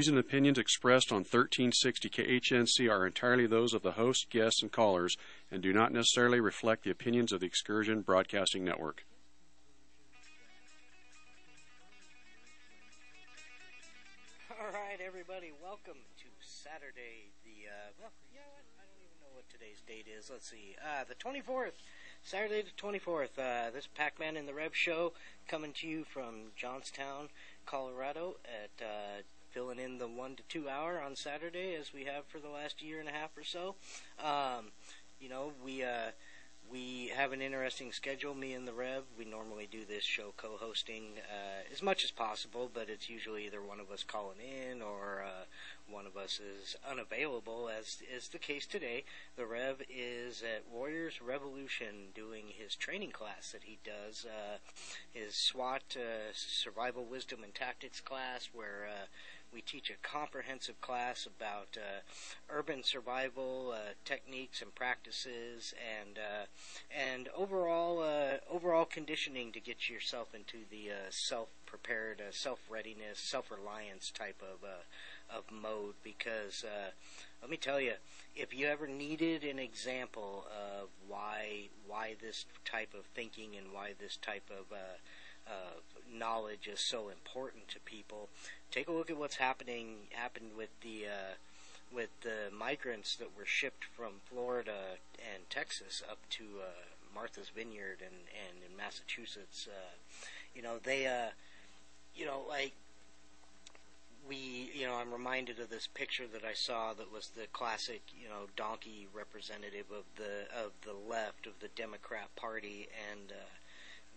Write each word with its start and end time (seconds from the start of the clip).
Views 0.00 0.08
and 0.08 0.18
opinions 0.18 0.56
expressed 0.56 1.12
on 1.12 1.18
1360 1.18 2.08
KHNC 2.08 2.90
are 2.90 3.06
entirely 3.06 3.46
those 3.46 3.74
of 3.74 3.82
the 3.82 3.92
host, 3.92 4.30
guests, 4.30 4.62
and 4.62 4.72
callers 4.72 5.18
and 5.50 5.62
do 5.62 5.74
not 5.74 5.92
necessarily 5.92 6.40
reflect 6.40 6.84
the 6.84 6.90
opinions 6.90 7.32
of 7.32 7.40
the 7.40 7.46
Excursion 7.46 8.00
Broadcasting 8.00 8.64
Network. 8.64 9.04
All 14.58 14.72
right, 14.72 14.98
everybody, 15.06 15.52
welcome 15.62 16.00
to 16.16 16.28
Saturday, 16.40 17.28
the, 17.44 17.68
uh, 17.68 17.90
well, 18.00 18.10
what? 18.32 18.64
I 18.80 18.88
don't 18.88 19.04
even 19.04 19.20
know 19.20 19.34
what 19.34 19.50
today's 19.50 19.82
date 19.86 20.06
is. 20.10 20.30
Let's 20.30 20.48
see. 20.48 20.76
Uh, 20.82 21.04
the 21.06 21.14
24th. 21.16 21.76
Saturday 22.22 22.62
the 22.62 22.82
24th. 22.82 23.38
Uh, 23.38 23.70
this 23.70 23.86
Pac-Man 23.86 24.38
in 24.38 24.46
the 24.46 24.54
Rev 24.54 24.74
show 24.74 25.12
coming 25.46 25.74
to 25.74 25.86
you 25.86 26.04
from 26.04 26.52
Johnstown, 26.56 27.28
Colorado 27.66 28.36
at, 28.46 28.82
uh, 28.82 29.20
filling 29.50 29.78
in 29.78 29.98
the 29.98 30.08
one 30.08 30.36
to 30.36 30.42
two 30.48 30.68
hour 30.68 31.00
on 31.00 31.16
Saturday 31.16 31.74
as 31.74 31.92
we 31.92 32.04
have 32.04 32.24
for 32.26 32.38
the 32.38 32.48
last 32.48 32.82
year 32.82 33.00
and 33.00 33.08
a 33.08 33.12
half 33.12 33.36
or 33.36 33.44
so. 33.44 33.74
Um, 34.22 34.66
you 35.20 35.28
know, 35.28 35.52
we, 35.64 35.82
uh, 35.82 36.12
we 36.70 37.10
have 37.16 37.32
an 37.32 37.42
interesting 37.42 37.90
schedule, 37.90 38.34
me 38.34 38.52
and 38.52 38.66
the 38.66 38.72
Rev. 38.72 39.02
We 39.18 39.24
normally 39.24 39.68
do 39.70 39.84
this 39.84 40.04
show 40.04 40.32
co-hosting 40.36 41.18
uh, 41.18 41.62
as 41.72 41.82
much 41.82 42.04
as 42.04 42.12
possible, 42.12 42.70
but 42.72 42.88
it's 42.88 43.10
usually 43.10 43.46
either 43.46 43.60
one 43.60 43.80
of 43.80 43.90
us 43.90 44.04
calling 44.04 44.38
in 44.38 44.80
or 44.80 45.24
uh, 45.26 45.44
one 45.90 46.06
of 46.06 46.16
us 46.16 46.38
is 46.38 46.76
unavailable, 46.88 47.68
as 47.68 47.98
is 48.14 48.28
the 48.28 48.38
case 48.38 48.66
today. 48.66 49.02
The 49.36 49.46
Rev 49.46 49.82
is 49.90 50.42
at 50.42 50.72
Warriors 50.72 51.20
Revolution 51.20 52.12
doing 52.14 52.44
his 52.56 52.76
training 52.76 53.10
class 53.10 53.50
that 53.50 53.64
he 53.64 53.78
does, 53.84 54.24
uh, 54.24 54.58
his 55.12 55.34
SWAT 55.34 55.96
uh, 55.96 56.32
Survival 56.32 57.04
Wisdom 57.04 57.42
and 57.42 57.52
Tactics 57.52 58.00
class, 58.00 58.48
where 58.52 58.86
uh, 58.88 59.06
we 59.52 59.60
teach 59.60 59.90
a 59.90 60.06
comprehensive 60.06 60.80
class 60.80 61.26
about 61.26 61.76
uh, 61.76 62.00
urban 62.48 62.82
survival 62.82 63.72
uh, 63.74 63.92
techniques 64.04 64.62
and 64.62 64.74
practices, 64.74 65.74
and 66.00 66.18
uh, 66.18 66.46
and 66.90 67.28
overall 67.36 68.00
uh, 68.00 68.38
overall 68.50 68.84
conditioning 68.84 69.52
to 69.52 69.60
get 69.60 69.88
yourself 69.88 70.34
into 70.34 70.58
the 70.70 70.90
uh, 70.90 71.10
self 71.10 71.48
prepared, 71.66 72.22
self 72.30 72.60
readiness, 72.70 73.18
self 73.18 73.50
reliance 73.50 74.10
type 74.10 74.42
of 74.42 74.66
of 75.34 75.44
mode. 75.50 75.94
Because 76.02 76.64
let 77.40 77.50
me 77.50 77.56
tell 77.56 77.80
you, 77.80 77.94
if 78.36 78.54
you 78.54 78.66
ever 78.66 78.86
needed 78.86 79.44
an 79.44 79.58
example 79.58 80.44
of 80.50 80.88
why 81.08 81.68
why 81.86 82.14
this 82.20 82.46
type 82.64 82.94
of 82.94 83.04
thinking 83.14 83.56
and 83.56 83.72
why 83.72 83.94
this 83.98 84.16
type 84.16 84.50
of 84.50 84.76
uh, 85.46 85.80
knowledge 86.12 86.66
is 86.66 86.80
so 86.80 87.08
important 87.08 87.68
to 87.68 87.80
people. 87.80 88.28
Take 88.70 88.88
a 88.88 88.92
look 88.92 89.10
at 89.10 89.16
what's 89.16 89.36
happening 89.36 90.08
happened 90.10 90.52
with 90.56 90.70
the 90.82 91.06
uh, 91.06 91.34
with 91.92 92.10
the 92.22 92.54
migrants 92.56 93.16
that 93.16 93.36
were 93.36 93.46
shipped 93.46 93.84
from 93.84 94.14
Florida 94.24 94.98
and 95.34 95.48
Texas 95.50 96.02
up 96.08 96.18
to 96.30 96.44
uh, 96.60 97.14
Martha's 97.14 97.48
Vineyard 97.48 97.98
and 98.00 98.14
and 98.48 98.62
in 98.68 98.76
Massachusetts. 98.76 99.68
Uh, 99.68 99.94
you 100.54 100.62
know 100.62 100.78
they 100.82 101.06
uh, 101.06 101.30
you 102.14 102.26
know 102.26 102.42
like 102.48 102.72
we, 104.28 104.70
you 104.74 104.86
know, 104.86 104.94
I'm 104.94 105.12
reminded 105.12 105.58
of 105.58 105.70
this 105.70 105.88
picture 105.88 106.26
that 106.32 106.44
I 106.44 106.52
saw 106.52 106.92
that 106.94 107.12
was 107.12 107.28
the 107.28 107.46
classic, 107.52 108.02
you 108.16 108.28
know, 108.28 108.46
donkey 108.56 109.08
representative 109.12 109.86
of 109.90 110.04
the 110.16 110.46
of 110.56 110.72
the 110.82 110.92
left 110.92 111.46
of 111.46 111.54
the 111.60 111.68
Democrat 111.68 112.34
Party, 112.36 112.88
and 113.10 113.32
uh, 113.32 113.34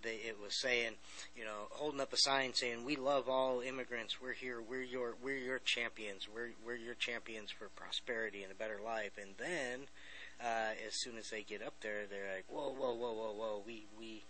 they, 0.04 0.16
it 0.16 0.38
was 0.42 0.60
saying, 0.60 0.94
you 1.36 1.44
know, 1.44 1.68
holding 1.72 2.02
up 2.02 2.14
a 2.14 2.18
sign 2.18 2.54
saying, 2.54 2.86
"We 2.86 2.96
love 2.96 3.28
all 3.28 3.62
immigrants. 3.62 4.22
We're 4.22 4.34
here. 4.34 4.62
We're 4.62 4.84
your 4.84 5.16
we're 5.22 5.38
your 5.38 5.60
champions. 5.60 6.28
We're 6.34 6.52
we're 6.66 6.76
your 6.76 6.96
champions 6.96 7.52
for 7.52 7.70
prosperity 7.70 8.44
and 8.44 8.52
a 8.52 8.56
better 8.56 8.80
life." 8.84 9.18
And 9.20 9.32
then, 9.38 9.88
uh, 10.40 10.74
as 10.86 10.94
soon 11.02 11.18
as 11.18 11.30
they 11.30 11.42
get 11.42 11.64
up 11.64 11.76
there, 11.82 12.06
they're 12.10 12.36
like, 12.36 12.46
"Whoa, 12.50 12.70
whoa, 12.70 12.94
whoa, 12.94 13.14
whoa, 13.14 13.34
whoa! 13.34 13.64
We 13.66 13.86
we 13.98 14.24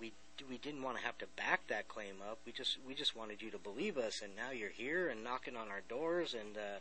we 0.00 0.12
we 0.48 0.58
didn't 0.58 0.82
want 0.82 0.98
to 0.98 1.04
have 1.04 1.16
to 1.18 1.26
back 1.36 1.66
that 1.68 1.88
claim 1.88 2.16
up. 2.28 2.38
We 2.44 2.52
just 2.52 2.78
we 2.86 2.94
just 2.94 3.16
wanted 3.16 3.40
you 3.40 3.50
to 3.50 3.58
believe 3.58 3.96
us, 3.96 4.20
and 4.22 4.34
now 4.36 4.50
you're 4.50 4.68
here 4.68 5.08
and 5.08 5.22
knocking 5.22 5.56
on 5.56 5.68
our 5.68 5.82
doors, 5.88 6.34
and 6.34 6.56
uh, 6.56 6.80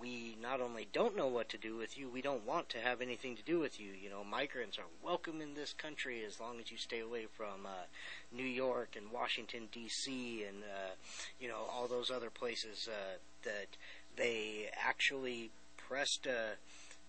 we 0.00 0.36
not 0.42 0.60
only 0.60 0.88
don't 0.92 1.16
know 1.16 1.28
what 1.28 1.48
to 1.50 1.58
do 1.58 1.76
with 1.76 1.96
you, 1.96 2.08
we 2.08 2.22
don't 2.22 2.46
want 2.46 2.68
to 2.70 2.78
have 2.78 3.00
anything 3.00 3.36
to 3.36 3.42
do 3.42 3.58
with 3.60 3.80
you. 3.80 3.90
You 3.92 4.10
know, 4.10 4.24
migrants 4.24 4.78
are 4.78 4.90
welcome 5.02 5.40
in 5.40 5.54
this 5.54 5.72
country 5.72 6.24
as 6.24 6.40
long 6.40 6.58
as 6.60 6.70
you 6.70 6.78
stay 6.78 7.00
away 7.00 7.26
from 7.32 7.66
uh, 7.66 7.86
New 8.32 8.44
York 8.44 8.96
and 8.96 9.12
Washington 9.12 9.68
D.C. 9.72 10.44
and 10.46 10.62
uh, 10.64 10.94
you 11.38 11.48
know 11.48 11.66
all 11.72 11.86
those 11.86 12.10
other 12.10 12.30
places 12.30 12.88
uh, 12.90 13.18
that 13.44 13.76
they 14.16 14.68
actually 14.76 15.50
pressed. 15.76 16.26
Uh, 16.26 16.56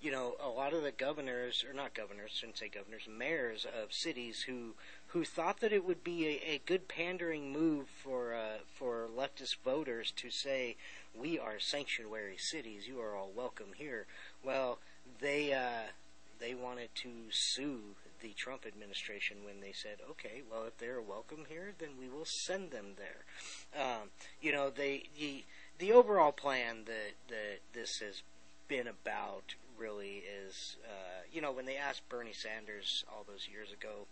you 0.01 0.11
know, 0.11 0.33
a 0.43 0.49
lot 0.49 0.73
of 0.73 0.81
the 0.81 0.91
governors, 0.91 1.63
or 1.67 1.73
not 1.73 1.93
governors, 1.93 2.31
shouldn't 2.31 2.57
say 2.57 2.67
governors, 2.67 3.07
mayors 3.07 3.65
of 3.65 3.93
cities 3.93 4.41
who 4.41 4.73
who 5.13 5.25
thought 5.25 5.59
that 5.59 5.73
it 5.73 5.85
would 5.85 6.03
be 6.03 6.27
a, 6.27 6.53
a 6.53 6.61
good 6.65 6.87
pandering 6.87 7.51
move 7.51 7.87
for 7.87 8.33
uh, 8.33 8.59
for 8.73 9.07
leftist 9.15 9.57
voters 9.63 10.11
to 10.15 10.29
say 10.29 10.75
we 11.13 11.37
are 11.37 11.59
sanctuary 11.59 12.37
cities, 12.37 12.87
you 12.87 12.99
are 12.99 13.15
all 13.15 13.31
welcome 13.35 13.73
here. 13.75 14.05
Well, 14.43 14.79
they 15.19 15.53
uh, 15.53 15.91
they 16.39 16.53
wanted 16.53 16.89
to 16.95 17.09
sue 17.29 17.95
the 18.21 18.29
Trump 18.29 18.65
administration 18.65 19.37
when 19.43 19.61
they 19.61 19.71
said, 19.73 19.97
okay, 20.09 20.43
well 20.49 20.65
if 20.65 20.77
they're 20.77 21.01
welcome 21.01 21.45
here, 21.49 21.73
then 21.79 21.89
we 21.99 22.07
will 22.07 22.25
send 22.25 22.71
them 22.71 22.93
there. 22.97 23.81
Um, 23.81 24.09
you 24.41 24.51
know, 24.51 24.69
they 24.69 25.03
the 25.19 25.43
the 25.77 25.91
overall 25.91 26.31
plan 26.31 26.85
that 26.85 27.13
that 27.27 27.59
this 27.73 27.99
has 27.99 28.23
been 28.67 28.87
about 28.87 29.55
really 29.81 30.23
is, 30.47 30.77
uh, 30.85 31.23
you 31.31 31.41
know, 31.41 31.51
when 31.51 31.65
they 31.65 31.75
asked 31.75 32.07
Bernie 32.07 32.33
Sanders 32.33 33.03
all 33.11 33.25
those 33.27 33.47
years 33.51 33.73
ago, 33.73 34.05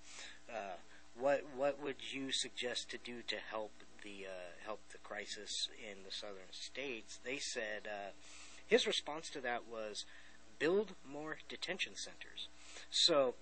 uh, 0.52 0.78
what 1.18 1.44
what 1.56 1.82
would 1.82 2.12
you 2.12 2.32
suggest 2.32 2.90
to 2.90 2.98
do 2.98 3.22
to 3.28 3.36
help 3.52 3.72
the 4.04 4.26
uh, 4.26 4.52
help 4.66 4.80
the 4.92 4.98
crisis 5.00 5.70
in 5.80 6.04
the 6.04 6.12
southern 6.12 6.52
states? 6.52 7.20
They 7.24 7.38
said 7.38 7.86
uh, 7.86 8.12
his 8.66 8.88
response 8.88 9.30
to 9.32 9.42
that 9.42 9.68
was 9.70 10.06
build 10.58 10.94
more 11.10 11.38
detention 11.48 11.96
centers. 11.96 12.50
So, 12.90 13.36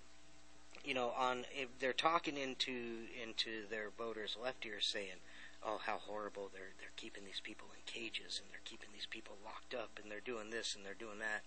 you 0.84 0.94
know, 0.94 1.14
on 1.18 1.46
they're 1.80 1.94
talking 1.94 2.38
into 2.38 3.08
into 3.22 3.68
their 3.70 3.90
voters 3.98 4.38
left 4.42 4.66
ear 4.66 4.80
saying, 4.80 5.20
"Oh, 5.64 5.80
how 5.84 5.98
horrible! 5.98 6.50
They're 6.54 6.74
they're 6.80 6.96
keeping 6.96 7.26
these 7.26 7.42
people 7.42 7.68
in 7.74 7.82
cages 7.86 8.40
and 8.42 8.52
they're 8.52 8.66
keeping 8.66 8.90
these 8.94 9.08
people 9.08 9.36
locked 9.44 9.74
up 9.74 10.00
and 10.02 10.12
they're 10.12 10.20
doing 10.20 10.50
this 10.50 10.76
and 10.76 10.86
they're 10.86 10.94
doing 10.94 11.20
that." 11.20 11.44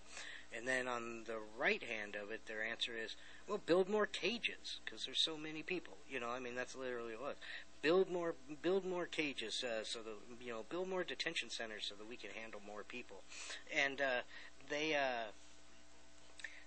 And 0.53 0.67
then 0.67 0.87
on 0.87 1.23
the 1.27 1.39
right 1.57 1.81
hand 1.81 2.15
of 2.15 2.31
it, 2.31 2.45
their 2.45 2.61
answer 2.63 2.91
is, 2.93 3.15
well, 3.47 3.59
build 3.65 3.87
more 3.87 4.05
cages 4.05 4.79
because 4.83 5.05
there's 5.05 5.19
so 5.19 5.37
many 5.37 5.63
people. 5.63 5.93
You 6.09 6.19
know, 6.19 6.29
I 6.29 6.39
mean, 6.39 6.55
that's 6.55 6.75
literally 6.75 7.13
what. 7.13 7.37
Build 7.81 8.11
more, 8.11 8.35
build 8.61 8.85
more 8.85 9.05
cages, 9.05 9.63
uh, 9.63 9.83
so 9.83 9.99
that 9.99 10.13
you 10.45 10.51
know, 10.51 10.63
build 10.69 10.87
more 10.87 11.03
detention 11.03 11.49
centers 11.49 11.85
so 11.85 11.95
that 11.95 12.07
we 12.07 12.15
can 12.15 12.29
handle 12.31 12.61
more 12.65 12.83
people. 12.83 13.23
And 13.75 14.01
uh, 14.01 14.21
they, 14.69 14.93
uh, 14.93 15.31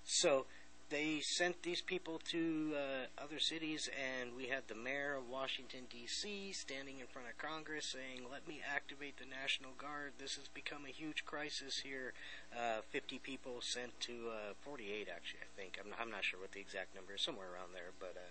so 0.04 0.46
they 0.90 1.20
sent 1.20 1.62
these 1.62 1.80
people 1.80 2.20
to 2.30 2.72
uh, 2.74 3.22
other 3.22 3.38
cities, 3.38 3.88
and 3.94 4.36
we 4.36 4.46
had 4.46 4.68
the 4.68 4.74
mayor 4.74 5.14
of 5.14 5.28
Washington, 5.28 5.80
D.C., 5.90 6.52
standing 6.52 7.00
in 7.00 7.06
front 7.06 7.28
of 7.28 7.38
Congress 7.38 7.86
saying, 7.86 8.26
Let 8.30 8.46
me 8.46 8.60
activate 8.64 9.16
the 9.16 9.24
National 9.24 9.72
Guard. 9.76 10.12
This 10.18 10.36
has 10.36 10.48
become 10.48 10.84
a 10.86 10.92
huge 10.92 11.24
crisis 11.24 11.78
here. 11.78 12.12
Uh, 12.54 12.80
50 12.90 13.18
people 13.18 13.60
sent 13.60 13.98
to 14.00 14.30
uh, 14.30 14.54
48, 14.60 15.08
actually, 15.14 15.40
I 15.40 15.60
think. 15.60 15.78
I'm 15.82 15.90
not, 15.90 15.98
I'm 16.00 16.10
not 16.10 16.24
sure 16.24 16.40
what 16.40 16.52
the 16.52 16.60
exact 16.60 16.94
number 16.94 17.14
is, 17.14 17.22
somewhere 17.22 17.48
around 17.52 17.72
there, 17.72 17.92
but 17.98 18.14
uh, 18.16 18.30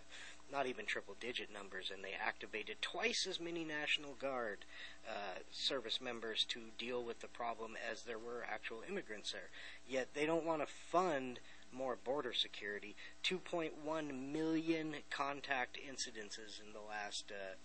not 0.52 0.68
even 0.68 0.86
triple 0.86 1.16
digit 1.19 1.52
numbers. 1.52 1.92
And 1.94 2.03
they 2.03 2.13
activated 2.13 2.81
twice 2.81 3.25
as 3.28 3.40
many 3.40 3.63
National 3.63 4.13
Guard 4.13 4.66
uh, 5.09 5.40
service 5.52 6.00
members 6.00 6.46
to 6.50 6.59
deal 6.78 7.03
with 7.03 7.19
the 7.19 7.28
problem 7.28 7.74
as 7.92 8.03
there 8.03 8.19
were 8.19 8.45
actual 8.50 8.83
immigrants 8.88 9.31
there. 9.31 9.50
Yet 9.88 10.13
they 10.13 10.25
don't 10.25 10.45
want 10.45 10.62
to 10.62 10.68
fund 10.68 11.39
more 11.74 11.98
border 12.04 12.34
security. 12.34 12.96
2.1 13.24 14.31
million 14.31 14.96
contact 15.10 15.78
incidences 15.78 16.62
in 16.62 16.74
the 16.74 16.81
last, 16.88 17.31
uh, 17.31 17.56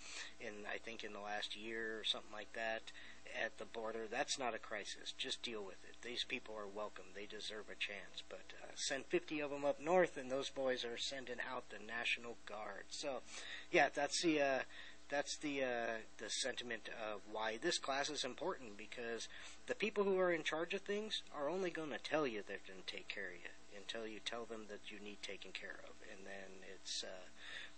in 0.40 0.52
I 0.72 0.78
think 0.78 1.04
in 1.04 1.12
the 1.12 1.20
last 1.20 1.56
year 1.56 1.98
or 2.00 2.04
something 2.04 2.32
like 2.32 2.52
that 2.54 2.92
at 3.44 3.58
the 3.58 3.64
border. 3.64 4.06
That's 4.10 4.38
not 4.38 4.54
a 4.54 4.58
crisis. 4.58 5.12
Just 5.16 5.42
deal 5.42 5.64
with 5.64 5.82
it. 5.84 5.96
These 6.02 6.24
people 6.24 6.54
are 6.56 6.66
welcome. 6.66 7.04
They 7.14 7.26
deserve 7.26 7.66
a 7.70 7.74
chance. 7.74 8.22
But 8.28 8.52
uh, 8.62 8.72
send 8.74 9.06
50 9.06 9.40
of 9.40 9.50
them 9.50 9.64
up 9.64 9.80
north, 9.80 10.16
and 10.16 10.30
those 10.30 10.50
boys 10.50 10.84
are 10.84 10.98
sending 10.98 11.36
out 11.50 11.70
the 11.70 11.84
National 11.84 12.36
Guard. 12.46 12.84
So, 12.88 13.20
yeah, 13.70 13.88
that's 13.94 14.22
the. 14.22 14.40
Uh, 14.40 14.58
that's 15.10 15.36
the 15.38 15.62
uh, 15.62 15.96
the 16.18 16.28
sentiment 16.28 16.88
of 16.88 17.22
why 17.32 17.58
this 17.60 17.78
class 17.78 18.10
is 18.10 18.24
important 18.24 18.76
because 18.76 19.26
the 19.66 19.74
people 19.74 20.04
who 20.04 20.18
are 20.18 20.30
in 20.30 20.42
charge 20.42 20.74
of 20.74 20.82
things 20.82 21.22
are 21.34 21.48
only 21.48 21.70
going 21.70 21.90
to 21.90 21.98
tell 21.98 22.26
you 22.26 22.42
they're 22.46 22.58
going 22.66 22.82
to 22.86 22.94
take 22.94 23.08
care 23.08 23.28
of 23.28 23.40
you 23.42 23.48
until 23.88 24.06
you 24.06 24.20
tell 24.24 24.44
them 24.44 24.66
that 24.68 24.90
you 24.90 24.98
need 25.02 25.22
taken 25.22 25.50
care 25.52 25.80
of. 25.84 25.94
And 26.12 26.26
then 26.26 26.68
it's 26.74 27.04
uh, 27.04 27.24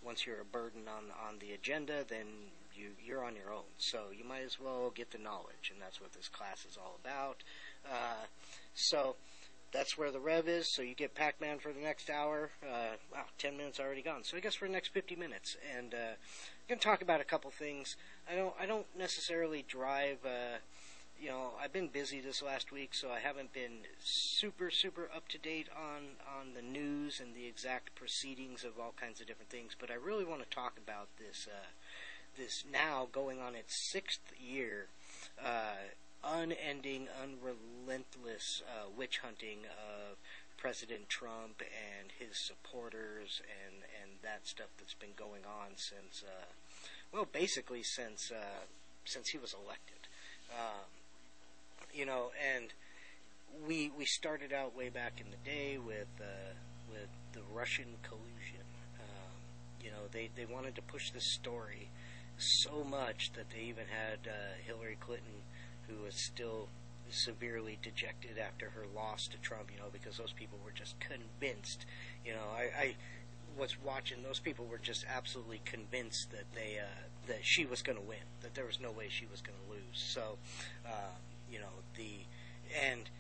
once 0.03 0.27
you're 0.27 0.41
a 0.41 0.45
burden 0.45 0.83
on 0.89 1.05
on 1.27 1.39
the 1.39 1.53
agenda, 1.53 2.05
then 2.09 2.27
you 2.75 2.91
you're 3.03 3.25
on 3.25 3.37
your 3.37 3.53
own. 3.53 3.71
So 3.79 4.07
you 4.17 4.25
might 4.25 4.43
as 4.43 4.59
well 4.59 4.91
get 4.95 5.11
the 5.11 5.19
knowledge, 5.19 5.71
and 5.73 5.81
that's 5.81 6.01
what 6.01 6.13
this 6.13 6.29
class 6.29 6.65
is 6.65 6.77
all 6.77 6.99
about. 7.03 7.43
Uh, 7.87 8.27
so 8.75 9.17
that's 9.73 9.97
where 9.97 10.11
the 10.11 10.21
rev 10.21 10.49
is. 10.49 10.73
So 10.75 10.83
you 10.83 10.95
get 10.95 11.15
Pac-Man 11.15 11.59
for 11.59 11.73
the 11.73 11.81
next 11.81 12.11
hour. 12.11 12.51
Uh, 12.63 12.97
wow, 13.13 13.25
10 13.39 13.57
minutes 13.57 13.79
already 13.79 14.03
gone. 14.03 14.25
So 14.25 14.37
I 14.37 14.41
guess 14.41 14.57
for 14.57 14.67
the 14.67 14.73
next 14.73 14.89
50 14.89 15.15
minutes, 15.15 15.57
and 15.77 15.95
uh, 15.95 15.97
I'm 15.97 16.69
going 16.69 16.81
to 16.81 16.85
talk 16.85 17.03
about 17.03 17.21
a 17.21 17.25
couple 17.25 17.51
things. 17.51 17.97
I 18.31 18.35
don't 18.35 18.55
I 18.61 18.67
don't 18.67 18.87
necessarily 18.99 19.65
drive. 19.67 20.19
Uh, 20.25 20.59
you 21.21 21.29
know, 21.29 21.51
I've 21.63 21.73
been 21.73 21.89
busy 21.89 22.21
this 22.21 22.43
last 22.43 22.73
week, 22.73 22.95
so 22.95 23.11
I 23.11 23.21
haven't 23.21 23.53
been 23.53 23.85
super, 24.03 24.71
super 24.71 25.11
up 25.15 25.29
to 25.29 25.39
date 25.39 25.69
on 25.77 26.17
on 26.39 26.55
the 26.55 26.63
news 26.63 27.21
and 27.21 27.35
the 27.35 27.47
exact 27.47 27.95
proceedings 27.95 28.65
of 28.65 28.79
all 28.81 28.95
kinds 28.99 29.21
of 29.21 29.27
different 29.27 29.51
things. 29.51 29.77
But 29.79 29.91
I 29.91 29.95
really 29.95 30.25
want 30.25 30.43
to 30.43 30.49
talk 30.49 30.79
about 30.79 31.09
this 31.19 31.47
uh, 31.47 31.67
this 32.39 32.65
now 32.71 33.09
going 33.13 33.39
on 33.39 33.55
its 33.55 33.75
sixth 33.93 34.33
year, 34.39 34.87
uh, 35.45 35.93
unending, 36.25 37.09
unrelentless 37.23 38.63
uh, 38.67 38.89
witch 38.97 39.19
hunting 39.19 39.59
of 39.67 40.17
President 40.57 41.09
Trump 41.11 41.61
and 41.61 42.13
his 42.19 42.39
supporters 42.39 43.43
and 43.67 43.83
and 44.01 44.13
that 44.23 44.47
stuff 44.47 44.69
that's 44.79 44.95
been 44.95 45.17
going 45.17 45.43
on 45.45 45.77
since, 45.77 46.25
uh, 46.27 46.47
well, 47.13 47.27
basically 47.31 47.83
since 47.83 48.31
uh, 48.31 48.65
since 49.05 49.29
he 49.29 49.39
was 49.39 49.55
elected. 49.55 50.09
Um, 50.51 51.00
you 51.95 52.07
know, 52.07 52.31
and 52.55 52.73
we 53.67 53.91
we 53.97 54.05
started 54.05 54.53
out 54.53 54.77
way 54.77 54.89
back 54.89 55.21
in 55.21 55.27
the 55.31 55.51
day 55.51 55.79
with 55.79 56.09
uh, 56.21 56.55
with 56.91 57.09
the 57.33 57.41
Russian 57.53 57.97
collusion. 58.03 58.67
Um, 58.99 59.37
you 59.83 59.91
know, 59.91 60.09
they 60.13 60.31
they 60.37 60.45
wanted 60.45 60.75
to 60.77 60.83
push 60.83 61.11
this 61.11 61.33
story 61.33 61.89
so 62.39 62.85
much 62.85 63.33
that 63.35 63.51
they 63.51 63.63
even 63.63 63.85
had 63.91 64.31
uh, 64.31 64.57
Hillary 64.65 64.97
Clinton, 65.01 65.43
who 65.89 66.05
was 66.05 66.15
still 66.15 66.69
severely 67.11 67.77
dejected 67.83 68.39
after 68.39 68.71
her 68.71 68.85
loss 68.95 69.27
to 69.29 69.39
Trump. 69.39 69.71
You 69.73 69.81
know, 69.81 69.91
because 69.93 70.17
those 70.17 70.33
people 70.33 70.59
were 70.65 70.73
just 70.73 70.95
convinced. 71.01 71.87
You 72.25 72.35
know, 72.35 72.47
I. 72.57 72.71
I 72.79 72.95
was 73.59 73.77
watching; 73.85 74.23
those 74.23 74.39
people 74.39 74.65
were 74.71 74.79
just 74.79 75.05
absolutely 75.13 75.61
convinced 75.65 76.31
that 76.31 76.45
they 76.55 76.79
uh, 76.79 76.87
that 77.27 77.41
she 77.43 77.67
was 77.67 77.83
going 77.83 77.99
to 77.99 78.05
win, 78.05 78.19
that 78.43 78.55
there 78.55 78.65
was 78.65 78.79
no 78.81 78.91
way 78.91 79.09
she 79.09 79.27
was 79.27 79.41
going 79.41 79.59
to 79.67 79.73
lose. 79.73 79.83
So, 79.93 80.39
um, 80.87 81.19
you 81.51 81.59
know 81.59 81.75
the 81.97 82.25
and 82.87 83.11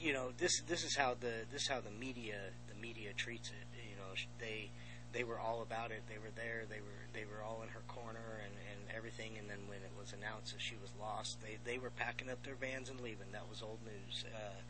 you 0.00 0.12
know 0.12 0.30
this 0.38 0.60
this 0.68 0.84
is 0.84 0.96
how 0.96 1.14
the 1.18 1.46
this 1.52 1.62
is 1.62 1.68
how 1.68 1.80
the 1.80 1.90
media 1.90 2.52
the 2.68 2.80
media 2.80 3.10
treats 3.16 3.48
it. 3.50 3.66
You 3.76 3.96
know 3.96 4.14
they 4.38 4.70
they 5.12 5.24
were 5.24 5.38
all 5.38 5.62
about 5.62 5.90
it. 5.90 6.02
They 6.08 6.18
were 6.18 6.34
there. 6.34 6.64
They 6.68 6.80
were 6.80 7.02
they 7.12 7.24
were 7.24 7.42
all 7.42 7.62
in 7.62 7.68
her 7.70 7.82
corner 7.88 8.42
and 8.44 8.54
and 8.72 8.96
everything. 8.96 9.38
And 9.38 9.48
then 9.48 9.64
when 9.68 9.78
it 9.78 9.92
was 9.98 10.12
announced 10.12 10.52
that 10.52 10.60
she 10.60 10.74
was 10.80 10.90
lost 11.00 11.40
they 11.40 11.56
they 11.64 11.78
were 11.78 11.90
packing 11.90 12.30
up 12.30 12.42
their 12.42 12.56
vans 12.56 12.90
and 12.90 13.00
leaving. 13.00 13.32
That 13.32 13.48
was 13.48 13.62
old 13.62 13.78
news. 13.84 14.24
Uh 14.34 14.60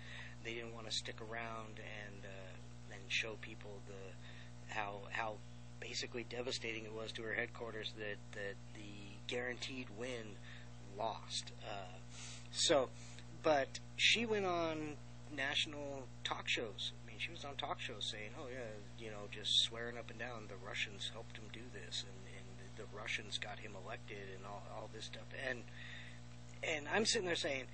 they 0.45 0.55
didn't 0.55 0.75
want 0.75 0.87
to 0.87 0.95
stick 0.95 1.21
around 1.21 1.81
and 1.83 2.23
uh 2.25 2.95
and 2.95 3.03
show 3.09 3.35
people 3.41 3.83
the 3.89 4.75
how 4.75 5.01
how 5.11 5.35
basically 5.81 6.25
devastating 6.29 6.85
it 6.85 6.93
was 6.95 7.13
to 7.13 7.23
her 7.23 7.35
headquarters 7.35 7.93
that 7.99 8.19
that 8.33 8.55
the 8.75 9.17
guaranteed 9.27 9.87
win 9.99 10.39
lost. 10.97 11.53
Uh 11.65 11.99
so 12.51 12.89
but 13.47 13.79
she 13.95 14.27
went 14.27 14.45
on 14.45 14.97
national 15.31 16.09
talk 16.25 16.49
shows. 16.49 16.91
I 17.05 17.07
mean, 17.07 17.17
she 17.19 17.31
was 17.31 17.45
on 17.45 17.55
talk 17.55 17.79
shows 17.79 18.05
saying, 18.11 18.31
"Oh 18.37 18.49
yeah, 18.51 18.75
you 18.99 19.09
know, 19.11 19.29
just 19.31 19.63
swearing 19.63 19.97
up 19.97 20.11
and 20.11 20.19
down 20.19 20.49
the 20.49 20.67
Russians 20.67 21.11
helped 21.13 21.37
him 21.37 21.45
do 21.53 21.61
this, 21.73 22.03
and, 22.03 22.35
and 22.37 22.77
the 22.77 22.97
Russians 22.97 23.39
got 23.39 23.61
him 23.61 23.73
elected, 23.85 24.35
and 24.35 24.45
all 24.45 24.65
all 24.75 24.91
this 24.93 25.05
stuff." 25.05 25.29
And 25.49 25.63
and 26.65 26.87
I'm 26.93 27.07
sitting 27.07 27.27
there 27.27 27.37
saying, 27.37 27.67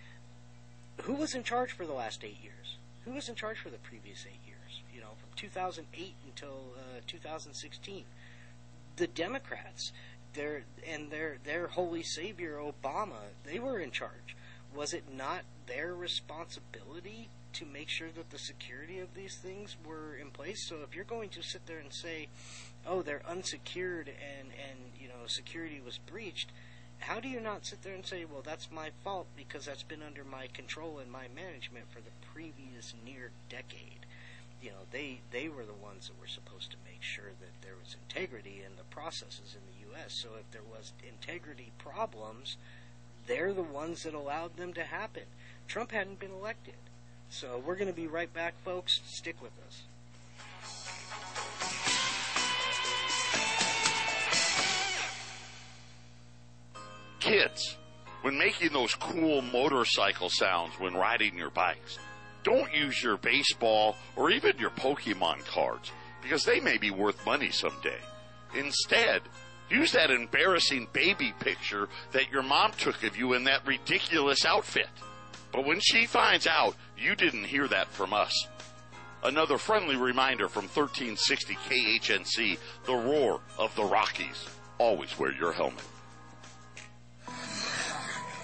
"Who 1.05 1.15
was 1.15 1.35
in 1.35 1.43
charge 1.43 1.73
for 1.73 1.87
the 1.87 1.95
last 1.95 2.23
eight 2.23 2.43
years? 2.43 2.77
Who 3.07 3.13
was 3.13 3.31
in 3.31 3.35
charge 3.35 3.59
for 3.59 3.71
the 3.71 3.79
previous 3.79 4.27
eight 4.27 4.47
years? 4.47 4.83
You 4.95 5.01
know, 5.01 5.17
from 5.19 5.31
2008 5.37 6.15
until 6.27 6.75
uh, 6.77 7.01
2016, 7.07 8.05
the 8.97 9.07
Democrats." 9.07 9.93
Their 10.35 10.65
and 10.89 11.11
their 11.11 11.37
their 11.45 11.67
holy 11.67 12.03
savior 12.03 12.57
Obama, 12.57 13.37
they 13.45 13.59
were 13.59 13.79
in 13.79 13.91
charge 13.91 14.35
was 14.75 14.93
it 14.93 15.05
not 15.13 15.43
their 15.67 15.95
responsibility 15.95 17.29
to 17.55 17.67
make 17.67 17.89
sure 17.89 18.09
that 18.11 18.31
the 18.31 18.39
security 18.39 18.99
of 18.99 19.15
these 19.15 19.37
things 19.37 19.77
were 19.85 20.15
in 20.15 20.31
place? 20.31 20.67
So 20.67 20.77
if 20.83 20.95
you're 20.95 21.05
going 21.05 21.29
to 21.31 21.43
sit 21.43 21.67
there 21.67 21.79
and 21.79 21.93
say, 21.93 22.29
"Oh, 22.87 23.03
they're 23.03 23.23
unsecured 23.29 24.09
and 24.09 24.49
and 24.49 24.79
you 24.99 25.09
know 25.09 25.27
security 25.27 25.81
was 25.85 25.99
breached," 25.99 26.51
how 27.01 27.21
do 27.21 27.29
you 27.29 27.41
not 27.41 27.67
sit 27.67 27.83
there 27.83 27.95
and 27.95 28.07
say, 28.07 28.25
"Well, 28.25 28.43
that's 28.43 28.71
my 28.71 28.91
fault 29.05 29.27
because 29.37 29.67
that's 29.67 29.83
been 29.83 30.03
under 30.03 30.25
my 30.25 30.47
control 30.49 30.99
and 30.99 31.11
my 31.11 31.29
management 31.35 31.91
for 31.91 32.01
the 32.01 32.15
previous 32.33 32.95
near 33.05 33.31
decade"? 33.49 34.07
You 34.63 34.71
know, 34.71 34.87
they 34.91 35.21
they 35.31 35.49
were 35.49 35.65
the 35.65 35.75
ones 35.75 36.09
that 36.09 36.19
were 36.21 36.29
supposed 36.29 36.71
to 36.71 36.77
make 36.85 37.03
sure 37.03 37.33
that 37.41 37.63
there 37.63 37.75
was 37.77 37.97
integrity 38.09 38.63
in 38.65 38.77
the 38.77 38.85
processes 38.85 39.57
in 39.57 39.67
the 39.67 39.91
U.S. 39.91 40.13
So 40.15 40.31
if 40.39 40.51
there 40.53 40.63
was 40.63 40.93
integrity 41.03 41.73
problems, 41.79 42.57
they're 43.27 43.53
the 43.53 43.63
ones 43.63 44.03
that 44.03 44.15
allowed 44.15 44.57
them 44.57 44.73
to 44.75 44.83
happen. 44.83 45.23
Trump 45.69 45.93
hadn't 45.93 46.19
been 46.19 46.33
elected. 46.33 46.75
So 47.31 47.63
we're 47.65 47.77
going 47.77 47.89
to 47.89 47.95
be 47.95 48.07
right 48.07 48.33
back, 48.33 48.55
folks. 48.65 49.01
Stick 49.07 49.37
with 49.41 49.53
us. 49.67 49.83
Kids, 57.21 57.77
when 58.23 58.37
making 58.37 58.73
those 58.73 58.95
cool 58.95 59.43
motorcycle 59.43 60.29
sounds 60.29 60.75
when 60.79 60.95
riding 60.95 61.39
your 61.39 61.51
bikes, 61.51 61.99
don't 62.43 62.73
use 62.75 63.03
your 63.03 63.17
baseball 63.17 63.97
or 64.17 64.31
even 64.31 64.59
your 64.59 64.71
Pokemon 64.71 65.47
cards 65.47 65.93
because 66.21 66.45
they 66.45 66.61
may 66.61 66.77
be 66.77 66.91
worth 66.91 67.25
money 67.25 67.51
someday. 67.51 67.99
Instead, 68.55 69.23
Use 69.73 69.93
that 69.93 70.11
embarrassing 70.11 70.87
baby 70.93 71.33
picture 71.41 71.89
that 72.13 72.31
your 72.31 72.43
mom 72.43 72.73
took 72.73 73.03
of 73.05 73.17
you 73.17 73.33
in 73.33 73.45
that 73.45 73.67
ridiculous 73.67 74.45
outfit. 74.45 74.89
But 75.51 75.65
when 75.65 75.81
she 75.81 76.05
finds 76.05 76.47
out, 76.47 76.77
you 76.99 77.15
didn't 77.15 77.45
hear 77.45 77.67
that 77.69 77.89
from 77.89 78.13
us. 78.13 78.49
Another 79.25 79.57
friendly 79.57 79.97
reminder 79.97 80.47
from 80.49 80.65
1360 80.65 81.55
KHNC, 81.55 82.59
the 82.85 82.95
roar 82.95 83.41
of 83.59 83.75
the 83.75 83.85
Rockies. 83.85 84.47
Always 84.77 85.19
wear 85.19 85.33
your 85.33 85.53
helmet. 85.53 85.85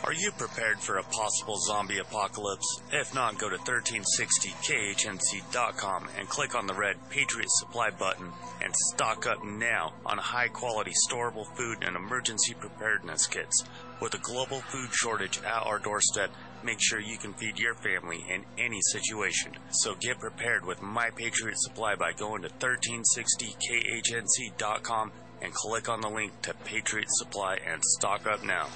Are 0.05 0.13
you 0.13 0.31
prepared 0.31 0.79
for 0.79 0.99
a 0.99 1.03
possible 1.03 1.59
zombie 1.59 1.99
apocalypse? 1.99 2.81
If 2.93 3.13
not, 3.15 3.37
go 3.37 3.51
to 3.51 3.59
1360khnc.com 3.59 6.09
and 6.17 6.29
click 6.29 6.55
on 6.55 6.67
the 6.67 6.75
red 6.75 6.97
Patriot 7.11 7.51
Supply 7.51 7.91
button 7.91 8.31
and 8.63 8.73
stock 8.93 9.27
up 9.27 9.45
now 9.45 9.95
on 10.07 10.19
high 10.19 10.47
quality 10.49 10.93
storable 11.09 11.47
food 11.57 11.79
and 11.83 11.97
emergency 11.97 12.55
preparedness 12.55 13.27
kits. 13.27 13.65
With 14.01 14.15
a 14.15 14.19
global 14.19 14.61
food 14.61 14.91
shortage 14.93 15.39
at 15.39 15.67
our 15.67 15.81
doorstep, 15.81 16.31
make 16.63 16.79
sure 16.81 17.01
you 17.01 17.19
can 17.19 17.33
feed 17.35 17.59
your 17.59 17.75
family 17.75 18.25
in 18.31 18.45
any 18.57 18.81
situation. 18.81 19.57
So 19.71 19.97
get 19.97 20.21
prepared 20.21 20.65
with 20.65 20.81
My 20.81 21.11
Patriot 21.11 21.59
Supply 21.59 21.97
by 21.97 22.13
going 22.13 22.43
to 22.43 22.49
1360khnc.com 22.49 25.13
and 25.43 25.53
click 25.53 25.89
on 25.89 26.01
the 26.01 26.09
link 26.09 26.41
to 26.43 26.55
Patriot 26.65 27.09
Supply 27.11 27.59
and 27.67 27.85
stock 27.85 28.25
up 28.27 28.45
now. 28.45 28.69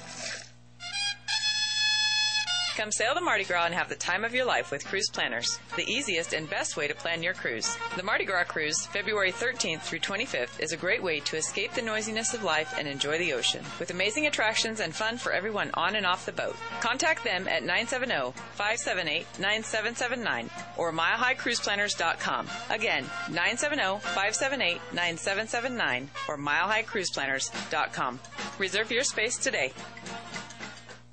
Come 2.75 2.91
sail 2.91 3.13
the 3.13 3.21
Mardi 3.21 3.43
Gras 3.43 3.65
and 3.65 3.73
have 3.75 3.87
the 3.87 3.95
time 3.95 4.25
of 4.25 4.33
your 4.33 4.45
life 4.45 4.71
with 4.71 4.87
Cruise 4.87 5.07
Planners, 5.13 5.59
the 5.75 5.85
easiest 5.85 6.33
and 6.33 6.49
best 6.49 6.75
way 6.75 6.87
to 6.87 6.95
plan 6.95 7.21
your 7.21 7.35
cruise. 7.35 7.77
The 7.95 8.01
Mardi 8.01 8.25
Gras 8.25 8.45
cruise, 8.45 8.87
February 8.87 9.31
13th 9.31 9.81
through 9.81 9.99
25th, 9.99 10.59
is 10.59 10.71
a 10.71 10.77
great 10.77 11.03
way 11.03 11.19
to 11.19 11.37
escape 11.37 11.73
the 11.73 11.83
noisiness 11.83 12.33
of 12.33 12.43
life 12.43 12.73
and 12.75 12.87
enjoy 12.87 13.19
the 13.19 13.33
ocean, 13.33 13.63
with 13.79 13.91
amazing 13.91 14.25
attractions 14.25 14.79
and 14.79 14.95
fun 14.95 15.19
for 15.19 15.31
everyone 15.31 15.69
on 15.75 15.95
and 15.95 16.07
off 16.07 16.25
the 16.25 16.31
boat. 16.31 16.55
Contact 16.81 17.23
them 17.23 17.47
at 17.47 17.61
970-578-9779 17.61 20.49
or 20.75 20.91
milehighcruiseplanners.com. 20.91 22.47
Again, 22.71 23.05
970-578-9779 23.27 26.07
or 26.27 26.39
milehighcruiseplanners.com. 26.39 28.19
Reserve 28.57 28.91
your 28.91 29.03
space 29.03 29.37
today. 29.37 29.71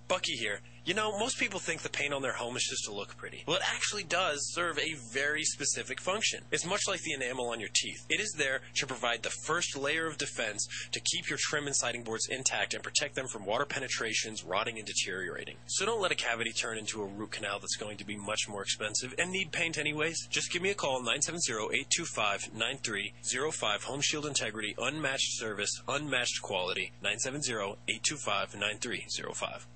Bucky 0.08 0.36
here. 0.36 0.60
You 0.90 0.96
know, 0.96 1.16
most 1.16 1.38
people 1.38 1.60
think 1.60 1.82
the 1.82 1.88
paint 1.88 2.12
on 2.12 2.20
their 2.20 2.32
home 2.32 2.56
is 2.56 2.66
just 2.68 2.86
to 2.86 2.92
look 2.92 3.16
pretty. 3.16 3.44
Well, 3.46 3.58
it 3.58 3.62
actually 3.72 4.02
does 4.02 4.52
serve 4.52 4.76
a 4.80 4.94
very 5.12 5.44
specific 5.44 6.00
function. 6.00 6.42
It's 6.50 6.66
much 6.66 6.88
like 6.88 7.00
the 7.02 7.12
enamel 7.12 7.50
on 7.50 7.60
your 7.60 7.68
teeth. 7.72 8.04
It 8.08 8.18
is 8.18 8.34
there 8.36 8.62
to 8.74 8.88
provide 8.88 9.22
the 9.22 9.30
first 9.30 9.78
layer 9.78 10.08
of 10.08 10.18
defense 10.18 10.66
to 10.90 10.98
keep 10.98 11.28
your 11.28 11.38
trim 11.40 11.68
and 11.68 11.76
siding 11.76 12.02
boards 12.02 12.26
intact 12.28 12.74
and 12.74 12.82
protect 12.82 13.14
them 13.14 13.28
from 13.28 13.46
water 13.46 13.66
penetrations, 13.66 14.42
rotting, 14.42 14.78
and 14.78 14.84
deteriorating. 14.84 15.58
So 15.68 15.86
don't 15.86 16.00
let 16.00 16.10
a 16.10 16.16
cavity 16.16 16.50
turn 16.50 16.76
into 16.76 17.02
a 17.02 17.06
root 17.06 17.30
canal 17.30 17.60
that's 17.60 17.76
going 17.76 17.98
to 17.98 18.04
be 18.04 18.16
much 18.16 18.48
more 18.48 18.62
expensive 18.62 19.14
and 19.16 19.30
need 19.30 19.52
paint 19.52 19.78
anyways. 19.78 20.26
Just 20.28 20.50
give 20.50 20.60
me 20.60 20.70
a 20.70 20.74
call 20.74 21.04
970-825-9305 21.04 23.84
Home 23.84 24.00
Shield 24.00 24.26
Integrity, 24.26 24.74
unmatched 24.76 25.38
service, 25.38 25.70
unmatched 25.86 26.42
quality 26.42 26.90
970-825-9305. 27.04 29.66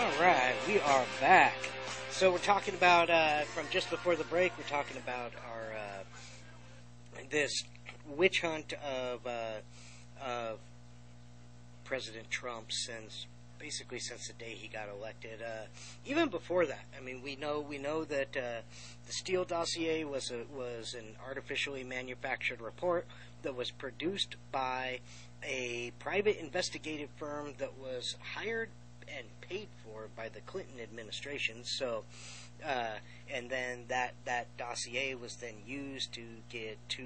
All 0.00 0.20
right, 0.20 0.54
we 0.66 0.80
are 0.80 1.04
back. 1.20 1.54
So 2.10 2.32
we're 2.32 2.38
talking 2.38 2.74
about 2.74 3.10
uh, 3.10 3.42
from 3.42 3.66
just 3.70 3.90
before 3.90 4.16
the 4.16 4.24
break. 4.24 4.52
We're 4.56 4.64
talking 4.64 4.96
about 4.96 5.32
our 5.46 5.72
uh, 5.74 7.20
this 7.30 7.64
witch 8.06 8.40
hunt 8.40 8.72
of 8.74 9.26
uh, 9.26 9.60
of 10.24 10.58
President 11.84 12.30
Trump 12.30 12.72
since 12.72 13.26
basically 13.58 13.98
since 13.98 14.26
the 14.26 14.32
day 14.32 14.54
he 14.54 14.68
got 14.68 14.88
elected. 14.88 15.42
Uh, 15.42 15.66
even 16.06 16.28
before 16.28 16.66
that, 16.66 16.84
I 16.96 17.04
mean, 17.04 17.20
we 17.22 17.36
know 17.36 17.60
we 17.60 17.78
know 17.78 18.04
that 18.04 18.36
uh, 18.36 18.62
the 19.06 19.12
Steele 19.12 19.44
dossier 19.44 20.04
was 20.04 20.30
a, 20.30 20.44
was 20.56 20.94
an 20.94 21.16
artificially 21.26 21.84
manufactured 21.84 22.60
report 22.60 23.06
that 23.42 23.56
was 23.56 23.70
produced 23.70 24.36
by 24.52 25.00
a 25.42 25.92
private 25.98 26.38
investigative 26.38 27.08
firm 27.16 27.54
that 27.58 27.78
was 27.78 28.16
hired 28.34 28.68
and 29.08 29.26
paid 29.40 29.68
for 29.84 30.08
by 30.16 30.28
the 30.28 30.40
Clinton 30.40 30.80
administration. 30.82 31.64
So, 31.64 32.04
uh, 32.66 32.98
and 33.32 33.50
then 33.50 33.84
that 33.88 34.12
that 34.24 34.46
dossier 34.56 35.14
was 35.14 35.36
then 35.36 35.54
used 35.66 36.12
to 36.14 36.22
get 36.50 36.78
to 36.90 37.04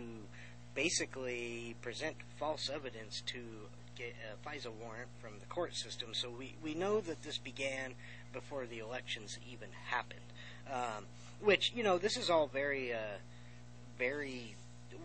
basically 0.75 1.76
present 1.81 2.17
false 2.38 2.69
evidence 2.73 3.23
to 3.26 3.41
get 3.97 4.14
a 4.29 4.49
FISA 4.49 4.73
warrant 4.81 5.09
from 5.21 5.38
the 5.38 5.47
court 5.47 5.75
system. 5.75 6.09
So 6.12 6.31
we 6.31 6.55
we 6.62 6.75
know 6.75 7.00
that 7.00 7.23
this 7.23 7.38
began 7.38 7.95
before 8.33 8.67
the 8.67 8.79
elections 8.81 9.38
even 9.50 9.69
happened. 9.87 10.21
Um, 10.71 11.07
which 11.41 11.73
you 11.75 11.83
know 11.83 11.99
this 11.99 12.17
is 12.17 12.31
all 12.31 12.47
very 12.47 12.93
uh, 12.93 13.19
very 13.99 14.55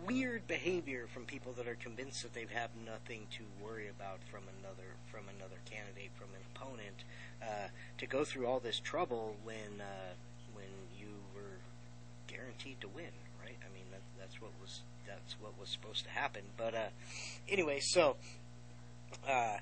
weird 0.06 0.46
behavior 0.46 1.06
from 1.12 1.24
people 1.24 1.52
that 1.52 1.66
are 1.66 1.76
convinced 1.76 2.22
that 2.22 2.34
they 2.34 2.46
have 2.52 2.70
nothing 2.84 3.26
to 3.30 3.44
worry 3.62 3.88
about 3.88 4.18
from 4.30 4.42
another 4.60 4.96
from 5.10 5.24
another 5.36 5.56
candidate 5.64 6.10
from 6.16 6.28
an 6.34 6.42
opponent 6.54 7.04
uh, 7.42 7.68
to 7.98 8.06
go 8.06 8.24
through 8.24 8.46
all 8.46 8.60
this 8.60 8.78
trouble 8.78 9.36
when 9.44 9.80
uh, 9.80 10.12
when 10.54 10.70
you 10.98 11.08
were 11.34 11.58
guaranteed 12.26 12.80
to 12.80 12.88
win 12.88 13.12
right? 13.42 13.56
I 13.60 13.74
mean 13.74 13.84
that, 13.90 14.02
that's 14.18 14.40
what 14.40 14.50
was 14.60 14.80
that's 15.06 15.34
what 15.40 15.58
was 15.58 15.68
supposed 15.68 16.04
to 16.04 16.10
happen. 16.10 16.42
But 16.56 16.74
uh, 16.74 16.88
anyway 17.48 17.80
so 17.80 18.16
uh, 19.28 19.58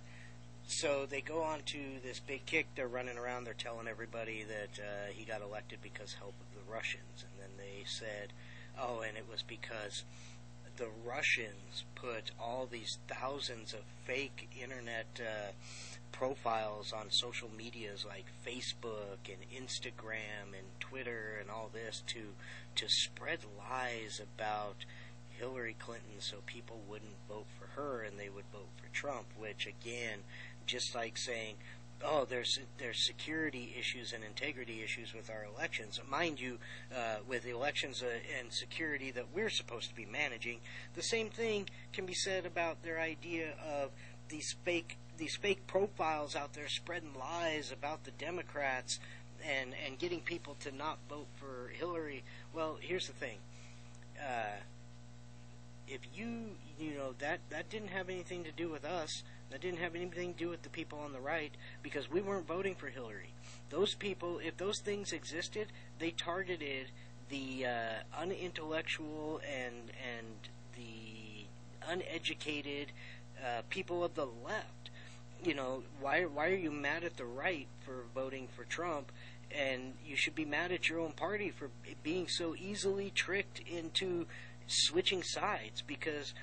so 0.67 1.07
they 1.09 1.23
go 1.23 1.43
on 1.43 1.61
to 1.67 1.79
this 2.05 2.21
big 2.21 2.45
kick. 2.45 2.67
They're 2.77 2.89
running 2.89 3.17
around. 3.17 3.45
They're 3.45 3.55
telling 3.55 3.89
everybody 3.89 4.45
that 4.45 4.83
uh, 4.83 5.13
he 5.15 5.25
got 5.25 5.41
elected 5.41 5.79
because 5.83 6.15
help 6.15 6.35
of 6.41 6.55
the 6.55 6.71
Russians. 6.71 7.25
And 7.25 7.33
then 7.41 7.51
they 7.57 7.85
said 7.87 8.35
oh 8.81 9.03
and 9.07 9.17
it 9.17 9.27
was 9.31 9.43
because 9.43 10.05
the 10.77 10.89
Russians 11.05 11.85
put 11.97 12.31
all 12.41 12.69
these 12.71 12.99
thousands 13.09 13.73
of 13.73 13.81
fake 14.05 14.49
internet 14.61 15.07
uh, 15.19 15.51
profiles 16.13 16.93
on 16.93 17.11
social 17.11 17.51
medias 17.57 18.07
like 18.09 18.27
Facebook 18.47 19.19
and 19.27 19.67
Instagram 19.67 20.57
and 20.57 20.67
Twitter 20.81 21.39
and 21.41 21.51
all 21.51 21.71
this 21.73 22.03
to 22.07 22.21
to 22.77 22.89
spread 22.89 23.41
lies 23.59 24.21
about 24.21 24.85
Hillary 25.39 25.77
Clinton 25.79 26.21
so 26.21 26.39
people 26.47 26.81
wouldn't 26.89 27.17
vote 27.29 27.47
for 27.59 27.81
her 27.81 28.03
and 28.03 28.19
they 28.19 28.29
would 28.29 28.45
vote 28.53 28.69
for 28.77 28.93
Trump, 28.93 29.27
which 29.39 29.67
again, 29.67 30.21
just 30.67 30.95
like 30.95 31.17
saying, 31.17 31.55
oh, 32.05 32.25
there's 32.29 32.59
there's 32.79 33.07
security 33.07 33.75
issues 33.79 34.13
and 34.13 34.25
integrity 34.25 34.83
issues 34.83 35.15
with 35.15 35.31
our 35.31 35.45
elections. 35.45 36.01
Mind 36.09 36.41
you, 36.41 36.59
uh, 36.95 37.17
with 37.27 37.45
the 37.45 37.51
elections 37.51 38.03
uh, 38.03 38.07
and 38.39 38.53
security 38.53 39.11
that 39.11 39.27
we're 39.35 39.51
supposed 39.51 39.89
to 39.89 39.95
be 39.95 40.07
managing, 40.07 40.61
the 40.95 41.03
same 41.03 41.31
thing 41.31 41.69
can 41.93 42.07
be 42.07 42.15
said 42.15 42.47
about 42.47 42.83
their 42.83 43.01
idea 43.01 43.55
of 43.83 43.91
these 44.29 44.55
fake 44.65 44.97
these 45.17 45.37
fake 45.37 45.67
profiles 45.67 46.37
out 46.37 46.53
there 46.53 46.69
spreading 46.69 47.15
lies 47.19 47.73
about 47.73 48.05
the 48.05 48.13
Democrats 48.13 49.01
and 49.45 49.75
and 49.87 49.99
getting 49.99 50.21
people 50.21 50.57
to 50.61 50.73
not 50.73 50.99
vote 51.09 51.29
for 51.37 51.71
Hillary. 51.73 52.25
Well, 52.55 52.79
here's 52.81 53.07
the 53.07 53.13
thing. 53.13 53.39
Uh, 54.19 54.57
if 55.89 56.01
you 56.15 56.51
you 56.79 56.95
know 56.95 57.15
that 57.19 57.41
that 57.51 57.71
didn't 57.71 57.89
have 57.89 58.09
anything 58.09 58.45
to 58.45 58.53
do 58.53 58.69
with 58.69 58.85
us 58.85 59.23
that 59.51 59.61
didn't 59.61 59.79
have 59.79 59.95
anything 59.95 60.35
to 60.35 60.39
do 60.39 60.49
with 60.51 60.63
the 60.63 60.69
people 60.69 60.99
on 60.99 61.13
the 61.13 61.21
right 61.21 61.53
because 61.83 62.11
we 62.11 62.21
weren't 62.21 62.47
voting 62.47 62.75
for 62.75 62.89
Hillary. 62.89 63.33
Those 63.71 63.95
people, 63.95 64.41
if 64.45 64.57
those 64.57 64.81
things 64.81 65.13
existed, 65.13 65.69
they 65.99 66.11
targeted 66.11 66.87
the 67.29 67.67
uh, 67.67 68.21
unintellectual 68.21 69.41
and 69.47 69.75
and 70.17 70.27
the 70.77 71.47
uneducated 71.91 72.89
uh, 73.43 73.63
people 73.71 74.05
of 74.05 74.15
the 74.15 74.27
left. 74.27 74.91
You 75.45 75.55
know, 75.55 75.83
why 76.01 76.23
why 76.23 76.49
are 76.49 76.57
you 76.57 76.71
mad 76.71 77.05
at 77.05 77.17
the 77.17 77.25
right 77.25 77.69
for 77.81 78.05
voting 78.15 78.49
for 78.55 78.65
Trump? 78.65 79.13
And 79.51 79.95
you 80.07 80.15
should 80.15 80.35
be 80.35 80.45
mad 80.45 80.73
at 80.73 80.91
your 80.91 81.01
own 81.01 81.13
party 81.13 81.51
for 81.51 81.71
being 82.03 82.29
so 82.29 82.55
easily 82.55 83.11
tricked 83.11 83.61
into 83.61 84.27
switching 84.67 85.23
sides 85.23 85.81
because 85.81 86.35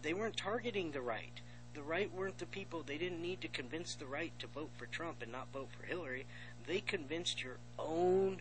they 0.00 0.14
weren't 0.14 0.38
targeting 0.38 0.92
the 0.92 1.02
right 1.02 1.40
the 1.74 1.82
right 1.82 2.12
weren't 2.14 2.38
the 2.38 2.46
people. 2.46 2.82
They 2.82 2.98
didn't 2.98 3.22
need 3.22 3.40
to 3.42 3.48
convince 3.48 3.94
the 3.94 4.06
right 4.06 4.32
to 4.38 4.46
vote 4.46 4.70
for 4.76 4.86
Trump 4.86 5.22
and 5.22 5.32
not 5.32 5.52
vote 5.52 5.68
for 5.78 5.86
Hillary. 5.86 6.26
They 6.66 6.80
convinced 6.80 7.42
your 7.42 7.56
own 7.78 8.40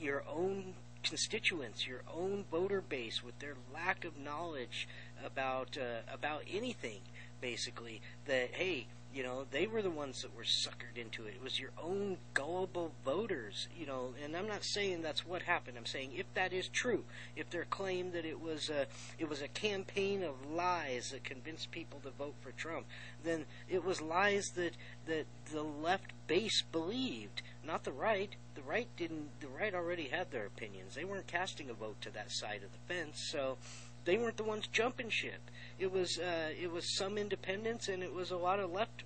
your 0.00 0.22
own 0.28 0.74
constituents, 1.02 1.86
your 1.86 2.02
own 2.12 2.44
voter 2.50 2.80
base, 2.80 3.22
with 3.22 3.38
their 3.40 3.54
lack 3.74 4.04
of 4.04 4.18
knowledge 4.18 4.88
about 5.24 5.76
uh, 5.76 6.12
about 6.12 6.42
anything, 6.50 7.00
basically. 7.40 8.00
That 8.26 8.50
hey, 8.52 8.86
you 9.14 9.22
know, 9.22 9.46
they 9.50 9.66
were 9.66 9.82
the 9.82 9.90
ones 9.90 10.22
that 10.22 10.36
were 10.36 10.44
suckered 10.44 10.96
into 10.96 11.26
it. 11.26 11.34
It 11.34 11.42
was 11.42 11.58
your 11.58 11.70
own 11.82 12.18
gullible 12.34 12.92
voters, 13.04 13.68
you 13.76 13.86
know. 13.86 14.14
And 14.22 14.36
I'm 14.36 14.46
not 14.46 14.64
saying 14.64 15.02
that's 15.02 15.26
what 15.26 15.42
happened. 15.42 15.78
I'm 15.78 15.86
saying 15.86 16.12
if 16.14 16.32
that 16.34 16.52
is 16.52 16.68
true, 16.68 17.04
if 17.34 17.48
their 17.50 17.64
claim 17.64 18.12
that 18.12 18.24
it 18.24 18.40
was 18.40 18.68
a 18.68 18.86
it 19.18 19.28
was 19.28 19.40
a 19.40 19.48
campaign 19.48 20.22
of 20.22 20.50
lies 20.50 21.10
that 21.10 21.24
convinced 21.24 21.70
people 21.70 22.00
to 22.00 22.10
vote 22.10 22.34
for 22.40 22.52
Trump, 22.52 22.86
then 23.24 23.46
it 23.68 23.84
was 23.84 24.00
lies 24.00 24.50
that 24.56 24.74
that 25.06 25.26
the 25.52 25.62
left 25.62 26.12
base 26.26 26.62
believed, 26.70 27.42
not 27.64 27.84
the 27.84 27.92
right. 27.92 28.34
The 28.54 28.62
right 28.62 28.88
didn't. 28.96 29.40
The 29.40 29.48
right 29.48 29.74
already 29.74 30.08
had 30.08 30.30
their 30.30 30.46
opinions. 30.46 30.94
They 30.94 31.04
weren't 31.04 31.26
casting 31.26 31.70
a 31.70 31.74
vote 31.74 32.00
to 32.02 32.10
that 32.10 32.30
side 32.30 32.60
of 32.62 32.70
the 32.72 32.94
fence, 32.94 33.28
so 33.30 33.56
they 34.04 34.18
weren't 34.18 34.36
the 34.36 34.44
ones 34.44 34.66
jumping 34.66 35.10
ship. 35.10 35.50
It 35.78 35.92
was 35.92 36.18
uh, 36.18 36.50
it 36.60 36.72
was 36.72 36.96
some 36.96 37.18
independents 37.18 37.88
and 37.88 38.02
it 38.02 38.12
was 38.12 38.30
a 38.30 38.36
lot 38.36 38.60
of 38.60 38.72
left 38.72 39.04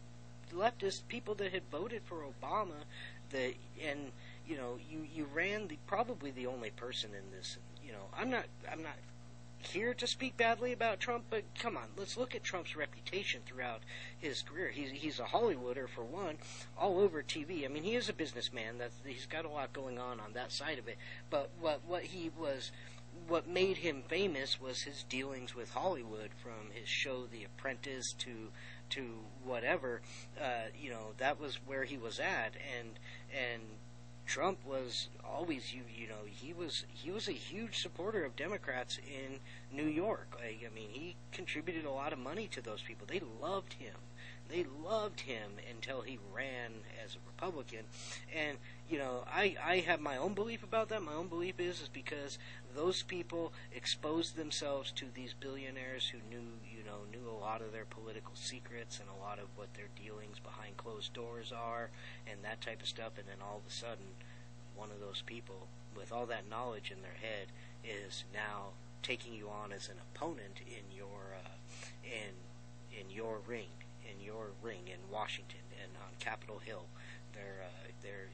leftist 0.55 1.07
people 1.09 1.35
that 1.37 1.53
had 1.53 1.63
voted 1.71 2.03
for 2.05 2.25
Obama. 2.25 2.85
That 3.31 3.55
and 3.85 4.13
you 4.47 4.57
know 4.57 4.79
you 4.91 5.07
you 5.15 5.27
ran 5.35 5.69
the 5.69 5.79
probably 5.87 6.31
the 6.31 6.47
only 6.47 6.71
person 6.71 7.11
in 7.11 7.37
this. 7.37 7.59
You 7.85 7.93
know 7.93 8.07
I'm 8.17 8.31
not 8.31 8.45
I'm 8.71 8.83
not 8.83 8.97
here 9.65 9.95
to 9.95 10.07
speak 10.07 10.37
badly 10.37 10.73
about 10.73 11.01
Trump, 11.01 11.25
but 11.31 11.45
come 11.59 11.77
on, 11.77 11.85
let's 11.97 12.17
look 12.17 12.35
at 12.35 12.43
Trump's 12.43 12.75
reputation 12.75 13.41
throughout 13.47 13.81
his 14.19 14.43
career. 14.43 14.71
He's 14.71 14.91
he's 14.91 15.21
a 15.21 15.25
Hollywooder 15.25 15.89
for 15.89 16.05
one, 16.05 16.39
all 16.79 16.99
over 16.99 17.23
TV. 17.23 17.65
I 17.65 17.69
mean, 17.69 17.85
he 17.85 17.95
is 17.95 18.09
a 18.09 18.13
businessman. 18.13 18.79
That 18.79 18.91
he's 19.05 19.27
got 19.27 19.45
a 19.45 19.49
lot 19.49 19.73
going 19.73 19.99
on 19.99 20.21
on 20.21 20.33
that 20.35 20.53
side 20.53 20.79
of 20.79 20.89
it. 20.89 20.99
But 21.31 21.51
what 21.61 21.81
what 21.87 22.03
he 22.03 22.31
was 22.39 22.73
what 23.29 23.49
made 23.49 23.79
him 23.79 24.03
famous 24.09 24.61
was 24.61 24.83
his 24.83 25.05
dealings 25.05 25.55
with 25.55 25.71
Hollywood, 25.71 26.31
from 26.43 26.71
his 26.73 26.89
show 26.89 27.27
The 27.27 27.45
Apprentice 27.45 28.13
to 28.19 28.51
to 28.91 29.21
whatever. 29.45 30.03
Uh, 30.41 30.69
you 30.79 30.91
know, 30.91 31.13
that 31.19 31.41
was 31.41 31.57
where 31.67 31.85
he 31.85 31.97
was 31.97 32.19
at, 32.19 32.53
and 32.79 32.99
and 33.33 33.63
Trump 34.27 34.65
was 34.65 35.09
always 35.25 35.75
you 35.75 35.83
you 35.95 36.09
know 36.09 36.25
he 36.27 36.53
was 36.53 36.85
he 36.89 37.11
was 37.11 37.29
a 37.29 37.33
huge 37.33 37.79
supporter 37.79 38.25
of 38.25 38.37
Democrats 38.37 38.99
in 38.99 39.41
New 39.77 39.89
York. 39.89 40.39
Like 40.39 40.65
I 40.65 40.75
mean, 40.75 40.91
he 40.91 41.17
contributed 41.33 41.85
a 41.85 41.91
lot 41.91 42.13
of 42.13 42.19
money 42.19 42.49
to 42.49 42.63
those 42.63 42.83
people. 42.83 43.07
They 43.07 43.21
loved 43.41 43.75
him. 43.75 43.97
They 44.49 44.65
loved 44.85 45.21
him 45.21 45.53
until 45.71 46.03
he 46.03 46.19
ran 46.35 46.73
as 47.03 47.15
a 47.15 47.19
Republican, 47.27 47.85
and 48.35 48.59
you 48.89 48.99
know 48.99 49.25
I 49.27 49.57
I 49.65 49.77
have 49.79 50.01
my 50.01 50.17
own 50.19 50.35
belief 50.35 50.63
about 50.63 50.91
that. 50.91 51.03
My 51.03 51.15
own 51.15 51.29
belief 51.29 51.59
is 51.59 51.81
is 51.81 51.89
because 51.89 52.39
those 52.75 53.03
people 53.03 53.53
exposed 53.73 54.37
themselves 54.37 54.93
to 54.93 55.07
these 55.15 55.35
billionaires 55.39 56.09
who 56.09 56.19
knew 56.31 56.45
you 56.65 56.85
know 56.85 57.01
knew 57.11 57.29
a 57.29 57.39
lot 57.39 57.61
of 57.61 57.73
their 57.73 57.85
political 57.85 58.35
secrets 58.35 59.01
and 59.01 59.09
a 59.09 59.23
lot 59.25 59.39
of 59.39 59.47
what 59.57 59.73
their 59.75 59.89
dealings 59.97 60.39
behind 60.39 60.77
closed 60.77 61.13
doors 61.13 61.53
are 61.53 61.91
and 62.27 62.43
that 62.43 62.61
type 62.61 62.83
of 62.83 62.89
stuff. 62.89 63.13
And 63.19 63.27
then 63.27 63.43
all 63.43 63.59
of 63.59 63.71
a 63.71 63.75
sudden, 63.75 64.17
one 64.75 64.91
of 64.91 65.01
those 65.01 65.23
people 65.25 65.69
with 65.97 66.13
all 66.13 66.27
that 66.27 66.49
knowledge 66.49 66.91
in 66.91 67.03
their 67.03 67.19
head 67.21 67.49
is 67.85 68.25
now 68.33 68.73
taking 69.03 69.35
you 69.35 69.49
on 69.49 69.73
as 69.73 69.89
an 69.89 69.97
opponent 70.15 70.61
in 70.67 70.97
your 70.97 71.37
uh, 71.45 71.57
in 72.05 72.35
in 72.99 73.11
your 73.11 73.39
ring 73.47 73.69
in 74.03 74.25
your 74.25 74.51
ring 74.63 74.87
in 74.87 74.99
Washington 75.11 75.63
and 75.83 75.93
on 75.97 76.13
Capitol 76.19 76.61
Hill. 76.65 76.87
They're 77.35 77.65
uh, 77.65 77.89
they're 78.03 78.31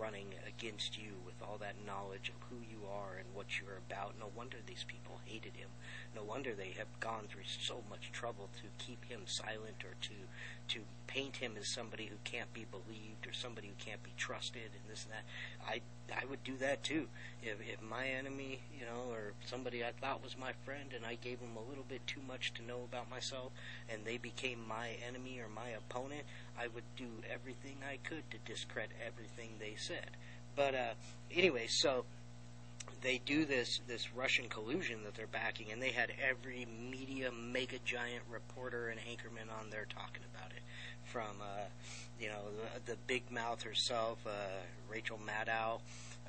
running 0.00 0.28
against 0.48 0.96
you 0.96 1.12
with 1.26 1.34
all 1.42 1.58
that 1.58 1.74
knowledge 1.86 2.30
of 2.30 2.48
who 2.48 2.56
you 2.70 2.88
are 2.88 3.18
and 3.18 3.28
what 3.34 3.60
you're 3.60 3.80
about. 3.88 4.14
No 4.18 4.30
wonder 4.34 4.56
these 4.64 4.84
people 4.86 5.20
hated 5.24 5.54
him. 5.54 5.68
No 6.16 6.22
wonder 6.22 6.54
they 6.54 6.74
have 6.78 7.00
gone 7.00 7.24
through 7.28 7.44
so 7.44 7.82
much 7.90 8.10
trouble 8.12 8.48
to 8.56 8.84
keep 8.84 9.04
him 9.04 9.20
silent 9.26 9.84
or 9.84 9.94
to 10.00 10.14
to 10.68 10.80
paint 11.06 11.36
him 11.36 11.54
as 11.58 11.66
somebody 11.66 12.06
who 12.06 12.16
can't 12.22 12.52
be 12.54 12.64
believed 12.70 13.26
or 13.26 13.32
somebody 13.32 13.66
who 13.66 13.84
can't 13.84 14.02
be 14.04 14.12
trusted 14.16 14.70
and 14.72 14.90
this 14.90 15.04
and 15.04 15.12
that. 15.12 15.24
I 15.68 15.80
I 16.14 16.24
would 16.24 16.42
do 16.42 16.56
that 16.58 16.82
too. 16.82 17.08
If 17.42 17.58
if 17.60 17.82
my 17.82 18.06
enemy, 18.06 18.60
you 18.78 18.86
know, 18.86 19.12
or 19.12 19.32
somebody 19.44 19.84
I 19.84 19.92
thought 19.92 20.22
was 20.22 20.36
my 20.38 20.52
friend 20.64 20.90
and 20.94 21.04
I 21.04 21.16
gave 21.16 21.40
them 21.40 21.56
a 21.56 21.68
little 21.68 21.84
bit 21.88 22.06
too 22.06 22.20
much 22.26 22.54
to 22.54 22.62
know 22.62 22.80
about 22.84 23.10
myself 23.10 23.52
and 23.88 24.04
they 24.04 24.16
became 24.16 24.66
my 24.66 24.90
enemy 25.06 25.38
or 25.40 25.48
my 25.48 25.70
opponent, 25.70 26.22
I 26.60 26.68
would 26.74 26.84
do 26.96 27.08
everything 27.32 27.76
I 27.88 27.98
could 28.06 28.30
to 28.30 28.38
discredit 28.44 28.96
everything 29.06 29.50
they 29.58 29.74
said. 29.76 30.10
But 30.56 30.74
uh 30.74 30.94
anyway, 31.30 31.66
so 31.68 32.04
they 33.02 33.20
do 33.24 33.44
this 33.44 33.80
this 33.86 34.14
Russian 34.14 34.48
collusion 34.48 35.04
that 35.04 35.14
they're 35.14 35.26
backing, 35.26 35.72
and 35.72 35.80
they 35.80 35.90
had 35.90 36.12
every 36.28 36.66
media 36.90 37.30
mega 37.32 37.78
giant 37.84 38.22
reporter 38.30 38.88
and 38.88 39.00
anchorman 39.00 39.50
on 39.60 39.70
there 39.70 39.86
talking 39.88 40.22
about 40.34 40.50
it, 40.52 40.62
from 41.04 41.40
uh, 41.40 41.64
you 42.20 42.28
know 42.28 42.42
the, 42.84 42.92
the 42.92 42.98
big 43.06 43.30
mouth 43.30 43.62
herself, 43.62 44.18
uh, 44.26 44.30
Rachel 44.88 45.18
Maddow. 45.18 45.80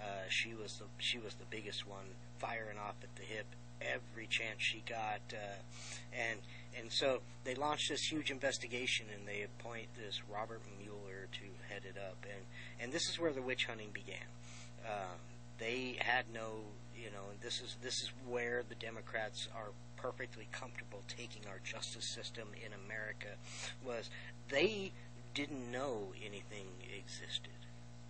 Uh, 0.02 0.06
she 0.30 0.54
was 0.54 0.78
the 0.78 0.86
she 0.98 1.20
was 1.20 1.36
the 1.36 1.46
biggest 1.50 1.88
one, 1.88 2.06
firing 2.40 2.78
off 2.78 2.96
at 3.04 3.16
the 3.16 3.24
hip 3.24 3.46
every 3.82 4.28
chance 4.28 4.58
she 4.60 4.84
got, 4.88 5.22
uh, 5.32 5.58
and 6.14 6.40
and 6.80 6.92
so 6.92 7.22
they 7.44 7.56
launched 7.56 7.90
this 7.90 8.02
huge 8.04 8.32
investigation, 8.32 9.08
and 9.14 9.28
they 9.28 9.44
appoint 9.44 9.88
this 9.96 10.22
Robert 10.32 10.62
Mueller 10.80 11.28
to 11.32 11.74
head 11.74 11.84
it 11.86 11.98
up, 11.98 12.18
and 12.24 12.46
and 12.80 12.92
this 12.92 13.10
is 13.10 13.20
where 13.20 13.32
the 13.32 13.42
witch 13.42 13.66
hunting 13.66 13.90
began. 13.94 14.28
Um, 14.86 15.18
they 15.60 15.98
had 16.00 16.26
no, 16.34 16.62
you 16.96 17.12
know, 17.12 17.36
this 17.42 17.62
is 17.62 17.78
this 17.82 18.02
is 18.02 18.12
where 18.28 18.64
the 18.68 18.76
Democrats 18.76 19.48
are 19.56 19.72
perfectly 19.96 20.48
comfortable 20.52 21.04
taking 21.08 21.44
our 21.48 21.60
justice 21.64 22.10
system 22.10 22.48
in 22.66 22.72
America 22.86 23.38
was 23.86 24.10
they 24.50 24.92
didn't 25.34 25.72
know 25.72 26.14
anything 26.26 26.66
existed. 26.98 27.54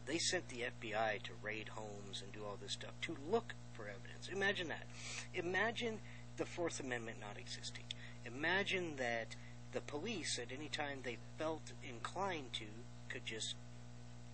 They 0.06 0.18
sent 0.18 0.48
the 0.50 0.63
FBI 0.82 1.22
to 1.24 1.32
raid 1.44 1.70
homes 1.70 2.24
and 2.24 2.32
do 2.32 2.44
all 2.44 2.58
this 2.62 2.72
stuff 2.72 2.94
to 3.01 3.15
look 3.30 3.53
for 3.74 3.84
evidence. 3.84 4.30
Imagine 4.32 4.70
that. 4.70 4.86
Imagine 5.34 6.00
the 6.38 6.46
Fourth 6.46 6.80
Amendment 6.80 7.18
not 7.20 7.38
existing. 7.38 7.84
Imagine 8.25 8.96
that 8.98 9.36
the 9.72 9.82
police, 9.82 10.38
at 10.38 10.51
any 10.51 10.68
time 10.68 11.00
they 11.04 11.18
felt 11.38 11.74
inclined 11.88 12.54
to, 12.54 12.66
could 13.10 13.25
just 13.25 13.56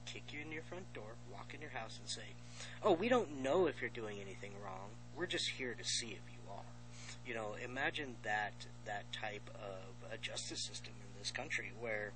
kick 0.06 0.32
you 0.32 0.40
in 0.42 0.52
your 0.52 0.64
front 0.64 0.92
door, 0.94 1.16
walk 1.32 1.54
in 1.54 1.62
your 1.62 1.72
house, 1.72 2.00
and 2.00 2.10
say, 2.10 2.36
"Oh, 2.82 2.94
we 2.94 3.10
don't 3.10 3.42
know 3.42 3.68
if 3.68 3.82
you're 3.82 3.90
doing 3.90 4.20
anything 4.20 4.54
wrong. 4.64 4.92
We're 5.16 5.28
just 5.28 5.50
here 5.50 5.74
to 5.74 5.84
see 5.84 6.08
if 6.08 6.32
you 6.32 6.52
are." 6.52 6.64
You 7.26 7.34
know, 7.34 7.56
imagine 7.56 8.16
that 8.24 8.66
that 8.86 9.12
type 9.12 9.50
of 9.56 10.12
a 10.12 10.18
justice 10.18 10.62
system 10.62 10.94
in 11.02 11.20
this 11.20 11.32
country 11.32 11.72
where 11.78 12.14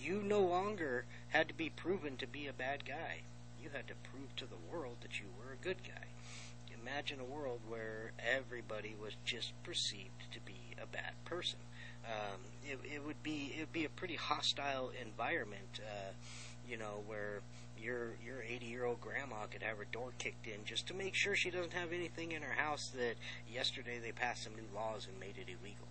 you 0.00 0.22
no 0.22 0.40
longer 0.40 1.04
had 1.28 1.48
to 1.48 1.54
be 1.54 1.68
proven 1.68 2.16
to 2.16 2.26
be 2.26 2.46
a 2.46 2.52
bad 2.52 2.84
guy. 2.84 3.22
You 3.60 3.70
had 3.70 3.88
to 3.88 3.94
prove 3.94 4.34
to 4.36 4.46
the 4.46 4.56
world 4.56 4.98
that 5.02 5.20
you 5.20 5.26
were 5.38 5.52
a 5.52 5.56
good 5.56 5.82
guy. 5.82 6.06
Imagine 6.82 7.20
a 7.20 7.24
world 7.24 7.60
where 7.68 8.12
everybody 8.18 8.94
was 8.94 9.16
just 9.24 9.52
perceived 9.62 10.32
to 10.32 10.40
be 10.40 10.59
a 10.82 10.86
bad 10.86 11.12
person. 11.24 11.58
Um, 12.06 12.40
it, 12.64 12.78
it 12.94 13.06
would 13.06 13.22
be 13.22 13.52
it 13.56 13.60
would 13.60 13.72
be 13.72 13.84
a 13.84 13.88
pretty 13.88 14.16
hostile 14.16 14.90
environment. 15.02 15.80
Uh, 15.80 16.12
you 16.68 16.76
know, 16.76 17.02
where 17.06 17.40
your 17.82 18.12
your 18.24 18.42
80 18.42 18.66
year 18.66 18.84
old 18.84 19.00
grandma 19.00 19.46
could 19.50 19.62
have 19.62 19.78
her 19.78 19.86
door 19.90 20.10
kicked 20.18 20.46
in 20.46 20.64
just 20.64 20.86
to 20.88 20.94
make 20.94 21.14
sure 21.14 21.34
she 21.34 21.50
doesn't 21.50 21.72
have 21.72 21.92
anything 21.92 22.32
in 22.32 22.42
her 22.42 22.52
house 22.52 22.90
that 22.94 23.14
yesterday 23.52 23.98
they 23.98 24.12
passed 24.12 24.44
some 24.44 24.54
new 24.54 24.68
laws 24.74 25.06
and 25.10 25.18
made 25.18 25.36
it 25.38 25.48
illegal. 25.48 25.88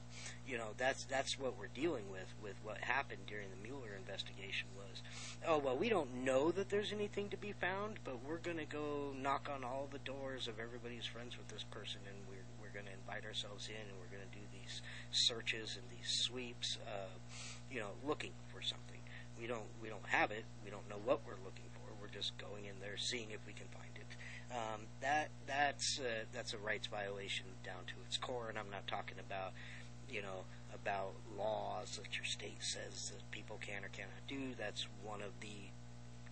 You 0.48 0.58
know, 0.58 0.70
that's 0.78 1.04
that's 1.06 1.40
what 1.40 1.58
we're 1.58 1.74
dealing 1.74 2.10
with 2.12 2.34
with 2.42 2.56
what 2.64 2.78
happened 2.80 3.22
during 3.28 3.48
the 3.50 3.68
Mueller 3.68 3.96
investigation 3.98 4.68
was, 4.76 5.02
oh 5.48 5.58
well, 5.58 5.78
we 5.78 5.90
don't 5.90 6.24
know 6.24 6.52
that 6.52 6.70
there's 6.70 6.92
anything 6.92 7.30
to 7.30 7.38
be 7.38 7.52
found, 7.52 8.00
but 8.04 8.18
we're 8.28 8.38
to 8.38 8.66
go 8.66 9.14
knock 9.16 9.50
on 9.54 9.64
all 9.64 9.88
the 9.92 10.00
doors 10.00 10.48
of 10.48 10.60
everybody 10.60 10.96
who's 10.96 11.06
friends 11.06 11.38
with 11.38 11.48
this 11.50 11.64
person, 11.64 12.02
and 12.08 12.18
we're 12.28 12.49
we're 12.70 12.86
going 12.86 12.94
to 12.94 12.98
invite 13.02 13.26
ourselves 13.26 13.66
in, 13.66 13.82
and 13.82 13.98
we're 13.98 14.14
going 14.14 14.30
to 14.30 14.36
do 14.38 14.46
these 14.54 14.86
searches 15.10 15.74
and 15.74 15.90
these 15.90 16.06
sweeps, 16.30 16.78
uh, 16.86 17.10
you 17.74 17.82
know, 17.82 17.98
looking 18.06 18.38
for 18.54 18.62
something 18.62 19.00
we 19.40 19.48
don't 19.48 19.72
we 19.82 19.88
don't 19.88 20.06
have 20.08 20.32
it. 20.32 20.44
We 20.64 20.70
don't 20.70 20.88
know 20.90 21.00
what 21.04 21.22
we're 21.26 21.40
looking 21.46 21.72
for. 21.74 21.88
We're 22.02 22.12
just 22.12 22.38
going 22.38 22.66
in 22.66 22.76
there, 22.82 22.98
seeing 22.98 23.32
if 23.32 23.40
we 23.48 23.54
can 23.54 23.68
find 23.72 23.96
it. 23.96 24.12
Um, 24.52 24.86
that 25.02 25.30
that's 25.48 26.00
uh, 26.00 26.28
that's 26.34 26.54
a 26.54 26.58
rights 26.58 26.88
violation 26.88 27.46
down 27.64 27.88
to 27.88 27.94
its 28.06 28.18
core, 28.18 28.50
and 28.50 28.60
I'm 28.60 28.70
not 28.70 28.86
talking 28.88 29.18
about 29.20 29.54
you 30.10 30.22
know 30.22 30.44
about 30.76 31.14
laws 31.38 31.98
that 31.98 32.16
your 32.16 32.26
state 32.26 32.60
says 32.60 33.12
that 33.16 33.32
people 33.32 33.58
can 33.62 33.84
or 33.86 33.90
cannot 33.90 34.28
do. 34.28 34.54
That's 34.60 34.86
one 35.04 35.22
of 35.22 35.32
the 35.40 35.72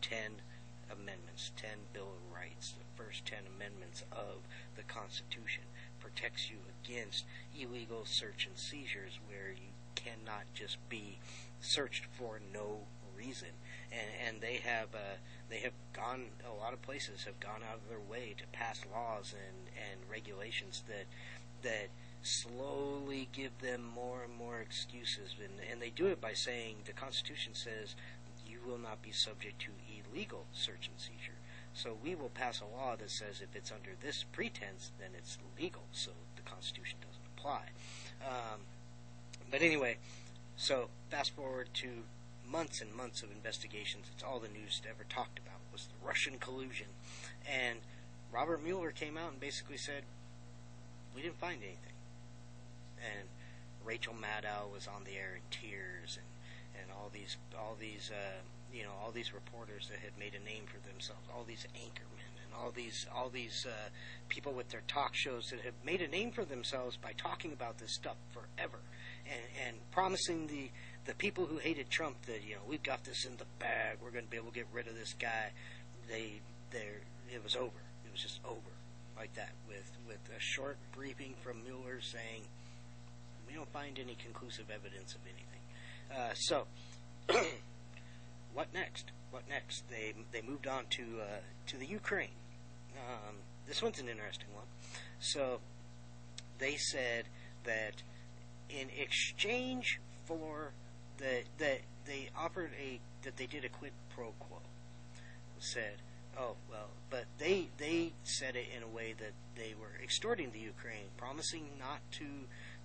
ten 0.01 0.43
amendments, 0.91 1.51
ten 1.55 1.87
Bill 1.93 2.11
of 2.11 2.35
Rights, 2.35 2.75
the 2.75 3.03
first 3.03 3.25
ten 3.25 3.47
amendments 3.55 4.03
of 4.11 4.43
the 4.75 4.83
Constitution 4.83 5.63
protects 5.99 6.49
you 6.49 6.57
against 6.83 7.25
illegal 7.59 8.05
search 8.05 8.45
and 8.47 8.57
seizures, 8.57 9.19
where 9.27 9.51
you 9.51 9.71
cannot 9.95 10.43
just 10.53 10.77
be 10.89 11.17
searched 11.59 12.05
for 12.05 12.39
no 12.53 12.79
reason, 13.17 13.49
and 13.91 14.09
and 14.27 14.41
they 14.41 14.57
have 14.57 14.93
uh, 14.93 15.17
they 15.49 15.59
have 15.59 15.73
gone 15.93 16.25
a 16.45 16.53
lot 16.53 16.73
of 16.73 16.81
places 16.81 17.23
have 17.23 17.39
gone 17.39 17.61
out 17.67 17.75
of 17.75 17.89
their 17.89 17.99
way 17.99 18.35
to 18.37 18.45
pass 18.51 18.81
laws 18.93 19.33
and 19.33 19.69
and 19.91 19.99
regulations 20.09 20.83
that 20.87 21.05
that 21.63 21.89
slowly 22.21 23.29
give 23.31 23.57
them 23.59 23.81
more 23.83 24.23
and 24.23 24.35
more 24.35 24.59
excuses, 24.59 25.35
and 25.39 25.53
and 25.71 25.81
they 25.81 25.89
do 25.89 26.07
it 26.07 26.21
by 26.21 26.33
saying 26.33 26.75
the 26.85 26.93
Constitution 26.93 27.53
says 27.53 27.95
you 28.47 28.59
will 28.65 28.77
not 28.77 29.01
be 29.01 29.11
subject 29.11 29.59
to 29.61 29.71
illegal 29.89 30.45
search 30.53 30.89
and 30.89 30.99
seizure. 30.99 31.36
So 31.77 31.95
we 32.03 32.15
will 32.15 32.29
pass 32.29 32.59
a 32.59 32.65
law 32.65 32.95
that 32.95 33.11
says 33.11 33.39
if 33.39 33.55
it's 33.55 33.71
under 33.71 33.91
this 34.01 34.25
pretense, 34.31 34.91
then 34.99 35.09
it's 35.15 35.37
legal. 35.59 35.83
So 35.91 36.09
the 36.35 36.41
Constitution 36.41 36.97
doesn't 37.05 37.21
apply. 37.37 37.61
Um, 38.27 38.61
but 39.51 39.61
anyway, 39.61 39.97
so 40.55 40.89
fast 41.11 41.35
forward 41.35 41.69
to 41.75 41.89
months 42.49 42.81
and 42.81 42.91
months 42.95 43.21
of 43.21 43.29
investigations. 43.31 44.07
It's 44.11 44.23
all 44.23 44.39
the 44.39 44.47
news 44.47 44.81
ever 44.89 45.03
talked 45.07 45.37
about 45.37 45.59
was 45.71 45.85
the 45.85 46.07
Russian 46.07 46.39
collusion. 46.39 46.87
And 47.45 47.77
Robert 48.31 48.63
Mueller 48.63 48.89
came 48.89 49.15
out 49.15 49.33
and 49.33 49.39
basically 49.39 49.77
said, 49.77 50.01
we 51.15 51.21
didn't 51.21 51.39
find 51.39 51.61
anything. 51.61 51.93
And 52.97 53.29
Rachel 53.85 54.15
Maddow 54.15 54.73
was 54.73 54.87
on 54.87 55.03
the 55.03 55.11
air 55.11 55.35
in 55.35 55.41
tears, 55.51 56.17
and, 56.17 56.81
and 56.81 56.91
all 56.91 57.11
these 57.13 57.37
all 57.55 57.77
these 57.79 58.09
uh, 58.11 58.41
you 58.73 58.83
know 58.83 58.91
all 59.03 59.11
these 59.11 59.33
reporters 59.33 59.87
that 59.89 59.99
had 59.99 60.11
made 60.19 60.33
a 60.33 60.43
name 60.43 60.63
for 60.65 60.79
themselves, 60.87 61.27
all 61.33 61.43
these 61.47 61.65
anchormen, 61.75 62.31
and 62.43 62.53
all 62.57 62.71
these 62.71 63.05
all 63.15 63.29
these 63.29 63.65
uh, 63.67 63.89
people 64.29 64.53
with 64.53 64.69
their 64.69 64.83
talk 64.87 65.13
shows 65.13 65.47
that 65.49 65.61
have 65.61 65.73
made 65.85 66.01
a 66.01 66.07
name 66.07 66.31
for 66.31 66.45
themselves 66.45 66.97
by 66.97 67.11
talking 67.17 67.53
about 67.53 67.77
this 67.77 67.93
stuff 67.93 68.17
forever, 68.31 68.79
and, 69.25 69.67
and 69.67 69.91
promising 69.91 70.47
the 70.47 70.69
the 71.05 71.15
people 71.15 71.45
who 71.45 71.57
hated 71.57 71.89
Trump 71.89 72.21
that 72.25 72.43
you 72.45 72.55
know 72.55 72.61
we've 72.67 72.83
got 72.83 73.03
this 73.03 73.25
in 73.25 73.37
the 73.37 73.45
bag, 73.59 73.97
we're 74.01 74.11
going 74.11 74.25
to 74.25 74.31
be 74.31 74.37
able 74.37 74.51
to 74.51 74.55
get 74.55 74.67
rid 74.73 74.87
of 74.87 74.95
this 74.95 75.13
guy. 75.13 75.51
They, 76.09 76.39
they, 76.71 76.87
it 77.33 77.43
was 77.43 77.55
over. 77.55 77.81
It 78.05 78.11
was 78.11 78.21
just 78.21 78.39
over 78.45 78.71
like 79.17 79.33
that 79.33 79.51
with 79.67 79.89
with 80.07 80.19
a 80.29 80.39
short 80.39 80.77
briefing 80.95 81.33
from 81.41 81.63
Mueller 81.63 81.99
saying 82.01 82.43
we 83.47 83.53
don't 83.53 83.71
find 83.71 83.97
any 83.97 84.15
conclusive 84.15 84.65
evidence 84.69 85.15
of 85.15 85.21
anything. 85.25 85.63
Uh, 86.11 86.33
so, 86.35 86.67
what 88.57 88.73
next? 88.73 89.11
What 89.29 89.43
next? 89.47 89.83
They 89.87 90.15
they 90.31 90.41
moved 90.41 90.65
on 90.65 90.85
to 90.89 91.03
uh, 91.21 91.41
to 91.67 91.77
the 91.77 91.85
Ukraine. 91.85 92.37
Um, 92.95 93.35
this 93.67 93.83
one's 93.83 93.99
an 93.99 94.09
interesting 94.09 94.47
one. 94.55 94.65
So, 95.19 95.59
they 96.57 96.75
said 96.75 97.25
that 97.65 98.01
in 98.67 98.87
exchange 98.99 99.99
for 100.25 100.71
that 101.19 101.43
that 101.59 101.81
they 102.07 102.29
offered 102.35 102.71
a 102.81 102.99
that 103.21 103.37
they 103.37 103.45
did 103.45 103.63
a 103.63 103.69
quid 103.69 103.91
pro 104.15 104.31
quo. 104.39 104.57
Said, 105.59 105.97
oh 106.35 106.55
well, 106.67 106.89
but 107.11 107.25
they 107.37 107.67
they 107.77 108.13
said 108.23 108.55
it 108.55 108.65
in 108.75 108.81
a 108.81 108.87
way 108.87 109.13
that 109.19 109.33
they 109.55 109.75
were 109.79 110.01
extorting 110.03 110.49
the 110.51 110.59
Ukraine, 110.59 111.09
promising 111.15 111.65
not 111.77 111.99
to 112.13 112.25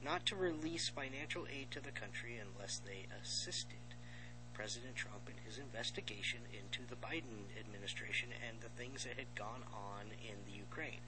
not 0.05 0.27
to 0.27 0.37
release 0.37 0.91
financial 0.91 1.47
aid 1.51 1.71
to 1.71 1.81
the 1.81 1.93
country 1.93 2.39
unless 2.39 2.77
they 2.85 3.07
assisted 3.23 3.92
President 4.55 4.95
Trump 4.95 5.27
and 5.27 5.37
his 5.45 5.59
investigation 5.59 6.41
into 6.53 6.83
the 6.89 6.97
Biden 6.97 7.51
administration 7.59 8.31
and 8.47 8.61
the 8.61 8.69
things 8.69 9.05
that 9.05 9.19
had 9.19 9.35
gone 9.35 9.63
on 9.73 10.13
in 10.23 10.37
the 10.47 10.57
Ukraine. 10.57 11.01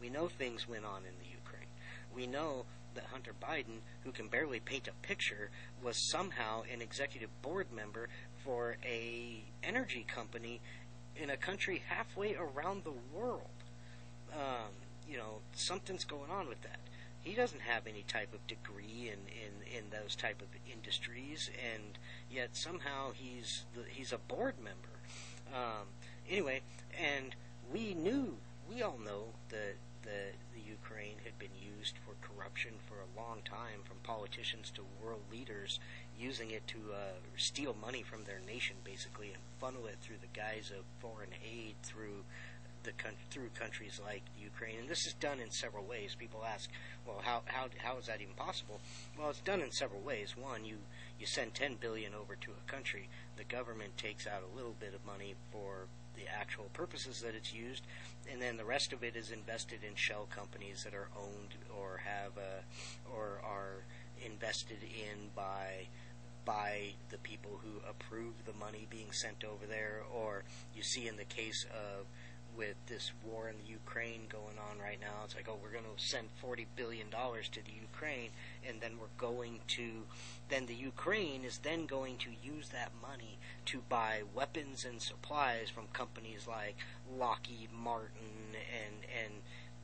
We 0.00 0.08
know 0.08 0.28
things 0.28 0.68
went 0.68 0.84
on 0.84 1.02
in 1.04 1.18
the 1.18 1.30
Ukraine. 1.30 1.70
We 2.14 2.26
know 2.26 2.64
that 2.94 3.04
Hunter 3.12 3.32
Biden, 3.40 3.80
who 4.04 4.12
can 4.12 4.28
barely 4.28 4.60
paint 4.60 4.88
a 4.88 5.06
picture, 5.06 5.50
was 5.82 5.96
somehow 5.96 6.62
an 6.72 6.82
executive 6.82 7.30
board 7.40 7.68
member 7.74 8.08
for 8.44 8.76
a 8.84 9.44
energy 9.62 10.04
company 10.06 10.60
in 11.16 11.30
a 11.30 11.36
country 11.36 11.82
halfway 11.88 12.34
around 12.34 12.84
the 12.84 12.94
world. 13.14 13.48
Um, 14.32 14.72
you 15.08 15.16
know, 15.16 15.40
something's 15.54 16.04
going 16.04 16.30
on 16.30 16.48
with 16.48 16.62
that. 16.62 16.78
He 17.22 17.34
doesn't 17.34 17.62
have 17.62 17.86
any 17.86 18.04
type 18.08 18.34
of 18.34 18.46
degree 18.46 19.10
in, 19.12 19.20
in, 19.30 19.78
in 19.78 19.84
those 19.90 20.16
type 20.16 20.42
of 20.42 20.48
industries, 20.70 21.50
and 21.74 21.98
yet 22.30 22.50
somehow 22.56 23.12
he's 23.14 23.64
the, 23.74 23.82
he's 23.88 24.12
a 24.12 24.18
board 24.18 24.54
member. 24.58 24.88
Um, 25.54 25.86
anyway, 26.28 26.62
and 27.00 27.34
we 27.72 27.94
knew, 27.94 28.36
we 28.68 28.82
all 28.82 28.98
know 29.04 29.26
that 29.50 29.76
the 30.02 30.32
the 30.54 30.60
Ukraine 30.68 31.16
had 31.24 31.38
been 31.38 31.54
used 31.78 31.96
for 32.04 32.14
corruption 32.20 32.72
for 32.86 32.96
a 32.96 33.20
long 33.20 33.40
time, 33.44 33.80
from 33.84 33.96
politicians 34.02 34.70
to 34.74 34.82
world 35.02 35.22
leaders, 35.30 35.80
using 36.18 36.50
it 36.50 36.66
to 36.68 36.78
uh, 36.92 37.18
steal 37.36 37.74
money 37.80 38.02
from 38.02 38.24
their 38.24 38.40
nation, 38.46 38.76
basically, 38.84 39.28
and 39.28 39.42
funnel 39.58 39.86
it 39.86 39.96
through 40.00 40.20
the 40.20 40.38
guise 40.38 40.70
of 40.70 40.84
foreign 41.00 41.32
aid 41.42 41.74
through 41.82 42.24
the 42.84 42.92
through 43.30 43.50
countries 43.58 44.00
like 44.04 44.22
Ukraine. 44.40 44.78
And 44.80 44.88
this 44.88 45.06
is 45.06 45.14
done 45.14 45.40
in 45.40 45.50
several 45.50 45.84
ways. 45.84 46.14
People 46.18 46.44
ask, 46.46 46.70
well, 47.06 47.20
how 47.22 47.42
how 47.46 47.66
how 47.78 47.98
is 47.98 48.06
that 48.06 48.20
even 48.20 48.34
possible? 48.34 48.80
Well, 49.18 49.30
it's 49.30 49.40
done 49.40 49.60
in 49.60 49.70
several 49.70 50.00
ways. 50.00 50.36
One, 50.36 50.64
you 50.64 50.76
you 51.18 51.26
send 51.26 51.54
10 51.54 51.76
billion 51.80 52.14
over 52.14 52.36
to 52.36 52.50
a 52.50 52.70
country, 52.70 53.08
the 53.36 53.44
government 53.44 53.96
takes 53.96 54.26
out 54.26 54.42
a 54.42 54.56
little 54.56 54.74
bit 54.78 54.94
of 54.94 55.04
money 55.06 55.34
for 55.52 55.86
the 56.16 56.28
actual 56.28 56.66
purposes 56.74 57.20
that 57.20 57.34
it's 57.34 57.54
used, 57.54 57.82
and 58.30 58.40
then 58.40 58.56
the 58.56 58.64
rest 58.64 58.92
of 58.92 59.02
it 59.02 59.16
is 59.16 59.30
invested 59.30 59.80
in 59.82 59.94
shell 59.94 60.26
companies 60.30 60.82
that 60.84 60.94
are 60.94 61.08
owned 61.16 61.54
or 61.78 62.00
have 62.04 62.36
uh, 62.36 63.14
or 63.14 63.40
are 63.44 63.84
invested 64.24 64.78
in 64.82 65.30
by 65.34 65.86
by 66.44 66.92
the 67.10 67.18
people 67.18 67.60
who 67.62 67.88
approve 67.88 68.34
the 68.44 68.52
money 68.54 68.86
being 68.90 69.12
sent 69.12 69.44
over 69.44 69.66
there, 69.66 70.02
or 70.12 70.42
you 70.74 70.82
see 70.82 71.06
in 71.06 71.16
the 71.16 71.24
case 71.24 71.64
of 71.70 72.06
with 72.56 72.74
this 72.86 73.12
war 73.24 73.48
in 73.48 73.56
the 73.58 73.70
Ukraine 73.70 74.22
going 74.28 74.58
on 74.70 74.78
right 74.78 75.00
now, 75.00 75.24
it's 75.24 75.34
like, 75.34 75.48
oh, 75.48 75.58
we're 75.62 75.72
going 75.72 75.84
to 75.84 76.02
send 76.02 76.28
$40 76.44 76.66
billion 76.76 77.06
to 77.10 77.64
the 77.64 77.72
Ukraine, 77.80 78.30
and 78.66 78.80
then 78.80 78.92
we're 79.00 79.06
going 79.16 79.60
to, 79.68 80.02
then 80.48 80.66
the 80.66 80.74
Ukraine 80.74 81.44
is 81.44 81.58
then 81.58 81.86
going 81.86 82.16
to 82.18 82.30
use 82.42 82.68
that 82.68 82.92
money 83.00 83.38
to 83.66 83.82
buy 83.88 84.22
weapons 84.34 84.84
and 84.84 85.00
supplies 85.00 85.68
from 85.70 85.86
companies 85.92 86.46
like 86.46 86.76
Lockheed 87.10 87.70
Martin 87.72 88.54
and, 88.54 88.96
and 89.24 89.34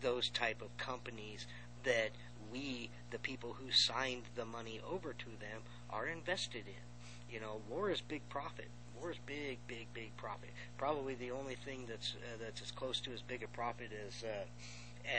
those 0.01 0.29
type 0.29 0.63
of 0.63 0.77
companies 0.77 1.47
that 1.85 2.11
we, 2.53 2.91
the 3.11 3.19
people 3.19 3.55
who 3.55 3.71
signed 3.71 4.25
the 4.35 4.45
money 4.45 4.81
over 4.89 5.13
to 5.13 5.27
them, 5.41 5.63
are 5.91 6.07
invested 6.07 6.65
in. 6.67 7.33
You 7.33 7.41
know, 7.41 7.61
war 7.69 7.91
is 7.91 8.01
big 8.01 8.29
profit 8.29 8.69
war 9.01 9.13
big, 9.27 9.59
big, 9.67 9.87
big 9.95 10.17
profit. 10.17 10.51
Probably 10.77 11.15
the 11.15 11.31
only 11.31 11.55
thing 11.55 11.85
that's 11.89 12.15
uh, 12.15 12.37
that's 12.41 12.63
as 12.63 12.71
close 12.71 13.01
to 13.01 13.13
as 13.13 13.23
big 13.23 13.43
a 13.43 13.49
profit 13.49 13.91
as 14.07 14.25
uh, 14.25 14.45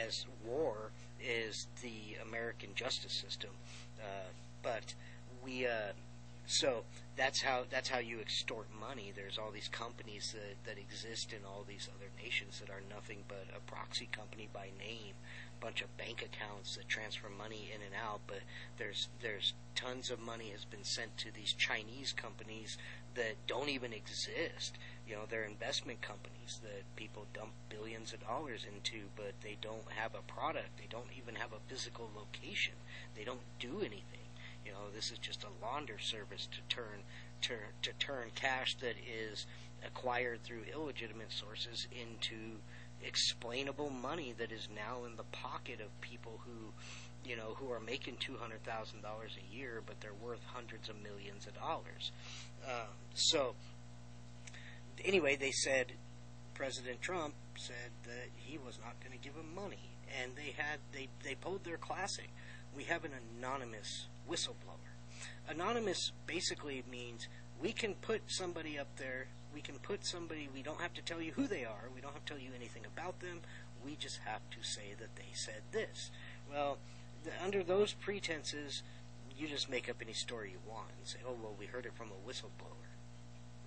as 0.06 0.26
war 0.46 0.92
is 1.22 1.68
the 1.82 2.18
American 2.28 2.70
justice 2.76 3.13
system. 3.13 3.52
Uh, 4.00 4.30
but 4.62 4.94
we 5.44 5.65
uh, 5.65 5.94
so 6.46 6.84
that's 7.15 7.42
how 7.42 7.63
that's 7.70 7.89
how 7.89 8.00
you 8.00 8.20
extort 8.20 8.68
money. 8.80 9.12
There's 9.15 9.38
all 9.38 9.52
these 9.52 9.68
companies 9.68 10.34
that, 10.34 10.70
that 10.70 10.82
exist 10.82 11.34
in 11.34 11.46
all 11.46 11.65
these 11.68 11.89
other 11.96 12.10
nations 12.22 12.60
that 12.60 12.70
are 12.70 12.82
nothing 12.89 13.24
but 13.28 13.46
a 13.56 13.60
proxy 13.70 14.10
company 14.12 14.50
by 14.54 14.70
name 14.80 15.13
bunch 15.60 15.82
of 15.82 15.98
bank 15.98 16.24
accounts 16.24 16.76
that 16.76 16.88
transfer 16.88 17.30
money 17.30 17.70
in 17.74 17.82
and 17.82 17.94
out, 17.94 18.22
but 18.28 18.39
there's 18.78 19.10
there's 19.22 19.54
tons 19.76 20.10
of 20.10 20.20
money 20.20 20.50
has 20.50 20.65
been 20.65 20.84
sent 20.84 21.18
to 21.18 21.34
these 21.34 21.54
Chinese 21.54 22.13
companies 22.13 22.78
that 23.15 23.36
don't 23.48 23.69
even 23.69 23.93
exist. 23.93 24.78
You 25.08 25.15
know, 25.15 25.22
they're 25.30 25.43
investment 25.43 26.02
companies 26.02 26.60
that 26.63 26.84
people 26.95 27.26
dump 27.34 27.52
billions 27.69 28.13
of 28.13 28.22
dollars 28.22 28.65
into, 28.65 29.06
but 29.15 29.34
they 29.41 29.58
don't 29.62 29.91
have 29.95 30.13
a 30.13 30.32
product. 30.32 30.78
They 30.78 30.88
don't 30.89 31.10
even 31.17 31.36
have 31.36 31.52
a 31.52 31.63
physical 31.67 32.10
location. 32.15 32.76
They 33.15 33.24
don't 33.24 33.39
do 33.60 33.80
anything. 33.80 34.30
You 34.65 34.72
know, 34.72 34.93
this 34.93 35.12
is 35.12 35.17
just 35.17 35.43
a 35.43 35.65
launder 35.65 35.98
service 36.00 36.48
to 36.52 36.76
turn 36.76 37.04
to, 37.41 37.54
to 37.84 37.91
turn 38.00 38.32
cash 38.36 38.76
that 38.82 38.95
is 39.00 39.45
acquired 39.86 40.43
through 40.43 40.63
illegitimate 40.74 41.32
sources 41.32 41.88
into 41.91 42.58
explainable 43.02 43.89
money 43.89 44.34
that 44.38 44.52
is 44.52 44.67
now 44.76 45.06
in 45.06 45.15
the 45.15 45.24
pocket 45.32 45.80
of 45.80 46.02
people 46.02 46.41
who, 46.45 46.74
you 47.26 47.36
know, 47.36 47.56
who 47.56 47.72
are 47.72 47.80
making 47.80 48.18
two 48.20 48.38
hundred 48.38 48.64
thousand 48.64 49.02
dollars 49.02 49.32
a 49.38 49.56
year, 49.56 49.82
but 49.86 50.00
they're 50.02 50.14
worth 50.14 50.42
hundreds 50.54 50.90
of 50.90 50.96
millions 51.02 51.48
of 51.48 51.56
dollars. 51.56 52.12
Um, 52.66 52.88
so, 53.14 53.56
anyway, 55.04 55.36
they 55.36 55.52
said 55.52 55.94
President 56.54 57.02
Trump 57.02 57.34
said 57.56 57.92
that 58.04 58.30
he 58.36 58.58
was 58.58 58.78
not 58.84 59.00
going 59.04 59.18
to 59.18 59.24
give 59.24 59.36
them 59.36 59.54
money, 59.56 59.92
and 60.22 60.32
they 60.36 60.54
had 60.58 60.80
they 60.92 61.08
they 61.24 61.36
pulled 61.36 61.64
their 61.64 61.78
classic. 61.78 62.30
We 62.76 62.84
have 62.84 63.04
an 63.04 63.12
anonymous 63.38 64.08
whistleblower. 64.30 64.76
Anonymous 65.50 66.12
basically 66.28 66.84
means 66.90 67.28
we 67.62 67.72
can 67.72 67.96
put 67.96 68.22
somebody 68.28 68.78
up 68.78 68.88
there 68.98 69.28
we 69.54 69.62
can 69.62 69.76
put 69.80 70.06
somebody, 70.06 70.50
we 70.54 70.62
don't 70.62 70.80
have 70.82 70.94
to 70.94 71.02
tell 71.02 71.22
you 71.22 71.32
who 71.32 71.48
they 71.48 71.66
are, 71.66 71.90
we 71.94 72.02
don't 72.02 72.14
have 72.14 72.26
to 72.26 72.34
tell 72.34 72.42
you 72.42 72.52
anything 72.56 72.84
about 72.86 73.20
them, 73.20 73.42
we 73.84 73.96
just 73.96 74.20
have 74.26 74.42
to 74.52 74.58
say 74.62 74.94
that 75.00 75.16
they 75.16 75.32
said 75.34 75.62
this. 75.72 76.12
Well, 76.52 76.78
under 77.44 77.64
those 77.64 77.94
pretenses, 77.94 78.84
you 79.38 79.48
just 79.48 79.70
make 79.70 79.90
up 79.90 79.98
any 80.02 80.14
story 80.14 80.52
you 80.52 80.60
want 80.70 80.90
and 80.98 81.08
say, 81.08 81.20
oh, 81.26 81.36
well, 81.42 81.56
we 81.58 81.66
heard 81.66 81.86
it 81.86 81.94
from 81.96 82.08
a 82.08 82.30
whistleblower. 82.30 82.90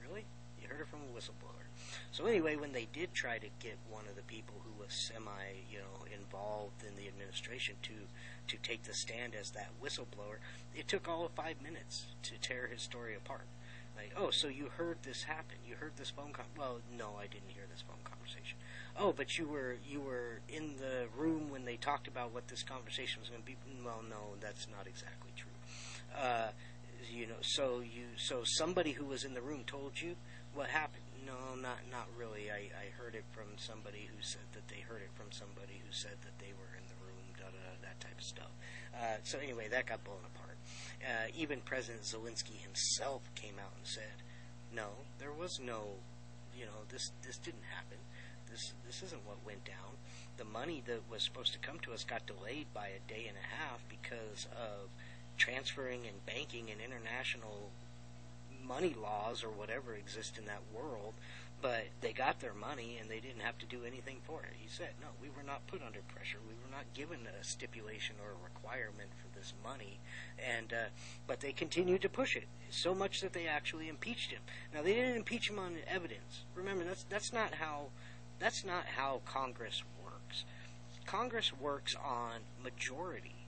Really? 0.07 0.25
You 0.61 0.69
heard 0.69 0.81
it 0.81 0.89
from 0.89 1.01
a 1.01 1.19
whistleblower. 1.19 1.63
So 2.13 2.27
anyway, 2.27 2.57
when 2.57 2.73
they 2.73 2.87
did 2.93 3.15
try 3.15 3.39
to 3.39 3.49
get 3.59 3.79
one 3.91 4.05
of 4.09 4.17
the 4.17 4.23
people 4.23 4.57
who 4.65 4.83
was 4.83 4.93
semi, 4.93 5.65
you 5.71 5.79
know, 5.79 6.07
involved 6.15 6.85
in 6.87 6.95
the 6.97 7.09
administration 7.09 7.77
to 7.83 7.93
to 8.49 8.57
take 8.63 8.83
the 8.83 8.93
stand 8.93 9.35
as 9.39 9.51
that 9.51 9.71
whistleblower, 9.83 10.39
it 10.75 10.89
took 10.89 11.09
all 11.09 11.25
of 11.25 11.33
five 11.33 11.63
minutes 11.63 12.07
to 12.23 12.33
tear 12.41 12.67
his 12.67 12.83
story 12.83 13.15
apart. 13.15 13.47
Like, 13.97 14.13
oh, 14.17 14.31
so 14.31 14.49
you 14.49 14.69
heard 14.77 14.99
this 15.03 15.25
happen? 15.25 15.57
You 15.67 15.77
heard 15.77 15.93
this 15.97 16.11
phone 16.11 16.33
call? 16.33 16.47
Well, 16.57 16.81
no, 16.97 17.17
I 17.19 17.27
didn't 17.27 17.51
hear 17.51 17.65
this 17.71 17.83
phone 17.83 18.03
conversation. 18.05 18.59
Oh, 18.99 19.13
but 19.13 19.39
you 19.39 19.47
were 19.49 19.77
you 19.87 20.01
were 20.01 20.41
in 20.49 20.77
the 20.77 21.07
room 21.17 21.51
when 21.51 21.65
they 21.65 21.77
talked 21.77 22.09
about 22.09 22.33
what 22.33 22.49
this 22.49 22.63
conversation 22.63 23.21
was 23.21 23.29
going 23.29 23.43
to 23.43 23.47
be. 23.47 23.57
Well, 23.85 24.03
no, 24.09 24.37
that's 24.41 24.67
not 24.69 24.87
exactly 24.87 25.33
true. 25.37 25.53
Uh, 26.17 26.49
you 27.11 27.27
know, 27.27 27.41
so 27.41 27.81
you 27.81 28.17
so 28.17 28.43
somebody 28.45 28.93
who 28.93 29.05
was 29.05 29.25
in 29.25 29.35
the 29.35 29.43
room 29.43 29.65
told 29.67 30.01
you 30.01 30.17
what 30.55 30.69
happened. 30.69 31.05
No, 31.25 31.55
not 31.61 31.79
not 31.91 32.09
really. 32.17 32.51
I, 32.51 32.73
I 32.75 32.91
heard 32.97 33.15
it 33.15 33.25
from 33.33 33.57
somebody 33.57 34.09
who 34.11 34.23
said 34.23 34.47
that 34.53 34.69
they 34.69 34.81
heard 34.81 35.03
it 35.03 35.11
from 35.15 35.31
somebody 35.31 35.81
who 35.85 35.93
said 35.93 36.17
that 36.23 36.39
they 36.39 36.53
were 36.53 36.77
that 37.83 38.01
type 38.01 38.19
of 38.19 38.25
stuff. 38.25 38.51
Uh, 38.95 39.17
so 39.25 39.39
anyway, 39.39 39.69
that 39.69 39.87
got 39.87 40.05
blown 40.05 40.23
apart. 40.35 40.57
Uh, 41.03 41.29
even 41.37 41.61
President 41.61 42.03
Zelensky 42.05 42.61
himself 42.63 43.23
came 43.35 43.55
out 43.59 43.73
and 43.77 43.87
said, 43.87 44.23
"No, 44.75 44.89
there 45.19 45.33
was 45.33 45.59
no, 45.59 45.99
you 46.57 46.65
know, 46.65 46.87
this 46.89 47.11
this 47.25 47.39
didn't 47.39 47.65
happen. 47.75 47.99
This 48.51 48.73
this 48.87 49.03
isn't 49.03 49.27
what 49.27 49.39
went 49.45 49.65
down. 49.65 49.97
The 50.37 50.45
money 50.45 50.83
that 50.87 51.01
was 51.11 51.25
supposed 51.25 51.53
to 51.53 51.59
come 51.59 51.79
to 51.81 51.93
us 51.93 52.05
got 52.05 52.27
delayed 52.27 52.67
by 52.75 52.89
a 52.89 53.01
day 53.09 53.27
and 53.29 53.37
a 53.37 53.57
half 53.57 53.81
because 53.89 54.47
of 54.57 54.91
transferring 55.39 56.07
and 56.07 56.25
banking 56.27 56.71
and 56.71 56.81
international 56.81 57.71
money 58.67 58.95
laws 59.01 59.43
or 59.43 59.49
whatever 59.51 59.95
exist 59.95 60.39
in 60.39 60.45
that 60.47 60.63
world 60.73 61.15
but 61.63 61.85
they 62.01 62.13
got 62.13 62.41
their 62.41 62.53
money 62.53 62.99
and 63.01 63.09
they 63.09 63.21
didn't 63.21 63.41
have 63.41 63.57
to 63.59 63.67
do 63.67 63.85
anything 63.87 64.17
for 64.25 64.43
it. 64.43 64.53
He 64.59 64.69
said, 64.69 64.91
no, 65.01 65.07
we 65.23 65.29
were 65.29 65.45
not 65.47 65.67
put 65.69 65.81
under 65.81 66.01
pressure. 66.13 66.39
We 66.43 66.55
were 66.55 66.77
not 66.77 66.93
given 66.93 67.21
a 67.41 67.45
stipulation 67.45 68.17
or 68.21 68.33
a 68.33 68.45
requirement 68.45 69.11
for 69.15 69.39
this 69.39 69.55
money. 69.63 70.01
And, 70.39 70.73
uh, 70.73 70.91
but 71.29 71.39
they 71.39 71.53
continued 71.53 72.03
to 72.03 72.09
push 72.09 72.35
it 72.35 72.49
so 72.69 72.95
much 72.95 73.21
that 73.21 73.33
they 73.33 73.47
actually 73.47 73.89
impeached 73.89 74.33
him. 74.33 74.41
Now 74.75 74.83
they 74.83 74.95
didn't 74.95 75.17
impeach 75.17 75.49
him 75.49 75.61
on 75.61 75.77
evidence. 75.87 76.45
Remember, 76.57 76.83
that's, 76.83 77.05
that's 77.05 77.33
not 77.33 77.55
how, 77.55 77.87
that's 78.41 78.65
not 78.65 78.85
how 78.97 79.21
Congress 79.25 79.85
works. 80.05 80.45
Congress 81.07 81.53
works 81.53 81.95
on 81.95 82.41
majority, 82.63 83.47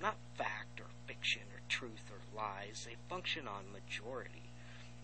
not 0.00 0.16
fact 0.36 0.80
or 0.80 0.86
fiction 1.06 1.42
or 1.52 1.60
truth 1.68 2.12
or 2.12 2.36
lies. 2.36 2.86
They 2.86 2.96
function 3.08 3.48
on 3.48 3.72
majority. 3.72 4.45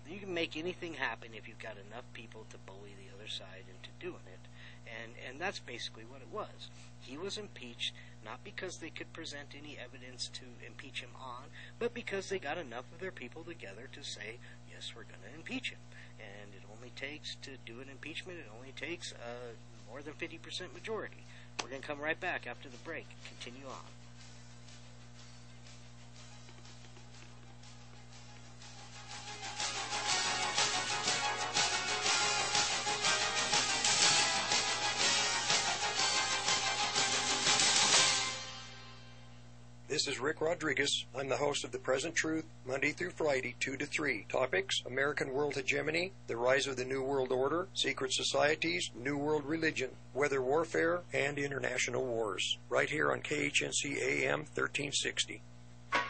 You 0.09 0.19
can 0.19 0.35
make 0.35 0.57
anything 0.57 0.95
happen 0.95 1.31
if 1.35 1.49
you've 1.49 1.59
got 1.59 1.77
enough 1.89 2.05
people 2.13 2.45
to 2.51 2.59
bully 2.67 2.95
the 2.99 3.15
other 3.15 3.29
side 3.29 3.65
into 3.69 3.91
doing 4.01 4.27
it. 4.27 4.41
And, 4.87 5.13
and 5.29 5.41
that's 5.41 5.61
basically 5.61 6.05
what 6.05 6.21
it 6.21 6.33
was. 6.33 6.69
He 7.01 7.17
was 7.17 7.39
impeached 7.39 7.95
not 8.25 8.45
because 8.45 8.77
they 8.77 8.91
could 8.91 9.13
present 9.13 9.55
any 9.59 9.77
evidence 9.79 10.29
to 10.29 10.45
impeach 10.67 11.01
him 11.01 11.11
on, 11.21 11.51
but 11.79 11.95
because 11.95 12.29
they 12.29 12.39
got 12.39 12.59
enough 12.59 12.85
of 12.93 13.01
their 13.01 13.11
people 13.11 13.43
together 13.43 13.89
to 13.93 14.05
say, 14.05 14.39
yes, 14.71 14.93
we're 14.95 15.03
going 15.03 15.23
to 15.29 15.35
impeach 15.35 15.71
him. 15.71 15.79
And 16.21 16.55
it 16.55 16.63
only 16.77 16.91
takes 16.91 17.37
to 17.43 17.51
do 17.67 17.81
an 17.81 17.89
impeachment, 17.91 18.39
it 18.39 18.51
only 18.57 18.73
takes 18.73 19.13
a 19.13 19.91
more 19.91 20.03
than 20.03 20.15
50% 20.15 20.73
majority. 20.73 21.25
We're 21.63 21.69
going 21.69 21.83
to 21.83 21.87
come 21.87 22.01
right 22.01 22.19
back 22.19 22.47
after 22.47 22.69
the 22.69 22.79
break. 22.79 23.07
Continue 23.39 23.67
on. 23.67 24.02
This 40.03 40.17
is 40.17 40.21
Rick 40.21 40.41
Rodriguez. 40.41 41.07
I'm 41.17 41.29
the 41.29 41.37
host 41.37 41.63
of 41.63 41.71
The 41.71 41.79
Present 41.79 42.17
Truth, 42.17 42.47
Monday 42.67 42.91
through 42.91 43.11
Friday, 43.11 43.55
2 43.61 43.77
to 43.77 43.87
3. 43.87 44.27
Topics 44.29 44.83
American 44.85 45.33
World 45.33 45.55
Hegemony, 45.55 46.11
The 46.27 46.37
Rise 46.37 46.67
of 46.67 46.75
the 46.75 46.85
New 46.85 47.05
World 47.05 47.31
Order, 47.31 47.69
Secret 47.73 48.13
Societies, 48.13 48.91
New 48.97 49.17
World 49.17 49.45
Religion, 49.45 49.91
Weather 50.13 50.43
Warfare, 50.43 51.03
and 51.13 51.39
International 51.39 52.05
Wars. 52.05 52.59
Right 52.69 52.91
here 52.91 53.13
on 53.13 53.21
KHNC 53.21 54.03
AM 54.03 54.41
1360. 54.41 55.41
Hey 55.93 56.01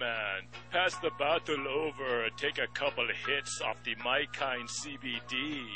man, 0.00 0.44
pass 0.72 0.96
the 1.02 1.10
bottle 1.18 1.68
over. 1.68 2.30
Take 2.38 2.56
a 2.56 2.66
couple 2.72 3.06
hits 3.26 3.60
off 3.60 3.76
the 3.84 3.94
My 4.02 4.24
Kind 4.32 4.70
CBD. 4.70 5.66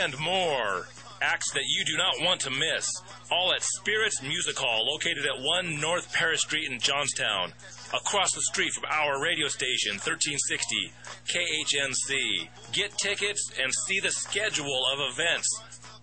and 0.00 0.18
more. 0.18 0.88
Acts 1.22 1.52
that 1.52 1.64
you 1.68 1.84
do 1.84 1.96
not 1.96 2.14
want 2.20 2.40
to 2.42 2.50
miss. 2.50 2.90
All 3.30 3.54
at 3.54 3.62
Spirits 3.62 4.22
Music 4.22 4.58
Hall, 4.58 4.84
located 4.90 5.24
at 5.24 5.40
1 5.40 5.80
North 5.80 6.12
Paris 6.12 6.42
Street 6.42 6.70
in 6.70 6.80
Johnstown. 6.80 7.52
Across 7.94 8.32
the 8.32 8.42
street 8.42 8.72
from 8.72 8.90
our 8.90 9.22
radio 9.22 9.48
station, 9.48 9.94
1360 9.94 10.92
KHNC. 11.28 12.48
Get 12.72 12.98
tickets 12.98 13.52
and 13.62 13.72
see 13.86 14.00
the 14.00 14.10
schedule 14.10 14.82
of 14.92 15.12
events 15.12 15.48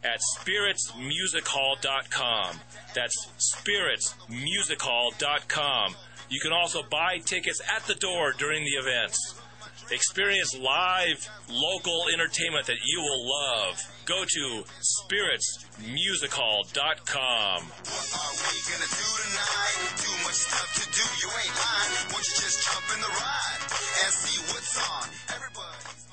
at 0.04 0.20
spiritsmusichall.com. 0.38 2.60
That's 2.94 3.28
spiritsmusichall.com. 3.38 5.96
You 6.30 6.40
can 6.40 6.54
also 6.54 6.84
buy 6.84 7.18
tickets 7.26 7.60
at 7.76 7.84
the 7.86 7.96
door 7.96 8.34
during 8.38 8.64
the 8.64 8.76
events. 8.80 9.34
Experience 9.92 10.56
live 10.56 11.28
local 11.50 12.06
entertainment 12.14 12.68
that 12.68 12.78
you 12.86 13.02
will 13.02 13.28
love. 13.28 13.82
Go 14.06 14.24
to 14.24 14.64
spiritsmusichall.com. 15.04 17.64
What 17.64 18.14
are 18.14 18.34
we 18.38 18.62
gonna 18.70 18.86
do 18.86 19.06
tonight? 19.18 19.98
Too 19.98 20.14
much 20.24 20.38
stuff 20.46 20.70
to 20.78 20.86
do, 20.94 21.02
you 21.22 21.30
ain't. 21.42 21.58
Won't 22.14 22.22
you 22.28 22.36
just 22.38 22.62
jump 22.66 22.86
in 22.94 23.00
the 23.02 23.10
ride 23.10 23.62
and 24.06 24.14
see 24.14 24.38
what's 24.54 24.78
on? 24.78 25.10
Everybody's 25.34 26.06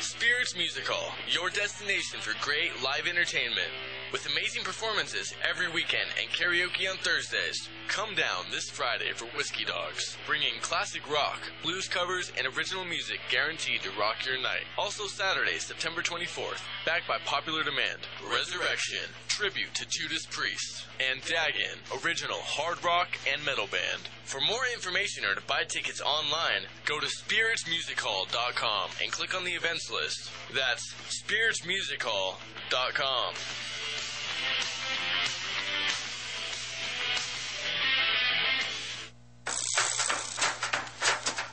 Spirits 0.00 0.54
Music 0.54 0.86
Hall, 0.86 1.10
your 1.26 1.48
destination 1.48 2.20
for 2.20 2.34
great 2.44 2.70
live 2.84 3.06
entertainment. 3.08 3.72
With 4.12 4.28
amazing 4.30 4.62
performances 4.62 5.34
every 5.42 5.68
weekend 5.68 6.08
and 6.20 6.30
karaoke 6.30 6.88
on 6.88 6.98
Thursdays. 6.98 7.68
Come 7.88 8.14
down 8.14 8.44
this 8.50 8.68
Friday 8.68 9.12
for 9.14 9.24
Whiskey 9.36 9.64
Dogs, 9.64 10.16
bringing 10.26 10.60
classic 10.60 11.10
rock, 11.10 11.40
blues 11.62 11.88
covers, 11.88 12.30
and 12.36 12.46
original 12.56 12.84
music 12.84 13.20
guaranteed 13.30 13.82
to 13.82 13.90
rock 13.98 14.24
your 14.26 14.40
night. 14.40 14.64
Also 14.76 15.06
Saturday, 15.06 15.58
September 15.58 16.02
24th, 16.02 16.60
backed 16.84 17.08
by 17.08 17.18
popular 17.24 17.64
demand, 17.64 17.98
Resurrection, 18.30 19.08
tribute 19.28 19.74
to 19.74 19.88
Judas 19.88 20.26
Priest, 20.26 20.86
and 21.00 21.20
Dagon, 21.22 21.78
original 22.04 22.38
hard 22.40 22.84
rock 22.84 23.08
and 23.30 23.42
metal 23.44 23.66
band. 23.66 24.08
For 24.24 24.40
more 24.40 24.62
information 24.74 25.24
or 25.24 25.34
to 25.34 25.42
buy 25.42 25.64
tickets 25.64 26.00
online, 26.00 26.62
go 26.84 27.00
to 27.00 27.06
spiritsmusichall.com 27.06 28.90
and 29.02 29.12
click 29.12 29.34
on 29.34 29.44
the 29.44 29.52
events 29.52 29.90
list. 29.90 30.30
That's 30.54 30.94
spiritsmusichall.com. 31.08 33.34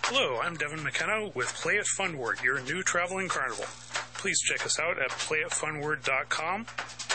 Hello, 0.05 0.39
I'm 0.41 0.55
Devin 0.55 0.83
McKenna 0.83 1.29
with 1.33 1.53
Play 1.55 1.75
It 1.75 1.87
Funward, 1.97 2.43
your 2.43 2.59
new 2.61 2.83
traveling 2.83 3.27
carnival. 3.27 3.65
Please 4.13 4.39
check 4.41 4.65
us 4.65 4.79
out 4.79 4.97
at 4.99 5.09
playitfunward.com 5.09 6.67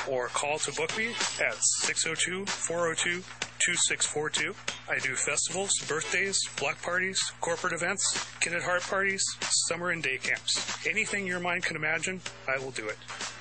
or 0.09 0.29
call 0.29 0.59
to 0.59 0.73
book 0.73 0.97
me 0.97 1.09
at 1.41 1.55
602-402-2642. 1.85 4.55
I 4.89 4.99
do 4.99 5.15
festivals, 5.15 5.71
birthdays, 5.87 6.41
block 6.59 6.81
parties, 6.83 7.21
corporate 7.41 7.73
events, 7.73 8.27
kid 8.41 8.55
at 8.55 8.63
heart 8.63 8.83
parties, 8.83 9.23
summer 9.69 9.91
and 9.91 10.03
day 10.03 10.19
camps. 10.19 10.85
Anything 10.87 11.27
your 11.27 11.41
mind 11.41 11.65
can 11.65 11.77
imagine, 11.77 12.21
I 12.49 12.59
will 12.59 12.71
do 12.73 12.89
it. 12.89 12.97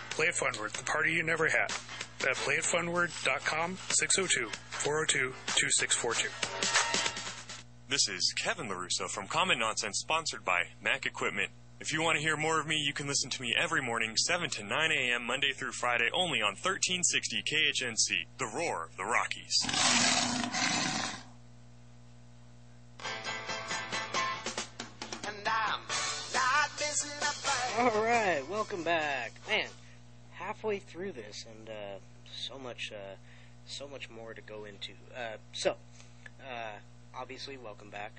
Play 0.09 0.27
It 0.27 0.35
Funward, 0.35 0.71
the 0.73 0.83
party 0.83 1.13
you 1.13 1.23
never 1.23 1.47
had. 1.47 1.71
At 2.21 2.35
playitfunward.com, 2.37 3.77
602-402-2642. 3.77 6.29
This 7.89 8.09
is 8.09 8.33
Kevin 8.43 8.67
LaRusso 8.67 9.07
from 9.09 9.27
Common 9.27 9.59
Nonsense, 9.59 9.99
sponsored 9.99 10.43
by 10.43 10.63
Mac 10.81 11.05
Equipment. 11.05 11.51
If 11.79 11.93
you 11.93 12.01
want 12.01 12.17
to 12.17 12.21
hear 12.23 12.35
more 12.35 12.59
of 12.59 12.65
me, 12.65 12.75
you 12.75 12.91
can 12.91 13.05
listen 13.05 13.29
to 13.29 13.41
me 13.41 13.53
every 13.55 13.83
morning, 13.83 14.17
7 14.17 14.49
to 14.49 14.63
9 14.63 14.91
a.m., 14.91 15.23
Monday 15.27 15.51
through 15.51 15.73
Friday, 15.73 16.09
only 16.11 16.41
on 16.41 16.55
1360 16.55 17.43
KHNC, 17.43 18.25
the 18.39 18.47
roar 18.47 18.85
of 18.85 18.97
the 18.97 19.03
Rockies. 19.03 19.53
All 27.77 28.03
right, 28.03 28.41
welcome 28.49 28.83
back, 28.83 29.33
man. 29.47 29.67
Halfway 30.31 30.79
through 30.79 31.11
this, 31.11 31.45
and 31.47 31.69
uh, 31.69 31.99
so 32.25 32.57
much, 32.57 32.91
uh, 32.91 33.15
so 33.67 33.87
much 33.87 34.09
more 34.09 34.33
to 34.33 34.41
go 34.41 34.65
into. 34.65 34.93
Uh, 35.15 35.37
so, 35.53 35.75
uh, 36.41 36.71
obviously, 37.15 37.55
welcome 37.55 37.91
back. 37.91 38.13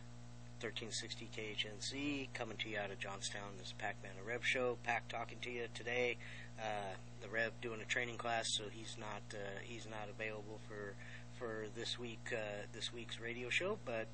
1360 0.61 1.31
KHNC 1.37 2.29
coming 2.35 2.57
to 2.57 2.69
you 2.69 2.79
out 2.79 2.91
of 2.91 2.99
Johnstown. 2.99 3.55
This 3.59 3.69
is 3.69 3.75
Pac-Man 3.79 4.11
the 4.19 4.29
Rev 4.29 4.45
Show. 4.45 4.77
Pac 4.83 5.07
talking 5.07 5.39
to 5.43 5.51
you 5.51 5.69
today. 5.73 6.17
Uh, 6.59 6.97
the 7.23 7.29
Rev 7.29 7.53
doing 7.61 7.81
a 7.81 7.85
training 7.85 8.17
class, 8.17 8.49
so 8.57 8.65
he's 8.69 8.97
not 8.99 9.23
uh, 9.33 9.61
he's 9.63 9.87
not 9.89 10.09
available 10.11 10.59
for 10.67 10.95
for 11.39 11.67
this 11.77 11.97
week 11.97 12.33
uh, 12.33 12.67
this 12.73 12.93
week's 12.93 13.21
radio 13.21 13.49
show. 13.49 13.79
But 13.85 14.09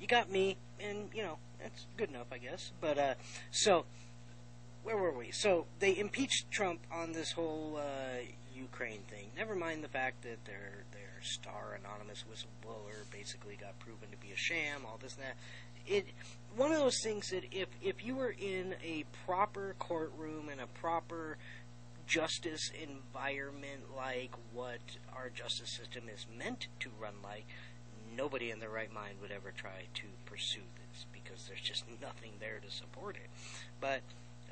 you 0.00 0.06
got 0.06 0.30
me, 0.30 0.56
and 0.80 1.10
you 1.14 1.22
know 1.22 1.36
that's 1.60 1.84
good 1.98 2.08
enough, 2.08 2.28
I 2.32 2.38
guess. 2.38 2.72
But 2.80 2.96
uh, 2.96 3.14
so 3.50 3.84
where 4.82 4.96
were 4.96 5.12
we? 5.12 5.32
So 5.32 5.66
they 5.80 5.98
impeached 5.98 6.50
Trump 6.50 6.80
on 6.90 7.12
this 7.12 7.32
whole 7.32 7.78
uh, 7.78 8.24
Ukraine 8.56 9.02
thing. 9.02 9.26
Never 9.36 9.54
mind 9.54 9.84
the 9.84 9.88
fact 9.88 10.22
that 10.22 10.46
their 10.46 10.84
their 10.92 11.20
star 11.22 11.78
anonymous 11.78 12.24
whistleblower 12.24 13.10
basically 13.12 13.56
got 13.56 13.78
proven 13.78 14.10
to 14.10 14.16
be 14.16 14.32
a 14.32 14.36
sham. 14.36 14.80
All 14.86 14.98
this 15.00 15.14
and 15.14 15.24
that. 15.24 15.36
It 15.86 16.06
one 16.56 16.72
of 16.72 16.78
those 16.78 17.00
things 17.02 17.30
that 17.30 17.44
if 17.52 17.68
if 17.82 18.04
you 18.04 18.16
were 18.16 18.34
in 18.38 18.74
a 18.82 19.04
proper 19.26 19.74
courtroom 19.78 20.48
and 20.48 20.60
a 20.60 20.66
proper 20.66 21.38
justice 22.06 22.72
environment 22.82 23.82
like 23.96 24.32
what 24.52 24.80
our 25.14 25.30
justice 25.30 25.70
system 25.76 26.04
is 26.12 26.26
meant 26.36 26.66
to 26.80 26.90
run 27.00 27.14
like, 27.22 27.46
nobody 28.16 28.50
in 28.50 28.58
their 28.58 28.68
right 28.68 28.92
mind 28.92 29.14
would 29.22 29.30
ever 29.30 29.52
try 29.56 29.86
to 29.94 30.02
pursue 30.26 30.66
this 30.74 31.06
because 31.12 31.46
there's 31.46 31.60
just 31.60 31.84
nothing 32.02 32.32
there 32.40 32.58
to 32.58 32.70
support 32.70 33.14
it. 33.14 33.30
But 33.80 34.00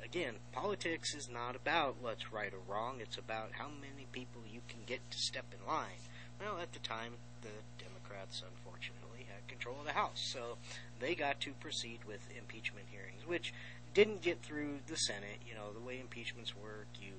again, 0.03 0.35
politics 0.53 1.13
is 1.13 1.29
not 1.29 1.55
about 1.55 1.97
what's 2.01 2.31
right 2.31 2.53
or 2.53 2.73
wrong. 2.73 2.99
It's 3.01 3.17
about 3.17 3.51
how 3.51 3.67
many 3.67 4.07
people 4.13 4.41
you 4.49 4.61
can 4.69 4.79
get 4.85 4.99
to 5.11 5.17
step 5.17 5.45
in 5.51 5.67
line. 5.67 5.99
Well, 6.39 6.59
at 6.61 6.71
the 6.71 6.79
time, 6.79 7.13
the 7.41 7.83
Democrats, 7.83 8.43
unfortunately, 8.45 9.27
had 9.27 9.47
control 9.47 9.77
of 9.79 9.85
the 9.85 9.93
House. 9.93 10.21
So 10.33 10.57
they 10.99 11.15
got 11.15 11.39
to 11.41 11.51
proceed 11.59 11.99
with 12.07 12.21
impeachment 12.37 12.85
hearings, 12.89 13.25
which 13.25 13.53
didn't 13.93 14.21
get 14.21 14.41
through 14.41 14.79
the 14.87 14.95
Senate. 14.95 15.39
You 15.47 15.55
know, 15.55 15.73
the 15.73 15.85
way 15.85 15.99
impeachments 15.99 16.55
work, 16.55 16.87
you 17.01 17.13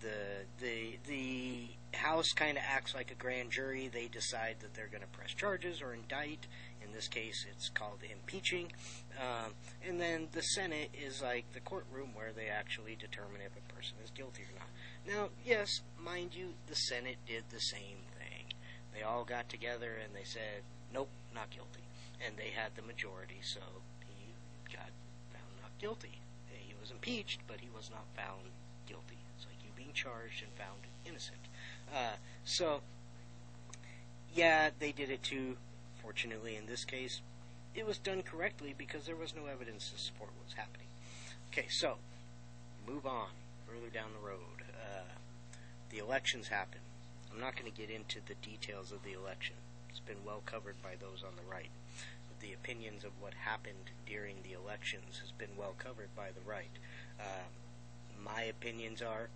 the 0.00 0.44
the 0.64 0.98
the 1.06 1.68
House 1.94 2.32
kind 2.34 2.58
of 2.58 2.64
acts 2.66 2.94
like 2.94 3.10
a 3.10 3.14
grand 3.14 3.50
jury. 3.50 3.88
They 3.88 4.08
decide 4.08 4.56
that 4.60 4.74
they're 4.74 4.88
going 4.88 5.02
to 5.02 5.08
press 5.08 5.32
charges 5.32 5.80
or 5.80 5.94
indict. 5.94 6.46
In 6.84 6.92
this 6.92 7.08
case, 7.08 7.46
it's 7.50 7.70
called 7.70 8.00
impeaching. 8.10 8.72
Um, 9.18 9.52
and 9.86 9.98
then 9.98 10.28
the 10.32 10.42
Senate 10.42 10.90
is 10.92 11.22
like 11.22 11.50
the 11.52 11.60
courtroom 11.60 12.10
where 12.14 12.32
they 12.32 12.48
actually 12.48 12.96
determine 12.96 13.40
if 13.40 13.52
a 13.56 13.72
person 13.72 13.96
is 14.04 14.10
guilty 14.10 14.42
or 14.42 14.58
not. 14.58 14.68
Now, 15.06 15.28
yes, 15.44 15.80
mind 15.98 16.34
you, 16.34 16.54
the 16.66 16.74
Senate 16.74 17.18
did 17.26 17.44
the 17.50 17.60
same. 17.60 18.03
They 18.94 19.02
all 19.02 19.24
got 19.24 19.48
together 19.48 19.98
and 20.02 20.14
they 20.14 20.24
said, 20.24 20.62
"Nope, 20.92 21.10
not 21.34 21.50
guilty," 21.50 21.82
and 22.24 22.36
they 22.36 22.50
had 22.50 22.76
the 22.76 22.82
majority, 22.82 23.40
so 23.42 23.60
he 24.06 24.32
got 24.72 24.90
found 25.32 25.50
not 25.60 25.76
guilty. 25.78 26.20
He 26.50 26.74
was 26.80 26.90
impeached, 26.90 27.40
but 27.46 27.60
he 27.60 27.68
was 27.74 27.90
not 27.90 28.06
found 28.16 28.50
guilty. 28.86 29.18
It's 29.36 29.46
like 29.46 29.62
you 29.64 29.70
being 29.76 29.92
charged 29.92 30.42
and 30.42 30.52
found 30.52 30.78
innocent. 31.04 31.40
Uh, 31.92 32.16
so, 32.44 32.80
yeah, 34.32 34.70
they 34.78 34.92
did 34.92 35.10
it 35.10 35.22
too. 35.22 35.56
Fortunately, 36.00 36.56
in 36.56 36.66
this 36.66 36.84
case, 36.84 37.22
it 37.74 37.86
was 37.86 37.98
done 37.98 38.22
correctly 38.22 38.74
because 38.76 39.06
there 39.06 39.16
was 39.16 39.34
no 39.34 39.46
evidence 39.46 39.90
to 39.90 39.98
support 39.98 40.30
what 40.36 40.44
was 40.44 40.54
happening. 40.54 40.86
Okay, 41.48 41.66
so 41.68 41.96
move 42.86 43.06
on 43.06 43.28
further 43.66 43.88
down 43.88 44.10
the 44.12 44.26
road. 44.26 44.62
Uh, 44.74 45.04
the 45.90 45.98
elections 45.98 46.48
happen. 46.48 46.80
I'm 47.34 47.40
not 47.40 47.56
going 47.56 47.70
to 47.70 47.76
get 47.76 47.90
into 47.90 48.20
the 48.26 48.34
details 48.46 48.92
of 48.92 49.02
the 49.02 49.12
election. 49.12 49.56
It's 49.90 49.98
been 49.98 50.24
well 50.24 50.42
covered 50.46 50.80
by 50.82 50.94
those 51.00 51.24
on 51.26 51.34
the 51.34 51.50
right. 51.50 51.70
The 52.40 52.52
opinions 52.52 53.02
of 53.04 53.10
what 53.20 53.32
happened 53.34 53.90
during 54.06 54.36
the 54.44 54.52
elections 54.52 55.18
has 55.20 55.32
been 55.32 55.56
well 55.56 55.74
covered 55.76 56.14
by 56.14 56.28
the 56.28 56.48
right. 56.48 56.70
Uh, 57.18 57.48
my 58.22 58.42
opinions 58.42 59.02
are 59.02 59.28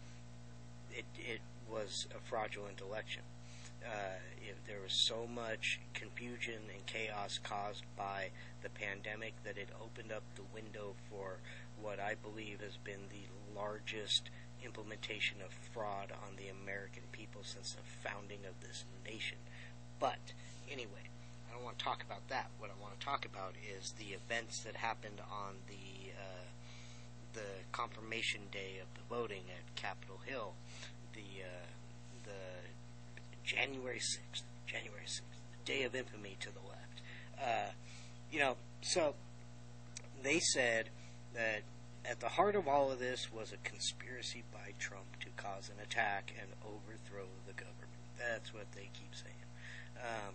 it, 0.92 1.06
it 1.18 1.40
was 1.68 2.06
a 2.14 2.20
fraudulent 2.28 2.80
election. 2.80 3.22
Uh, 3.84 4.18
there 4.66 4.80
was 4.82 4.92
so 4.92 5.26
much 5.26 5.80
confusion 5.94 6.60
and 6.72 6.86
chaos 6.86 7.38
caused 7.42 7.84
by 7.96 8.28
the 8.62 8.68
pandemic 8.68 9.34
that 9.44 9.56
it 9.56 9.68
opened 9.82 10.12
up 10.12 10.22
the 10.34 10.42
window 10.54 10.94
for 11.10 11.38
what 11.80 11.98
I 11.98 12.14
believe 12.14 12.60
has 12.60 12.76
been 12.76 13.08
the 13.10 13.58
largest 13.58 14.30
implementation 14.64 15.38
of 15.44 15.52
fraud 15.52 16.12
on 16.12 16.36
the 16.36 16.48
American 16.48 17.04
people 17.12 17.42
since 17.44 17.72
the 17.74 18.08
founding 18.08 18.40
of 18.48 18.60
this 18.60 18.84
nation. 19.04 19.38
But 19.98 20.32
anyway, 20.70 21.10
I 21.48 21.54
don't 21.54 21.64
want 21.64 21.78
to 21.78 21.84
talk 21.84 22.02
about 22.02 22.28
that. 22.28 22.50
What 22.58 22.70
I 22.70 22.80
want 22.80 22.98
to 22.98 23.04
talk 23.04 23.24
about 23.24 23.54
is 23.58 23.92
the 23.92 24.14
events 24.14 24.62
that 24.64 24.76
happened 24.76 25.20
on 25.30 25.54
the 25.68 26.12
uh, 26.12 26.46
the 27.34 27.64
confirmation 27.72 28.42
day 28.50 28.80
of 28.80 28.88
the 28.94 29.14
voting 29.14 29.42
at 29.48 29.74
Capitol 29.76 30.20
Hill, 30.24 30.54
the 31.14 31.44
uh, 31.44 31.66
the 32.24 32.68
January 33.44 34.00
sixth, 34.00 34.44
January 34.66 35.06
sixth, 35.06 35.40
day 35.64 35.82
of 35.82 35.94
infamy 35.94 36.36
to 36.40 36.50
the 36.50 36.60
left. 36.60 37.02
Uh, 37.40 37.72
you 38.30 38.38
know, 38.38 38.56
so 38.82 39.14
they 40.22 40.40
said 40.40 40.90
that 41.34 41.62
at 42.04 42.20
the 42.20 42.28
heart 42.28 42.56
of 42.56 42.68
all 42.68 42.90
of 42.90 42.98
this 42.98 43.32
was 43.32 43.52
a 43.52 43.68
conspiracy 43.68 44.44
by 44.52 44.72
Trump 44.78 45.18
to 45.20 45.28
cause 45.36 45.68
an 45.68 45.82
attack 45.82 46.32
and 46.40 46.50
overthrow 46.64 47.26
the 47.46 47.52
government. 47.52 47.78
That's 48.18 48.52
what 48.52 48.70
they 48.72 48.90
keep 48.92 49.14
saying. 49.14 49.34
Um, 49.96 50.34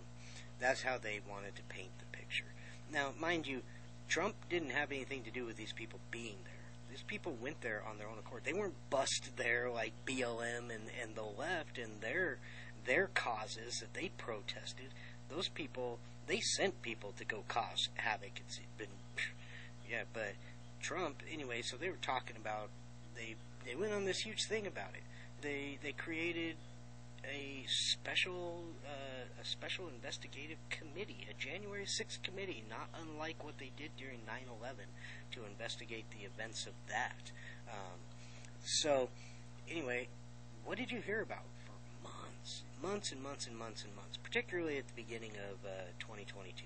that's 0.60 0.82
how 0.82 0.98
they 0.98 1.20
wanted 1.28 1.56
to 1.56 1.62
paint 1.64 1.90
the 1.98 2.16
picture. 2.16 2.44
Now, 2.92 3.10
mind 3.18 3.46
you, 3.46 3.62
Trump 4.08 4.34
didn't 4.48 4.70
have 4.70 4.92
anything 4.92 5.22
to 5.24 5.30
do 5.30 5.44
with 5.44 5.56
these 5.56 5.72
people 5.72 5.98
being 6.10 6.36
there. 6.44 6.52
These 6.90 7.02
people 7.02 7.36
went 7.40 7.60
there 7.60 7.82
on 7.88 7.98
their 7.98 8.08
own 8.08 8.18
accord. 8.18 8.42
They 8.44 8.52
weren't 8.52 8.90
bussed 8.90 9.36
there 9.36 9.68
like 9.70 9.92
BLM 10.06 10.70
and, 10.70 10.84
and 11.02 11.14
the 11.16 11.24
left 11.24 11.78
and 11.78 12.00
their 12.00 12.38
their 12.84 13.08
causes 13.08 13.78
that 13.80 13.94
they 13.94 14.10
protested. 14.16 14.88
Those 15.28 15.48
people, 15.48 15.98
they 16.26 16.40
sent 16.40 16.82
people 16.82 17.12
to 17.16 17.24
go 17.24 17.42
cause 17.48 17.88
havoc. 17.94 18.32
It's 18.36 18.60
been, 18.76 18.88
yeah, 19.90 20.02
but 20.12 20.34
Trump 20.84 21.22
anyway. 21.32 21.62
So 21.62 21.76
they 21.76 21.88
were 21.88 22.02
talking 22.02 22.36
about 22.36 22.68
they 23.16 23.36
they 23.64 23.74
went 23.74 23.92
on 23.94 24.04
this 24.04 24.20
huge 24.20 24.44
thing 24.44 24.66
about 24.66 24.92
it. 24.92 25.02
They 25.40 25.78
they 25.82 25.92
created 25.92 26.56
a 27.24 27.64
special 27.66 28.64
uh, 28.84 29.40
a 29.40 29.44
special 29.44 29.88
investigative 29.88 30.58
committee, 30.68 31.26
a 31.30 31.34
January 31.40 31.86
6th 31.86 32.22
committee, 32.22 32.64
not 32.68 32.88
unlike 33.00 33.42
what 33.42 33.56
they 33.58 33.72
did 33.76 33.96
during 33.96 34.18
9/11 34.28 34.92
to 35.32 35.44
investigate 35.46 36.04
the 36.10 36.26
events 36.26 36.66
of 36.66 36.74
that. 36.88 37.32
Um, 37.68 37.98
so, 38.62 39.08
anyway, 39.70 40.08
what 40.64 40.76
did 40.76 40.90
you 40.90 41.00
hear 41.00 41.22
about 41.22 41.48
for 41.64 41.76
months, 42.02 42.62
months 42.82 43.12
and 43.12 43.22
months 43.22 43.46
and 43.46 43.56
months 43.56 43.84
and 43.84 43.96
months, 43.96 44.18
particularly 44.18 44.76
at 44.76 44.86
the 44.86 44.94
beginning 44.94 45.32
of 45.50 45.64
uh, 45.64 45.92
2022? 45.98 46.64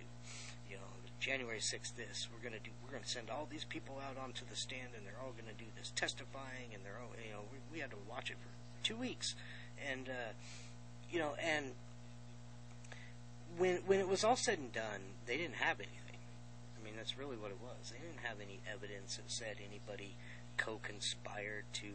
You 0.68 0.76
know, 0.76 0.98
January 1.20 1.59
6th. 1.59 1.96
This 1.96 2.28
we're 2.33 2.42
gonna 2.42 2.62
do. 2.62 2.70
We're 2.85 2.92
gonna 2.92 3.07
send 3.07 3.31
all 3.31 3.46
these 3.50 3.64
people 3.64 4.00
out 4.02 4.16
onto 4.16 4.44
the 4.48 4.57
stand, 4.57 4.94
and 4.96 5.07
they're 5.07 5.20
all 5.22 5.33
gonna 5.33 5.57
do 5.59 5.66
this 5.76 5.92
testifying, 5.94 6.74
and 6.74 6.85
they're 6.85 6.98
all, 7.02 7.12
you 7.24 7.33
know, 7.33 7.42
we, 7.50 7.59
we 7.72 7.81
had 7.81 7.90
to 7.90 7.98
watch 8.09 8.31
it 8.31 8.37
for 8.40 8.50
two 8.83 8.96
weeks 8.96 9.35
and 9.90 10.09
uh, 10.09 10.33
you 11.11 11.18
know, 11.18 11.35
and 11.42 11.72
when 13.57 13.76
when 13.87 14.00
it 14.00 14.09
was 14.09 14.24
all 14.24 14.37
said 14.37 14.59
and 14.59 14.72
done, 14.72 15.16
they 15.26 15.37
didn't 15.37 15.57
have 15.57 15.78
anything. 15.78 16.20
I 16.78 16.85
mean, 16.85 16.94
that's 16.96 17.18
really 17.18 17.37
what 17.37 17.50
it 17.50 17.59
was. 17.62 17.92
They 17.92 17.98
didn't 17.98 18.24
have 18.24 18.38
any 18.40 18.61
evidence 18.70 19.16
that 19.16 19.31
said 19.31 19.57
anybody 19.59 20.14
co-conspired 20.57 21.64
to 21.74 21.88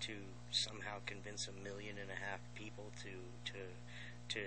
to 0.00 0.12
somehow 0.50 0.98
convince 1.06 1.48
a 1.48 1.64
million 1.64 1.96
and 2.00 2.10
a 2.10 2.20
half 2.30 2.40
people 2.54 2.92
to 3.02 3.52
to 3.52 3.58
to 4.28 4.40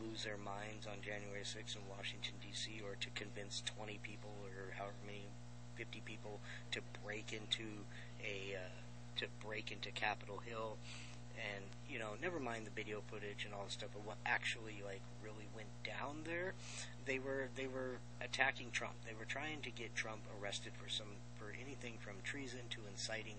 lose 0.00 0.24
their 0.24 0.38
minds 0.38 0.86
on 0.86 1.00
January 1.02 1.44
6th 1.44 1.76
in 1.76 1.82
Washington 1.88 2.34
D.C. 2.40 2.80
or 2.84 2.96
to 3.00 3.10
convince 3.14 3.62
20 3.66 3.98
people 4.02 4.30
or 4.44 4.72
however 4.74 4.96
many 5.06 5.28
50 5.76 6.02
people 6.04 6.40
to 6.72 6.80
break 7.04 7.32
into 7.32 7.84
a 8.22 8.56
uh, 8.56 8.80
to 9.16 9.26
break 9.44 9.72
into 9.72 9.90
Capitol 9.90 10.40
Hill 10.44 10.76
and 11.36 11.64
you 11.88 11.98
know, 11.98 12.10
never 12.22 12.38
mind 12.38 12.66
the 12.66 12.70
video 12.70 13.02
footage 13.10 13.44
and 13.44 13.54
all 13.54 13.64
the 13.64 13.70
stuff, 13.72 13.90
but 13.92 14.06
what 14.06 14.16
actually 14.24 14.82
like 14.84 15.00
really 15.22 15.48
went 15.54 15.68
down 15.84 16.22
there, 16.24 16.54
they 17.06 17.18
were 17.18 17.48
they 17.56 17.66
were 17.66 17.98
attacking 18.22 18.70
Trump. 18.70 18.94
They 19.06 19.14
were 19.18 19.24
trying 19.24 19.60
to 19.62 19.70
get 19.70 19.94
Trump 19.94 20.22
arrested 20.40 20.72
for 20.80 20.88
some 20.88 21.18
for 21.34 21.52
anything 21.60 21.94
from 21.98 22.14
treason 22.22 22.60
to 22.70 22.80
inciting, 22.88 23.38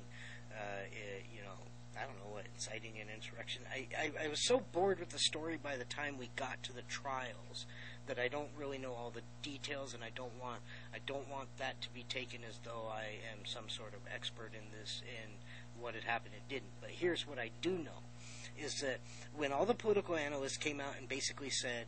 uh, 0.52 0.84
eh, 0.92 1.24
you 1.34 1.42
know, 1.44 1.60
I 1.98 2.06
don't 2.06 2.18
know 2.20 2.34
what 2.34 2.46
inciting 2.54 2.94
an 3.02 3.08
insurrection. 3.14 3.64
I, 3.72 3.88
I 3.98 4.26
I 4.26 4.28
was 4.28 4.46
so 4.48 4.62
bored 4.72 5.00
with 5.00 5.10
the 5.10 5.20
story 5.20 5.58
by 5.62 5.78
the 5.78 5.86
time 5.86 6.18
we 6.18 6.30
got 6.36 6.62
to 6.64 6.74
the 6.74 6.84
trials 6.84 7.66
that 8.08 8.18
I 8.18 8.28
don't 8.28 8.50
really 8.58 8.78
know 8.78 8.94
all 8.94 9.12
the 9.12 9.22
details, 9.42 9.94
and 9.94 10.04
I 10.04 10.10
don't 10.16 10.34
want 10.42 10.62
I 10.94 11.00
don't 11.06 11.30
want 11.30 11.56
that 11.58 11.82
to 11.82 11.90
be 11.94 12.04
taken 12.04 12.42
as 12.48 12.60
though 12.64 12.90
I 12.92 13.20
am 13.32 13.46
some 13.46 13.70
sort 13.70 13.94
of 13.94 14.00
expert 14.14 14.52
in 14.54 14.72
this 14.80 15.02
in 15.06 15.32
what 15.82 15.96
had 15.96 16.04
happened. 16.04 16.36
It 16.36 16.48
didn't. 16.50 16.72
But 16.80 16.92
here's 16.92 17.28
what 17.28 17.40
I 17.40 17.52
do 17.62 17.72
know 17.72 18.04
is 18.58 18.82
that 18.82 19.00
when 19.36 19.52
all 19.52 19.66
the 19.66 19.74
political 19.74 20.16
analysts 20.16 20.58
came 20.58 20.80
out 20.80 20.96
and 21.00 21.08
basically 21.08 21.50
said, 21.50 21.86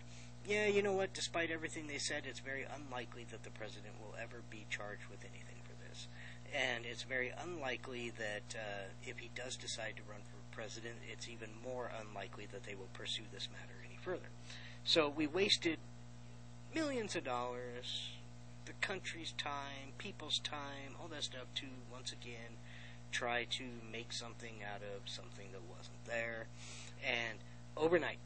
yeah, 0.47 0.67
you 0.67 0.81
know 0.81 0.93
what, 0.93 1.13
despite 1.13 1.51
everything 1.51 1.87
they 1.87 1.97
said, 1.97 2.23
it's 2.25 2.39
very 2.39 2.65
unlikely 2.75 3.25
that 3.31 3.43
the 3.43 3.49
president 3.51 3.93
will 3.99 4.15
ever 4.21 4.41
be 4.49 4.65
charged 4.69 5.05
with 5.09 5.23
anything. 5.23 5.52
And 6.53 6.85
it's 6.85 7.03
very 7.03 7.33
unlikely 7.41 8.11
that 8.17 8.55
uh, 8.55 8.83
if 9.03 9.17
he 9.17 9.31
does 9.33 9.55
decide 9.55 9.93
to 9.97 10.03
run 10.07 10.21
for 10.21 10.55
president, 10.55 10.95
it's 11.11 11.27
even 11.27 11.49
more 11.63 11.89
unlikely 11.99 12.47
that 12.51 12.63
they 12.63 12.75
will 12.75 12.89
pursue 12.93 13.23
this 13.33 13.49
matter 13.51 13.73
any 13.85 13.97
further. 13.99 14.29
So 14.83 15.09
we 15.09 15.25
wasted 15.25 15.79
millions 16.75 17.15
of 17.15 17.23
dollars, 17.23 18.11
the 18.65 18.73
country's 18.81 19.31
time, 19.31 19.93
people's 19.97 20.39
time, 20.39 20.95
all 21.01 21.07
that 21.07 21.23
stuff 21.23 21.47
to, 21.55 21.65
once 21.91 22.11
again, 22.11 22.57
try 23.11 23.45
to 23.45 23.63
make 23.91 24.13
something 24.13 24.55
out 24.63 24.81
of 24.81 25.09
something 25.09 25.47
that 25.51 25.61
wasn't 25.75 26.05
there. 26.05 26.47
And 27.03 27.39
overnight, 27.75 28.19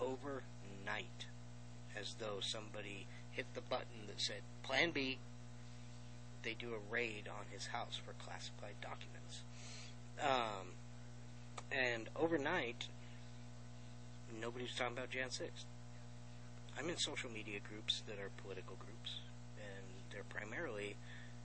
overnight, 0.00 1.26
as 1.98 2.14
though 2.18 2.40
somebody 2.40 3.06
hit 3.30 3.46
the 3.54 3.60
button 3.60 4.06
that 4.08 4.20
said 4.20 4.42
Plan 4.62 4.90
B, 4.90 5.18
they 6.42 6.54
do 6.54 6.74
a 6.74 6.92
raid 6.92 7.28
on 7.28 7.44
his 7.50 7.66
house 7.66 8.00
for 8.04 8.12
classified 8.24 8.74
documents. 8.80 9.42
Um, 10.20 10.74
and 11.70 12.08
overnight, 12.16 12.88
nobody 14.40 14.64
was 14.64 14.74
talking 14.74 14.96
about 14.96 15.10
Jan 15.10 15.28
6th. 15.28 15.64
I'm 16.78 16.88
in 16.88 16.96
social 16.96 17.30
media 17.30 17.60
groups 17.68 18.02
that 18.06 18.18
are 18.18 18.30
political 18.42 18.76
groups, 18.76 19.20
and 19.58 19.84
they're 20.10 20.24
primarily 20.28 20.96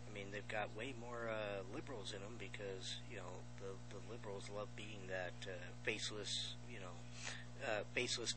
I 0.07 0.13
mean, 0.13 0.31
they've 0.31 0.47
got 0.47 0.75
way 0.75 0.93
more 0.99 1.29
uh, 1.29 1.61
liberals 1.75 2.13
in 2.15 2.21
them 2.21 2.35
because 2.39 2.97
you 3.09 3.17
know 3.17 3.43
the 3.59 3.75
the 3.93 4.01
liberals 4.11 4.49
love 4.55 4.67
being 4.75 5.05
that 5.09 5.35
uh, 5.45 5.53
faceless, 5.83 6.55
you 6.71 6.79
know, 6.79 6.95
uh, 7.65 7.83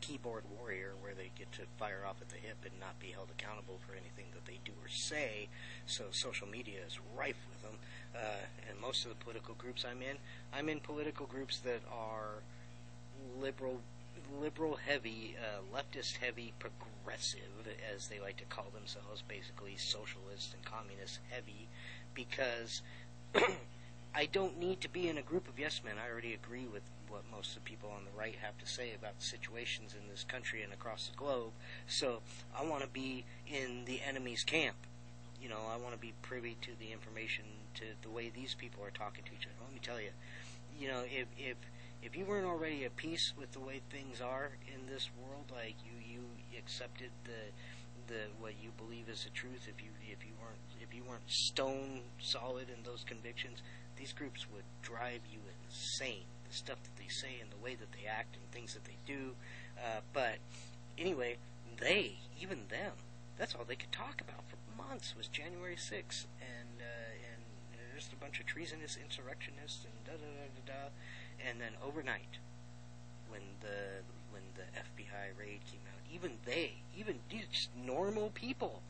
keyboard 0.00 0.44
warrior 0.58 0.92
where 1.00 1.14
they 1.14 1.30
get 1.36 1.50
to 1.52 1.62
fire 1.78 2.02
off 2.08 2.16
at 2.20 2.28
the 2.28 2.36
hip 2.36 2.56
and 2.64 2.72
not 2.80 2.98
be 3.00 3.08
held 3.08 3.28
accountable 3.30 3.78
for 3.86 3.92
anything 3.92 4.26
that 4.32 4.46
they 4.46 4.58
do 4.64 4.72
or 4.82 4.88
say. 4.88 5.48
So 5.86 6.04
social 6.10 6.48
media 6.48 6.78
is 6.86 6.98
rife 7.16 7.40
with 7.50 7.62
them. 7.62 7.78
Uh, 8.14 8.68
and 8.68 8.80
most 8.80 9.04
of 9.04 9.10
the 9.10 9.24
political 9.24 9.54
groups 9.54 9.84
I'm 9.88 10.02
in, 10.02 10.16
I'm 10.52 10.68
in 10.68 10.80
political 10.80 11.26
groups 11.26 11.58
that 11.60 11.80
are 11.92 12.42
liberal, 13.40 13.80
liberal 14.40 14.76
heavy, 14.76 15.36
uh, 15.38 15.60
leftist 15.76 16.16
heavy, 16.16 16.52
progressive, 16.58 17.40
as 17.94 18.08
they 18.08 18.18
like 18.20 18.36
to 18.38 18.44
call 18.44 18.66
themselves, 18.74 19.22
basically 19.28 19.76
socialist 19.76 20.54
and 20.54 20.64
communist 20.64 21.20
heavy, 21.30 21.68
because 22.14 22.82
I 24.14 24.26
don't 24.26 24.58
need 24.58 24.80
to 24.80 24.88
be 24.88 25.08
in 25.08 25.18
a 25.18 25.22
group 25.22 25.48
of 25.48 25.58
yes 25.58 25.82
men. 25.84 25.94
I 26.04 26.10
already 26.10 26.34
agree 26.34 26.66
with 26.66 26.82
what 27.08 27.22
most 27.30 27.56
of 27.56 27.64
the 27.64 27.70
people 27.70 27.90
on 27.96 28.04
the 28.04 28.18
right 28.18 28.36
have 28.42 28.58
to 28.58 28.66
say 28.66 28.92
about 28.94 29.14
situations 29.22 29.94
in 29.94 30.08
this 30.08 30.24
country 30.24 30.62
and 30.62 30.72
across 30.72 31.08
the 31.08 31.16
globe. 31.16 31.52
So 31.86 32.20
I 32.58 32.64
want 32.64 32.82
to 32.82 32.88
be 32.88 33.24
in 33.46 33.84
the 33.84 34.00
enemy's 34.06 34.42
camp. 34.42 34.76
You 35.40 35.48
know, 35.48 35.60
I 35.72 35.76
want 35.76 35.94
to 35.94 36.00
be 36.00 36.12
privy 36.22 36.56
to 36.62 36.70
the 36.78 36.92
information, 36.92 37.44
to 37.74 37.84
the 38.02 38.10
way 38.10 38.30
these 38.30 38.54
people 38.54 38.84
are 38.84 38.90
talking 38.90 39.24
to 39.24 39.32
each 39.32 39.46
other. 39.46 39.54
Let 39.64 39.72
me 39.72 39.80
tell 39.82 40.00
you, 40.00 40.10
you 40.78 40.88
know, 40.88 41.02
if 41.06 41.26
if 41.38 41.56
if 42.02 42.16
you 42.16 42.24
weren't 42.24 42.46
already 42.46 42.84
at 42.84 42.96
peace 42.96 43.32
with 43.38 43.52
the 43.52 43.60
way 43.60 43.80
things 43.90 44.20
are 44.20 44.50
in 44.66 44.86
this 44.92 45.08
world, 45.20 45.52
like 45.54 45.76
you 45.84 45.92
you 46.14 46.24
accepted 46.58 47.10
the 47.24 48.12
the 48.12 48.20
what 48.40 48.54
you 48.62 48.70
believe 48.76 49.08
is 49.08 49.24
the 49.24 49.30
truth, 49.30 49.68
if 49.68 49.82
you 49.82 49.90
if 50.02 50.24
you 50.24 50.32
weren't 50.40 50.60
if 50.82 50.94
you 50.94 51.04
weren't 51.04 51.28
stone 51.28 52.02
solid 52.18 52.68
in 52.68 52.82
those 52.84 53.04
convictions, 53.04 53.62
these 54.00 54.12
groups 54.12 54.46
would 54.52 54.64
drive 54.80 55.20
you 55.30 55.38
insane. 55.68 56.24
The 56.48 56.56
stuff 56.56 56.82
that 56.82 56.96
they 56.96 57.08
say 57.08 57.38
and 57.40 57.50
the 57.52 57.62
way 57.62 57.76
that 57.76 57.92
they 57.92 58.08
act 58.08 58.34
and 58.34 58.50
things 58.50 58.72
that 58.74 58.84
they 58.84 58.96
do. 59.06 59.36
Uh, 59.78 60.00
but 60.12 60.38
anyway, 60.98 61.36
they, 61.78 62.16
even 62.40 62.64
them, 62.70 62.92
that's 63.38 63.54
all 63.54 63.64
they 63.68 63.76
could 63.76 63.92
talk 63.92 64.20
about 64.20 64.42
for 64.48 64.56
months 64.76 65.14
was 65.16 65.28
January 65.28 65.76
6th 65.76 66.26
and 66.40 66.80
uh, 66.80 67.12
and 67.32 67.42
just 67.94 68.12
a 68.12 68.16
bunch 68.16 68.40
of 68.40 68.46
treasonous 68.46 68.96
insurrectionists 68.96 69.84
and 69.84 69.92
da 70.04 70.12
da 70.12 70.28
da 70.28 70.48
da 70.56 70.72
da. 70.72 71.48
And 71.48 71.60
then 71.60 71.72
overnight, 71.84 72.40
when 73.28 73.42
the 73.60 74.00
when 74.32 74.42
the 74.56 74.64
FBI 74.78 75.38
raid 75.38 75.60
came 75.70 75.84
out, 75.88 76.00
even 76.12 76.32
they, 76.44 76.72
even 76.96 77.18
these 77.28 77.68
normal 77.76 78.30
people, 78.30 78.82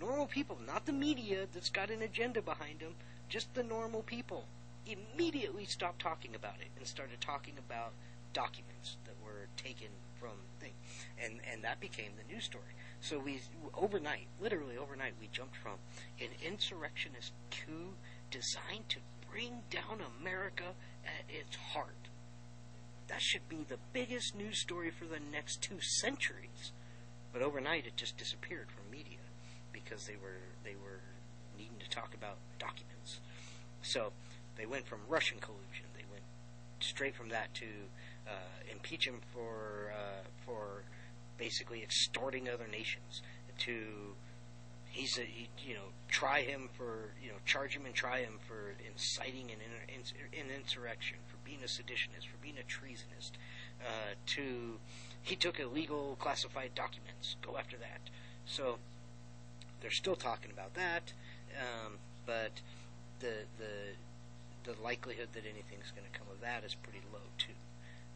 normal 0.00 0.26
people, 0.26 0.58
not 0.66 0.86
the 0.86 0.92
media 0.92 1.46
that's 1.52 1.70
got 1.70 1.90
an 1.90 2.02
agenda 2.02 2.40
behind 2.40 2.80
them, 2.80 2.94
just 3.28 3.52
the 3.54 3.62
normal 3.62 4.02
people, 4.02 4.44
immediately 4.86 5.64
stopped 5.64 6.00
talking 6.00 6.34
about 6.34 6.56
it 6.60 6.68
and 6.76 6.86
started 6.86 7.20
talking 7.20 7.54
about 7.58 7.92
documents 8.32 8.96
that 9.04 9.14
were 9.24 9.46
taken 9.56 9.88
from 10.18 10.36
thing, 10.60 10.72
and 11.22 11.40
and 11.50 11.62
that 11.62 11.80
became 11.80 12.12
the 12.16 12.32
news 12.32 12.44
story. 12.44 12.74
So 13.00 13.18
we 13.18 13.40
overnight, 13.74 14.26
literally 14.40 14.76
overnight, 14.76 15.14
we 15.20 15.28
jumped 15.32 15.56
from 15.56 15.78
an 16.20 16.28
insurrectionist 16.44 17.32
coup 17.50 17.94
designed 18.30 18.88
to 18.90 18.98
bring 19.30 19.62
down 19.70 20.00
America 20.20 20.74
at 21.04 21.24
its 21.28 21.56
heart. 21.56 22.08
That 23.08 23.20
should 23.20 23.48
be 23.48 23.64
the 23.68 23.78
biggest 23.92 24.34
news 24.34 24.60
story 24.60 24.90
for 24.90 25.04
the 25.04 25.20
next 25.20 25.60
two 25.60 25.80
centuries. 25.80 26.72
But 27.32 27.42
overnight, 27.42 27.86
it 27.86 27.96
just 27.96 28.16
disappeared 28.16 28.68
from 28.70 28.90
media 28.90 29.18
because 29.72 30.06
they 30.06 30.16
were 30.16 30.40
they 30.62 30.76
were 30.76 31.02
needing 31.56 31.78
to 31.80 31.88
talk 31.88 32.14
about 32.14 32.36
documents. 32.58 33.20
So 33.82 34.12
they 34.56 34.66
went 34.66 34.86
from 34.86 35.00
Russian 35.08 35.38
collusion. 35.38 35.86
They 35.96 36.04
went 36.10 36.24
straight 36.80 37.14
from 37.14 37.28
that 37.30 37.52
to 37.54 37.66
uh, 38.26 38.72
impeach 38.72 39.06
him 39.06 39.20
for 39.32 39.92
uh, 39.92 40.26
for 40.44 40.82
basically 41.38 41.82
extorting 41.82 42.48
other 42.48 42.66
nations. 42.70 43.22
To 43.58 44.14
he's 44.90 45.18
a 45.18 45.22
he, 45.22 45.48
you 45.66 45.74
know 45.74 45.92
try 46.08 46.42
him 46.42 46.68
for 46.76 47.10
you 47.22 47.28
know 47.28 47.38
charge 47.44 47.76
him 47.76 47.84
and 47.84 47.94
try 47.94 48.20
him 48.20 48.38
for 48.46 48.74
inciting 48.88 49.50
an, 49.50 49.58
an 50.32 50.46
insurrection, 50.56 51.18
for 51.26 51.36
being 51.44 51.60
a 51.62 51.66
seditionist, 51.66 52.26
for 52.26 52.38
being 52.42 52.56
a 52.58 52.66
treasonist. 52.66 53.32
Uh, 53.80 54.14
to 54.26 54.78
he 55.22 55.36
took 55.36 55.58
illegal 55.58 56.16
classified 56.20 56.70
documents. 56.74 57.36
Go 57.42 57.56
after 57.58 57.76
that. 57.78 58.00
So 58.46 58.78
they're 59.80 59.90
still 59.90 60.16
talking 60.16 60.50
about 60.50 60.74
that, 60.74 61.12
um, 61.60 61.98
but 62.26 62.52
the 63.20 63.44
the 63.58 64.72
the 64.72 64.82
likelihood 64.82 65.28
that 65.34 65.44
anything's 65.44 65.90
going 65.90 66.06
to 66.10 66.18
come 66.18 66.26
of 66.32 66.40
that 66.40 66.64
is 66.64 66.74
pretty 66.74 67.02
low 67.12 67.20
too. 67.38 67.52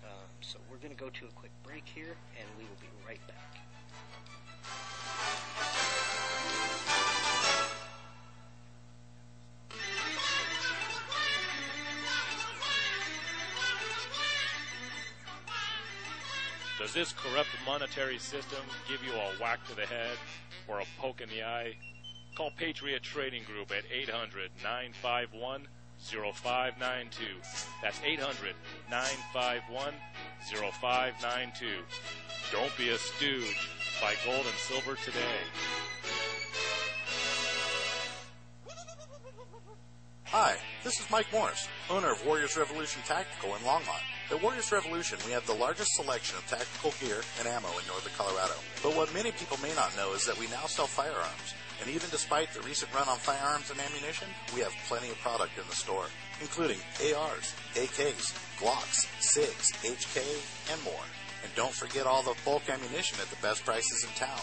Um, 0.04 0.28
so 0.40 0.58
we're 0.70 0.78
going 0.78 0.94
to 0.94 1.00
go 1.00 1.10
to 1.10 1.24
a 1.26 1.32
quick 1.32 1.52
break 1.62 1.84
here, 1.84 2.16
and 2.38 2.48
we 2.56 2.64
will 2.64 2.80
be 2.80 2.88
right 3.06 3.20
back. 3.26 3.48
Does 16.78 16.94
this 16.94 17.12
corrupt 17.12 17.48
monetary 17.66 18.18
system 18.18 18.60
give 18.88 19.02
you 19.04 19.12
a 19.12 19.42
whack 19.42 19.58
to 19.68 19.74
the 19.74 19.84
head 19.84 20.16
or 20.68 20.80
a 20.80 20.84
poke 20.98 21.20
in 21.20 21.28
the 21.28 21.42
eye? 21.42 21.74
Call 22.38 22.52
Patriot 22.52 23.02
Trading 23.02 23.42
Group 23.42 23.72
at 23.72 23.82
800 23.92 24.52
951 24.62 25.66
0592. 25.98 27.24
That's 27.82 28.00
800 28.04 28.54
951 28.88 29.92
0592. 30.46 31.66
Don't 32.52 32.76
be 32.78 32.90
a 32.90 32.96
stooge. 32.96 33.70
Buy 34.00 34.14
gold 34.24 34.46
and 34.46 34.54
silver 34.54 34.94
today. 35.04 35.18
Hi, 40.26 40.54
this 40.84 41.00
is 41.00 41.10
Mike 41.10 41.26
Morris, 41.32 41.66
owner 41.90 42.12
of 42.12 42.24
Warriors 42.24 42.56
Revolution 42.56 43.02
Tactical 43.04 43.56
in 43.56 43.62
Longmont. 43.62 44.04
At 44.30 44.40
Warriors 44.40 44.70
Revolution, 44.70 45.18
we 45.26 45.32
have 45.32 45.44
the 45.48 45.54
largest 45.54 45.90
selection 45.96 46.38
of 46.38 46.46
tactical 46.46 46.92
gear 47.00 47.20
and 47.40 47.48
ammo 47.48 47.66
in 47.66 47.86
northern 47.88 48.12
Colorado. 48.16 48.54
But 48.80 48.94
what 48.94 49.12
many 49.12 49.32
people 49.32 49.56
may 49.60 49.74
not 49.74 49.96
know 49.96 50.12
is 50.12 50.24
that 50.26 50.38
we 50.38 50.46
now 50.46 50.66
sell 50.66 50.86
firearms. 50.86 51.54
And 51.80 51.90
even 51.90 52.10
despite 52.10 52.52
the 52.52 52.60
recent 52.62 52.92
run 52.94 53.08
on 53.08 53.18
firearms 53.18 53.70
and 53.70 53.80
ammunition, 53.80 54.28
we 54.54 54.60
have 54.60 54.72
plenty 54.88 55.10
of 55.10 55.18
product 55.18 55.56
in 55.56 55.64
the 55.68 55.76
store, 55.76 56.06
including 56.40 56.78
ARs, 57.14 57.54
AKs, 57.74 58.34
Glocks, 58.58 59.06
SIGs, 59.20 59.72
HK, 59.84 60.72
and 60.72 60.82
more. 60.82 61.06
And 61.44 61.54
don't 61.54 61.72
forget 61.72 62.06
all 62.06 62.22
the 62.22 62.34
bulk 62.44 62.68
ammunition 62.68 63.18
at 63.20 63.30
the 63.30 63.40
best 63.42 63.64
prices 63.64 64.04
in 64.04 64.10
town. 64.18 64.40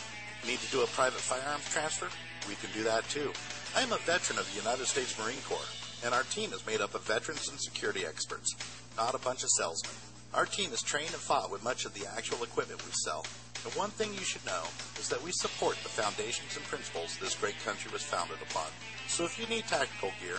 Need 0.47 0.59
to 0.59 0.71
do 0.71 0.83
a 0.83 0.87
private 0.87 1.19
firearms 1.19 1.67
transfer? 1.69 2.07
We 2.47 2.55
can 2.55 2.69
do 2.73 2.83
that 2.83 3.07
too. 3.09 3.33
I 3.75 3.81
am 3.81 3.91
a 3.91 3.97
veteran 3.97 4.39
of 4.39 4.49
the 4.51 4.57
United 4.57 4.85
States 4.85 5.17
Marine 5.19 5.41
Corps, 5.49 5.73
and 6.05 6.13
our 6.13 6.23
team 6.23 6.53
is 6.53 6.65
made 6.65 6.79
up 6.81 6.95
of 6.95 7.03
veterans 7.03 7.49
and 7.49 7.59
security 7.59 8.05
experts 8.05 8.55
not 8.97 9.15
a 9.15 9.19
bunch 9.19 9.43
of 9.43 9.49
salesmen. 9.49 9.93
Our 10.33 10.45
team 10.45 10.71
is 10.73 10.81
trained 10.81 11.11
and 11.11 11.21
fought 11.21 11.51
with 11.51 11.63
much 11.63 11.85
of 11.85 11.93
the 11.93 12.07
actual 12.15 12.43
equipment 12.43 12.83
we 12.85 12.91
sell. 13.03 13.25
The 13.65 13.71
one 13.71 13.89
thing 13.89 14.13
you 14.13 14.21
should 14.21 14.45
know 14.45 14.61
is 14.99 15.09
that 15.09 15.23
we 15.23 15.31
support 15.31 15.75
the 15.81 15.89
foundations 15.89 16.55
and 16.55 16.63
principles 16.65 17.17
this 17.17 17.33
great 17.33 17.57
country 17.65 17.91
was 17.91 18.03
founded 18.03 18.37
upon. 18.47 18.67
So 19.07 19.25
if 19.25 19.39
you 19.39 19.47
need 19.47 19.65
tactical 19.65 20.11
gear, 20.21 20.37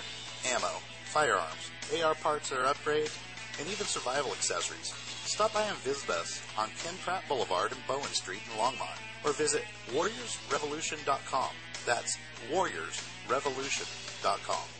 ammo, 0.54 0.78
firearms, 1.10 1.72
AR 1.90 2.14
parts 2.14 2.52
or 2.52 2.62
upgrades, 2.62 3.18
and 3.58 3.66
even 3.66 3.84
survival 3.84 4.30
accessories, 4.30 4.94
stop 5.26 5.52
by 5.52 5.64
and 5.64 5.76
visit 5.78 6.08
us 6.08 6.40
on 6.56 6.70
Ken 6.78 6.94
Pratt 7.02 7.24
Boulevard 7.28 7.72
and 7.72 7.80
Bowen 7.88 8.14
Street 8.14 8.42
in 8.46 8.52
Longmont, 8.60 9.00
or 9.24 9.32
visit 9.32 9.64
warriorsrevolution.com. 9.90 11.50
That's 11.84 12.16
warriorsrevolution.com. 12.52 14.75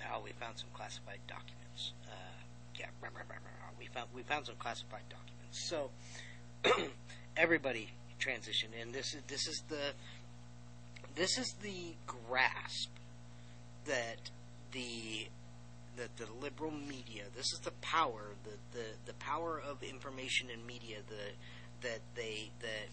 how 0.00 0.20
we 0.24 0.30
found 0.30 0.58
some 0.58 0.68
classified 0.72 1.18
documents. 1.26 1.92
Uh, 2.06 2.44
yeah, 2.78 2.86
we 3.80 3.86
found 3.86 4.06
we 4.14 4.22
found 4.22 4.46
some 4.46 4.56
classified 4.60 5.08
documents. 5.10 5.68
So 5.68 5.90
everybody 7.36 7.90
transitioned, 8.20 8.80
and 8.80 8.94
this 8.94 9.12
is 9.12 9.22
this 9.26 9.48
is 9.48 9.64
the 9.68 9.92
this 11.16 11.36
is 11.36 11.52
the 11.62 11.94
grasp 12.06 12.90
that 13.86 14.30
liberal 16.56 16.78
media. 16.78 17.24
This 17.34 17.52
is 17.52 17.60
the 17.60 17.72
power, 17.82 18.34
the, 18.44 18.78
the, 18.78 18.84
the 19.06 19.14
power 19.14 19.60
of 19.60 19.82
information 19.82 20.48
and 20.52 20.66
media. 20.66 20.98
The 21.08 21.88
that 21.88 22.00
they 22.14 22.50
that 22.60 22.88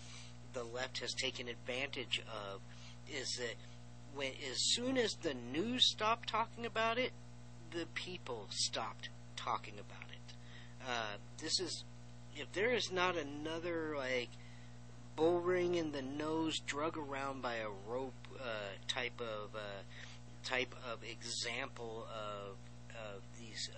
the 0.53 0.63
left 0.63 0.99
has 0.99 1.13
taken 1.13 1.47
advantage 1.47 2.21
of 2.27 2.59
is 3.09 3.37
that 3.37 3.55
when 4.13 4.31
as 4.51 4.57
soon 4.73 4.97
as 4.97 5.13
the 5.21 5.33
news 5.33 5.89
stopped 5.91 6.29
talking 6.29 6.65
about 6.65 6.97
it, 6.97 7.11
the 7.71 7.85
people 7.93 8.47
stopped 8.49 9.09
talking 9.35 9.75
about 9.75 10.09
it. 10.11 10.33
Uh, 10.85 11.17
this 11.41 11.59
is 11.59 11.83
if 12.35 12.51
there 12.53 12.73
is 12.73 12.91
not 12.91 13.15
another 13.15 13.95
like 13.97 14.29
bull 15.15 15.39
ring 15.39 15.75
in 15.75 15.91
the 15.91 16.01
nose, 16.01 16.59
drug 16.65 16.97
around 16.97 17.41
by 17.41 17.55
a 17.55 17.69
rope 17.87 18.13
uh, 18.39 18.47
type 18.87 19.21
of 19.21 19.55
uh, 19.55 19.81
type 20.43 20.75
of 20.91 20.99
example 21.03 22.05
of 22.11 22.57
of 22.93 23.21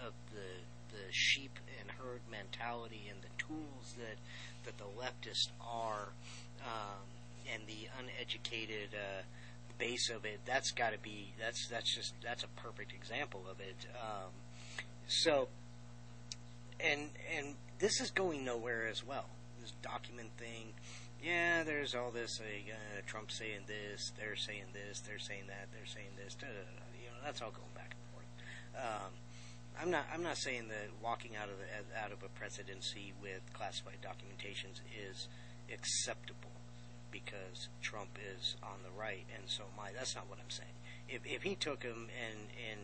of 0.05 0.13
the 0.31 0.63
the 0.91 1.11
sheep 1.11 1.59
and 1.81 1.91
herd 1.91 2.21
mentality 2.31 3.09
and 3.09 3.19
the 3.21 3.43
tools 3.43 3.95
that 3.97 4.17
that 4.63 4.77
the 4.77 4.85
leftists 4.99 5.49
are 5.61 6.09
um, 6.63 7.05
and 7.53 7.63
the 7.67 7.87
uneducated 7.99 8.89
uh, 8.93 9.21
base 9.77 10.09
of 10.09 10.25
it. 10.25 10.39
That's 10.45 10.71
got 10.71 10.93
to 10.93 10.99
be 10.99 11.33
that's 11.39 11.67
that's 11.67 11.93
just 11.93 12.13
that's 12.23 12.43
a 12.43 12.47
perfect 12.61 12.93
example 12.93 13.43
of 13.49 13.59
it. 13.59 13.85
Um, 14.01 14.31
so 15.07 15.47
and 16.79 17.09
and 17.37 17.55
this 17.79 17.99
is 18.01 18.11
going 18.11 18.45
nowhere 18.45 18.87
as 18.87 19.05
well. 19.05 19.25
This 19.61 19.73
document 19.81 20.29
thing. 20.37 20.73
Yeah, 21.23 21.63
there's 21.63 21.95
all 21.95 22.11
this. 22.11 22.39
Uh, 22.39 22.43
uh, 22.43 23.01
Trump 23.07 23.31
saying 23.31 23.65
this, 23.67 24.11
they're 24.17 24.35
saying 24.35 24.65
this, 24.73 24.99
they're 24.99 25.19
saying 25.19 25.47
that, 25.47 25.67
they're 25.73 25.87
saying 25.87 26.13
this. 26.17 26.35
You 26.41 27.07
know, 27.07 27.17
that's 27.23 27.41
all 27.41 27.51
going 27.51 27.73
back 27.73 27.95
and 27.95 28.03
forth. 28.13 28.29
Um, 28.77 29.11
I'm 29.81 29.91
not. 29.91 30.05
I'm 30.13 30.23
not 30.23 30.37
saying 30.37 30.67
that 30.69 30.89
walking 31.03 31.35
out 31.35 31.49
of 31.49 31.55
the, 31.59 31.99
out 31.99 32.11
of 32.11 32.23
a 32.23 32.29
presidency 32.29 33.13
with 33.21 33.41
classified 33.53 33.97
documentations 34.01 34.79
is 34.95 35.27
acceptable 35.73 36.51
because 37.11 37.69
Trump 37.81 38.17
is 38.35 38.55
on 38.63 38.83
the 38.83 38.99
right, 38.99 39.25
and 39.35 39.49
so 39.49 39.63
I. 39.79 39.91
That's 39.97 40.15
not 40.15 40.29
what 40.29 40.39
I'm 40.39 40.49
saying. 40.49 40.75
If 41.09 41.21
if 41.25 41.43
he 41.43 41.55
took 41.55 41.83
him 41.83 42.07
and 42.15 42.39
and 42.71 42.79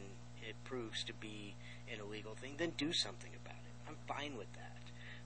it 0.48 0.56
proves 0.64 1.04
to 1.06 1.14
be 1.14 1.56
an 1.92 2.00
illegal 2.00 2.36
thing, 2.36 2.56
then 2.58 2.74
do 2.78 2.92
something 2.94 3.32
about 3.44 3.60
it. 3.60 3.90
I'm 3.90 3.98
fine 4.08 4.38
with 4.38 4.52
that. 4.54 4.82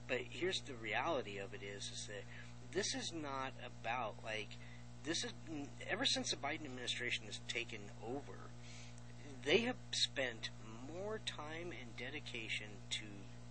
But 0.08 0.18
here's 0.30 0.60
the 0.60 0.74
reality 0.74 1.38
of 1.38 1.54
it 1.54 1.62
is 1.62 1.84
is 1.84 2.08
that 2.08 2.24
this 2.72 2.94
is 2.94 3.12
not 3.12 3.52
about 3.64 4.14
like 4.24 4.56
this 5.04 5.24
is 5.24 5.32
ever 5.88 6.04
since 6.04 6.30
the 6.30 6.36
Biden 6.36 6.64
administration 6.64 7.26
has 7.26 7.40
taken 7.48 7.80
over, 8.04 8.50
they 9.44 9.58
have 9.58 9.76
spent 9.92 10.50
more 11.04 11.20
time 11.24 11.72
and 11.80 11.96
dedication 11.96 12.66
to 12.90 13.04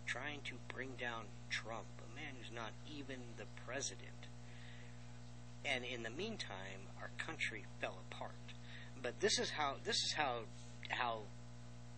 trying 0.05 0.39
to 0.45 0.53
bring 0.73 0.91
down 0.99 1.23
Trump, 1.49 1.85
a 1.99 2.15
man 2.15 2.33
who's 2.37 2.55
not 2.55 2.71
even 2.87 3.17
the 3.37 3.45
president. 3.65 4.27
And 5.65 5.83
in 5.83 6.03
the 6.03 6.09
meantime, 6.09 6.89
our 7.01 7.09
country 7.17 7.65
fell 7.81 7.97
apart. 8.11 8.53
But 9.01 9.19
this 9.19 9.39
is 9.39 9.51
how 9.51 9.75
this 9.83 9.95
is 9.95 10.13
how 10.13 10.41
how 10.89 11.21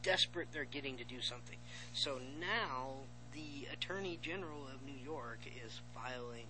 desperate 0.04 0.48
they're 0.54 0.66
getting 0.66 0.98
to 0.98 1.04
do 1.04 1.22
something. 1.22 1.58
So 1.94 2.20
now 2.40 2.94
the 3.34 3.68
Attorney 3.72 4.20
General 4.22 4.68
of 4.74 4.86
New 4.86 4.98
York 5.04 5.40
is 5.66 5.82
filing 5.94 6.48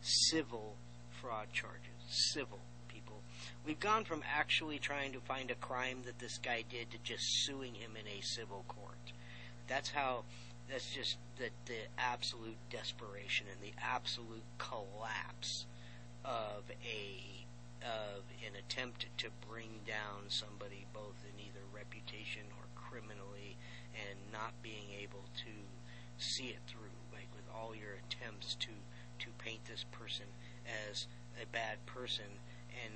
civil 0.00 0.76
fraud 1.20 1.48
charges. 1.52 1.98
Civil. 2.08 2.60
We've 3.66 3.80
gone 3.80 4.04
from 4.04 4.22
actually 4.36 4.78
trying 4.78 5.12
to 5.12 5.20
find 5.20 5.50
a 5.50 5.54
crime 5.54 5.98
that 6.06 6.18
this 6.18 6.38
guy 6.38 6.64
did 6.68 6.90
to 6.90 6.98
just 7.02 7.44
suing 7.44 7.74
him 7.74 7.92
in 7.98 8.06
a 8.06 8.22
civil 8.22 8.64
court. 8.68 9.12
That's 9.68 9.90
how. 9.90 10.24
That's 10.70 10.94
just 10.94 11.18
the 11.36 11.50
the 11.66 11.90
absolute 11.98 12.56
desperation 12.70 13.46
and 13.50 13.60
the 13.60 13.74
absolute 13.82 14.44
collapse 14.58 15.66
of 16.24 16.70
a 16.84 17.42
of 17.82 18.22
an 18.46 18.54
attempt 18.56 19.06
to 19.18 19.28
bring 19.50 19.82
down 19.86 20.28
somebody 20.28 20.86
both 20.94 21.18
in 21.26 21.34
either 21.42 21.66
reputation 21.74 22.42
or 22.58 22.66
criminally 22.78 23.56
and 23.98 24.18
not 24.32 24.54
being 24.62 24.94
able 25.02 25.26
to 25.36 25.52
see 26.16 26.54
it 26.54 26.62
through 26.66 26.94
like 27.12 27.26
with 27.34 27.44
all 27.54 27.74
your 27.74 27.98
attempts 28.06 28.54
to 28.54 28.70
to 29.18 29.26
paint 29.38 29.64
this 29.66 29.84
person 29.90 30.26
as 30.88 31.06
a 31.42 31.46
bad 31.46 31.84
person 31.86 32.38
and 32.84 32.94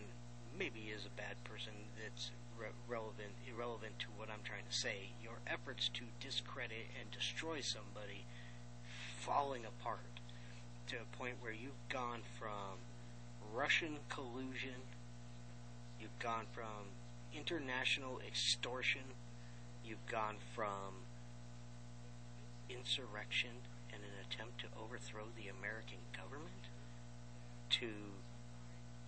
maybe 0.58 0.90
is 0.94 1.06
a 1.06 1.16
bad 1.16 1.36
person 1.44 1.72
that's 2.02 2.30
re- 2.58 2.68
relevant 2.88 3.32
irrelevant 3.46 3.98
to 3.98 4.06
what 4.16 4.28
I'm 4.30 4.42
trying 4.44 4.64
to 4.68 4.76
say 4.76 5.10
your 5.22 5.38
efforts 5.46 5.90
to 5.94 6.04
discredit 6.20 6.88
and 7.00 7.10
destroy 7.10 7.60
somebody 7.60 8.24
falling 9.20 9.64
apart 9.64 10.20
to 10.88 10.96
a 10.96 11.16
point 11.16 11.34
where 11.40 11.52
you've 11.52 11.88
gone 11.88 12.20
from 12.38 12.78
Russian 13.52 13.98
collusion. 14.08 14.86
You've 16.00 16.18
gone 16.18 16.46
from 16.52 16.94
international 17.34 18.20
extortion. 18.26 19.02
You've 19.84 20.06
gone 20.06 20.36
from 20.54 21.02
insurrection 22.68 23.50
and 23.92 24.02
an 24.02 24.26
attempt 24.28 24.60
to 24.60 24.66
overthrow 24.80 25.24
the 25.36 25.48
American 25.48 25.98
government 26.16 26.70
to 27.70 27.90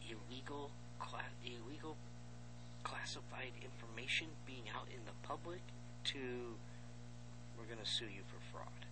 illegal 0.09 0.71
cla- 0.99 1.35
illegal 1.45 1.97
classified 2.83 3.53
information 3.63 4.29
being 4.47 4.65
out 4.75 4.87
in 4.89 5.01
the 5.05 5.17
public 5.27 5.61
to 6.05 6.57
we're 7.59 7.67
going 7.67 7.83
to 7.83 7.91
sue 7.91 8.07
you 8.07 8.23
for 8.29 8.39
fraud. 8.53 8.87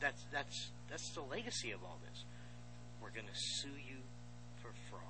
That's 0.00 0.24
that's 0.32 0.70
that's 0.88 1.10
the 1.10 1.22
legacy 1.22 1.70
of 1.72 1.82
all 1.82 1.98
this 2.08 2.24
we're 3.06 3.10
going 3.10 3.32
to 3.32 3.40
sue 3.40 3.78
you 3.88 4.02
for 4.56 4.70
fraud. 4.90 5.02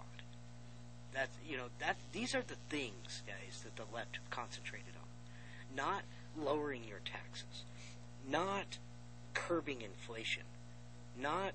That's 1.14 1.36
you 1.48 1.56
know 1.56 1.68
that 1.78 1.96
these 2.12 2.34
are 2.34 2.42
the 2.42 2.56
things, 2.68 3.22
guys, 3.26 3.62
that 3.62 3.76
the 3.76 3.94
left 3.94 4.18
concentrated 4.30 4.92
on. 5.00 5.08
Not 5.74 6.02
lowering 6.36 6.82
your 6.86 7.00
taxes, 7.04 7.64
not 8.28 8.78
curbing 9.32 9.80
inflation, 9.80 10.42
not 11.18 11.54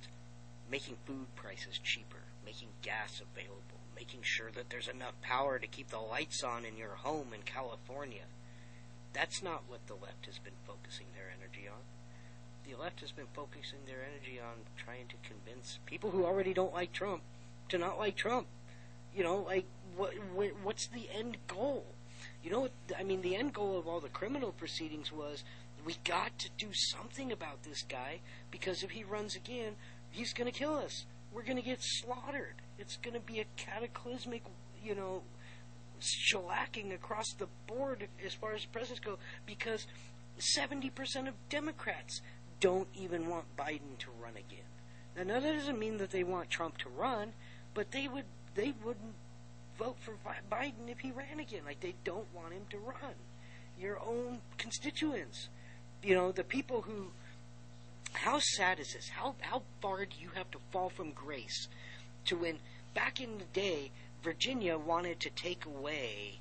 making 0.72 0.95
food 1.06 1.28
prices 1.36 1.80
cheaper, 1.84 2.24
making 2.43 2.70
gas 2.82 3.22
available, 3.22 3.70
making 3.95 4.21
sure 4.23 4.51
that 4.51 4.69
there's 4.69 4.87
enough 4.87 5.19
power 5.21 5.59
to 5.59 5.67
keep 5.67 5.89
the 5.89 5.99
lights 5.99 6.43
on 6.43 6.65
in 6.65 6.77
your 6.77 6.95
home 6.95 7.33
in 7.33 7.41
California. 7.41 8.25
That's 9.13 9.43
not 9.43 9.63
what 9.67 9.87
the 9.87 9.93
left 9.95 10.25
has 10.25 10.39
been 10.39 10.57
focusing 10.65 11.07
their 11.15 11.27
energy 11.27 11.67
on 11.67 11.81
the 12.71 12.81
left 12.81 13.01
has 13.01 13.11
been 13.11 13.27
focusing 13.33 13.79
their 13.85 13.97
energy 13.97 14.39
on 14.39 14.53
trying 14.77 15.07
to 15.07 15.15
convince 15.27 15.79
people 15.85 16.11
who 16.11 16.25
already 16.25 16.53
don't 16.53 16.73
like 16.73 16.91
Trump 16.91 17.21
to 17.69 17.77
not 17.77 17.97
like 17.97 18.15
Trump. 18.15 18.47
You 19.15 19.23
know, 19.23 19.37
like 19.37 19.65
what, 19.95 20.13
what 20.33 20.51
what's 20.63 20.87
the 20.87 21.09
end 21.13 21.37
goal? 21.47 21.85
You 22.43 22.51
know, 22.51 22.69
I 22.97 23.03
mean, 23.03 23.21
the 23.21 23.35
end 23.35 23.53
goal 23.53 23.77
of 23.77 23.87
all 23.87 23.99
the 23.99 24.09
criminal 24.09 24.51
proceedings 24.51 25.11
was 25.11 25.43
we 25.85 25.95
got 26.03 26.37
to 26.39 26.49
do 26.57 26.67
something 26.71 27.31
about 27.31 27.63
this 27.63 27.81
guy 27.83 28.19
because 28.51 28.83
if 28.83 28.91
he 28.91 29.03
runs 29.03 29.35
again, 29.35 29.75
he's 30.09 30.33
going 30.33 30.51
to 30.51 30.57
kill 30.57 30.75
us. 30.75 31.05
We're 31.34 31.43
going 31.43 31.57
to 31.57 31.63
get 31.63 31.79
slaughtered. 31.82 32.55
It's 32.77 32.97
going 32.97 33.13
to 33.13 33.19
be 33.19 33.39
a 33.39 33.45
cataclysmic, 33.55 34.43
you 34.84 34.95
know, 34.95 35.21
shellacking 36.01 36.93
across 36.93 37.34
the 37.38 37.47
board 37.67 38.07
as 38.25 38.34
far 38.34 38.53
as 38.53 38.65
presidents 38.65 38.99
go 38.99 39.17
because 39.45 39.88
70% 40.39 41.27
of 41.27 41.34
Democrats 41.49 42.21
don't 42.59 42.88
even 42.95 43.29
want 43.29 43.45
Biden 43.57 43.97
to 43.99 44.07
run 44.21 44.34
again. 44.34 44.65
Now, 45.15 45.39
that 45.39 45.55
doesn't 45.55 45.77
mean 45.77 45.97
that 45.97 46.11
they 46.11 46.23
want 46.23 46.49
Trump 46.49 46.77
to 46.79 46.89
run, 46.89 47.34
but 47.73 47.91
they 47.91 48.07
would 48.07 48.25
they 48.53 48.73
wouldn't 48.84 49.15
vote 49.77 49.97
for 49.99 50.13
Biden 50.51 50.89
if 50.89 50.99
he 50.99 51.11
ran 51.11 51.39
again. 51.39 51.61
Like 51.65 51.79
they 51.79 51.95
don't 52.03 52.27
want 52.34 52.53
him 52.53 52.63
to 52.69 52.77
run. 52.77 53.15
Your 53.79 53.99
own 53.99 54.41
constituents, 54.57 55.49
you 56.03 56.15
know, 56.15 56.32
the 56.32 56.43
people 56.43 56.82
who. 56.82 57.11
How 58.14 58.39
sad 58.39 58.80
is 58.80 58.93
this? 58.93 59.09
How 59.09 59.36
how 59.41 59.64
far 59.82 60.05
do 60.05 60.16
you 60.20 60.30
have 60.36 60.51
to 60.51 60.59
fall 60.72 60.89
from 60.89 61.12
grace 61.12 61.68
to 62.26 62.38
when 62.38 62.59
back 62.93 63.20
in 63.20 63.38
the 63.38 63.45
day 63.45 63.91
Virginia 64.24 64.78
wanted 64.78 65.20
to 65.22 65.30
take 65.30 65.66
away 65.66 66.39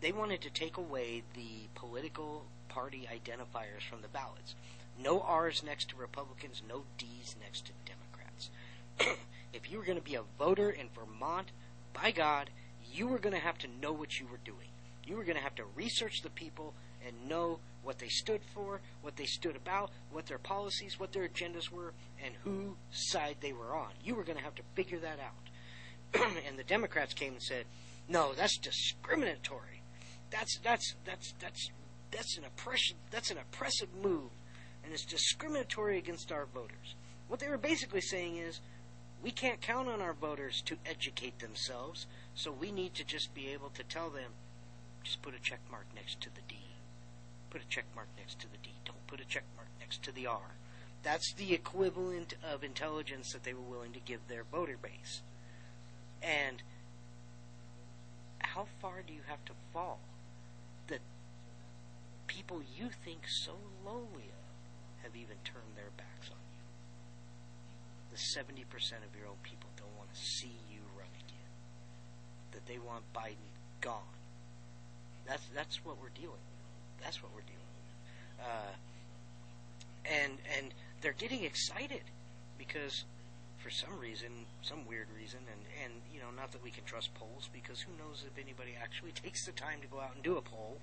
they 0.00 0.12
wanted 0.12 0.40
to 0.42 0.50
take 0.50 0.76
away 0.76 1.22
the 1.34 1.68
political 1.74 2.44
party 2.68 3.08
identifiers 3.12 3.82
from 3.88 4.02
the 4.02 4.08
ballots. 4.08 4.54
No 5.00 5.20
R's 5.20 5.62
next 5.62 5.90
to 5.90 5.96
Republicans, 5.96 6.62
no 6.68 6.84
D's 6.96 7.34
next 7.40 7.66
to 7.66 7.72
Democrats. 7.84 8.50
if 9.52 9.70
you 9.70 9.78
were 9.78 9.84
going 9.84 9.98
to 9.98 10.04
be 10.04 10.14
a 10.14 10.22
voter 10.38 10.70
in 10.70 10.88
Vermont, 10.94 11.50
by 11.92 12.10
God, 12.10 12.50
you 12.92 13.08
were 13.08 13.18
going 13.18 13.34
to 13.34 13.40
have 13.40 13.58
to 13.58 13.68
know 13.80 13.92
what 13.92 14.20
you 14.20 14.26
were 14.26 14.40
doing. 14.44 14.68
You 15.04 15.16
were 15.16 15.24
going 15.24 15.36
to 15.36 15.42
have 15.42 15.54
to 15.56 15.64
research 15.74 16.22
the 16.22 16.30
people 16.30 16.74
and 17.06 17.28
know 17.28 17.58
what 17.88 17.98
they 17.98 18.08
stood 18.08 18.42
for, 18.52 18.82
what 19.00 19.16
they 19.16 19.24
stood 19.24 19.56
about, 19.56 19.90
what 20.12 20.26
their 20.26 20.36
policies, 20.36 21.00
what 21.00 21.10
their 21.10 21.26
agendas 21.26 21.70
were, 21.72 21.94
and 22.22 22.34
whose 22.44 22.54
mm-hmm. 22.54 22.72
side 22.90 23.36
they 23.40 23.54
were 23.54 23.74
on. 23.74 23.88
You 24.04 24.14
were 24.14 24.24
going 24.24 24.36
to 24.36 24.44
have 24.44 24.54
to 24.56 24.62
figure 24.74 24.98
that 24.98 25.18
out. 25.18 26.22
and 26.46 26.58
the 26.58 26.64
Democrats 26.64 27.14
came 27.14 27.32
and 27.32 27.42
said, 27.42 27.64
"No, 28.06 28.34
that's 28.34 28.58
discriminatory. 28.58 29.80
That's 30.30 30.58
that's 30.62 30.96
that's 31.06 31.32
that's 31.40 31.70
that's 32.10 32.36
an 32.36 32.44
oppression. 32.44 32.98
That's 33.10 33.30
an 33.30 33.38
oppressive 33.38 33.88
move, 34.02 34.32
and 34.84 34.92
it's 34.92 35.06
discriminatory 35.06 35.96
against 35.96 36.30
our 36.30 36.44
voters." 36.44 36.94
What 37.28 37.40
they 37.40 37.48
were 37.48 37.56
basically 37.56 38.02
saying 38.02 38.36
is, 38.36 38.60
we 39.22 39.30
can't 39.30 39.62
count 39.62 39.88
on 39.88 40.02
our 40.02 40.12
voters 40.12 40.60
to 40.66 40.76
educate 40.84 41.38
themselves, 41.38 42.06
so 42.34 42.52
we 42.52 42.70
need 42.70 42.92
to 42.96 43.04
just 43.04 43.32
be 43.32 43.48
able 43.48 43.70
to 43.70 43.82
tell 43.82 44.10
them, 44.10 44.32
just 45.02 45.22
put 45.22 45.34
a 45.34 45.40
check 45.40 45.60
mark 45.70 45.86
next 45.94 46.20
to 46.20 46.28
the 46.34 46.42
D. 46.48 46.67
Put 47.50 47.62
a 47.62 47.68
check 47.68 47.84
mark 47.94 48.08
next 48.16 48.38
to 48.40 48.50
the 48.50 48.58
D. 48.62 48.70
Don't 48.84 49.06
put 49.06 49.20
a 49.20 49.24
check 49.24 49.44
mark 49.56 49.68
next 49.80 50.02
to 50.04 50.12
the 50.12 50.26
R. 50.26 50.56
That's 51.02 51.32
the 51.34 51.54
equivalent 51.54 52.34
of 52.42 52.62
intelligence 52.64 53.32
that 53.32 53.44
they 53.44 53.54
were 53.54 53.60
willing 53.60 53.92
to 53.92 54.00
give 54.00 54.20
their 54.28 54.44
voter 54.44 54.76
base. 54.80 55.22
And 56.22 56.62
how 58.40 58.66
far 58.80 59.02
do 59.06 59.12
you 59.12 59.20
have 59.28 59.44
to 59.46 59.52
fall 59.72 60.00
that 60.88 61.00
people 62.26 62.60
you 62.76 62.88
think 63.04 63.20
so 63.28 63.52
lowly 63.84 64.28
of 64.34 65.02
have 65.04 65.14
even 65.14 65.36
turned 65.44 65.76
their 65.76 65.92
backs 65.96 66.30
on 66.30 66.42
you? 66.52 66.64
The 68.10 68.18
70% 68.18 68.64
of 69.06 69.16
your 69.16 69.28
own 69.28 69.40
people 69.42 69.70
don't 69.76 69.96
want 69.96 70.12
to 70.12 70.20
see 70.20 70.58
you 70.70 70.80
run 70.96 71.08
again. 71.24 71.52
That 72.52 72.66
they 72.66 72.78
want 72.78 73.12
Biden 73.14 73.52
gone. 73.80 74.16
That's 75.26 75.46
that's 75.54 75.84
what 75.84 76.00
we're 76.00 76.08
dealing 76.08 76.32
with. 76.32 76.47
That's 77.02 77.22
what 77.22 77.32
we're 77.34 77.46
dealing 77.46 77.72
with. 77.76 78.46
Uh, 78.46 78.72
and 80.06 80.32
and 80.56 80.74
they're 81.00 81.18
getting 81.18 81.44
excited 81.44 82.02
because 82.56 83.04
for 83.58 83.70
some 83.70 83.98
reason, 83.98 84.28
some 84.62 84.86
weird 84.86 85.08
reason, 85.16 85.40
and 85.50 85.62
and 85.84 85.92
you 86.12 86.20
know, 86.20 86.30
not 86.36 86.52
that 86.52 86.62
we 86.62 86.70
can 86.70 86.84
trust 86.84 87.14
polls 87.14 87.48
because 87.52 87.80
who 87.80 87.92
knows 87.98 88.24
if 88.26 88.42
anybody 88.42 88.74
actually 88.80 89.12
takes 89.24 89.44
the 89.46 89.52
time 89.52 89.80
to 89.82 89.88
go 89.88 90.00
out 90.00 90.14
and 90.14 90.22
do 90.22 90.36
a 90.36 90.42
poll. 90.42 90.78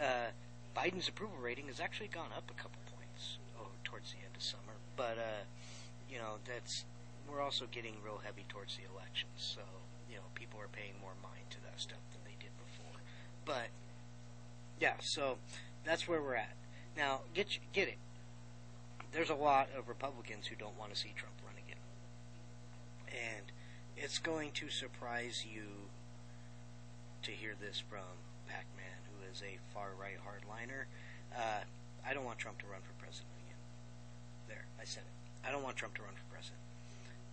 Uh, 0.00 0.30
Biden's 0.76 1.08
approval 1.08 1.38
rating 1.40 1.68
has 1.68 1.80
actually 1.80 2.08
gone 2.08 2.28
up 2.36 2.44
a 2.50 2.54
couple 2.60 2.76
points 2.92 3.38
oh, 3.58 3.68
towards 3.82 4.12
the 4.12 4.18
end 4.18 4.36
of 4.36 4.42
summer, 4.42 4.76
but 4.96 5.16
uh, 5.16 5.42
you 6.10 6.18
know 6.18 6.36
that's 6.44 6.84
we're 7.28 7.42
also 7.42 7.66
getting 7.72 7.94
real 8.04 8.20
heavy 8.22 8.44
towards 8.48 8.76
the 8.76 8.84
elections, 8.92 9.36
so 9.36 9.62
you 10.10 10.16
know 10.16 10.26
people 10.34 10.60
are 10.60 10.70
paying 10.70 10.94
more 11.00 11.16
mind 11.22 11.48
to 11.50 11.60
that 11.64 11.80
stuff 11.80 12.02
than 12.12 12.22
they 12.24 12.36
did 12.38 12.52
before. 12.60 13.00
But 13.44 13.72
yeah, 14.80 14.94
so 15.00 15.38
that's 15.84 16.06
where 16.08 16.20
we're 16.20 16.36
at. 16.36 16.54
Now 16.96 17.20
get 17.34 17.54
you, 17.54 17.60
get 17.72 17.88
it. 17.88 17.98
There's 19.12 19.30
a 19.30 19.34
lot 19.34 19.68
of 19.76 19.88
Republicans 19.88 20.46
who 20.46 20.56
don't 20.56 20.78
want 20.78 20.92
to 20.92 20.98
see 20.98 21.12
Trump 21.16 21.34
run 21.44 21.54
again, 21.64 21.82
and 23.08 23.44
it's 23.96 24.18
going 24.18 24.50
to 24.52 24.68
surprise 24.68 25.44
you 25.50 25.88
to 27.22 27.30
hear 27.30 27.54
this 27.60 27.82
from 27.88 28.06
Pac-Man, 28.46 29.00
who 29.10 29.30
is 29.30 29.42
a 29.42 29.58
far 29.72 29.90
right 29.98 30.18
hardliner. 30.20 30.84
Uh, 31.34 31.64
I 32.06 32.14
don't 32.14 32.24
want 32.24 32.38
Trump 32.38 32.58
to 32.60 32.66
run 32.66 32.80
for 32.82 32.92
president 33.02 33.32
again. 33.46 33.58
There, 34.48 34.64
I 34.80 34.84
said 34.84 35.02
it. 35.02 35.48
I 35.48 35.50
don't 35.50 35.62
want 35.62 35.76
Trump 35.76 35.94
to 35.96 36.02
run 36.02 36.14
for 36.14 36.32
president. 36.32 36.60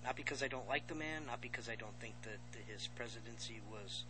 Not 0.03 0.15
because 0.15 0.43
I 0.43 0.47
don't 0.47 0.67
like 0.67 0.87
the 0.87 0.95
man, 0.95 1.23
not 1.27 1.41
because 1.41 1.69
I 1.69 1.75
don't 1.75 1.97
think 1.99 2.15
that, 2.23 2.39
that 2.51 2.63
his 2.67 2.87
presidency 2.95 3.61
was 3.71 4.03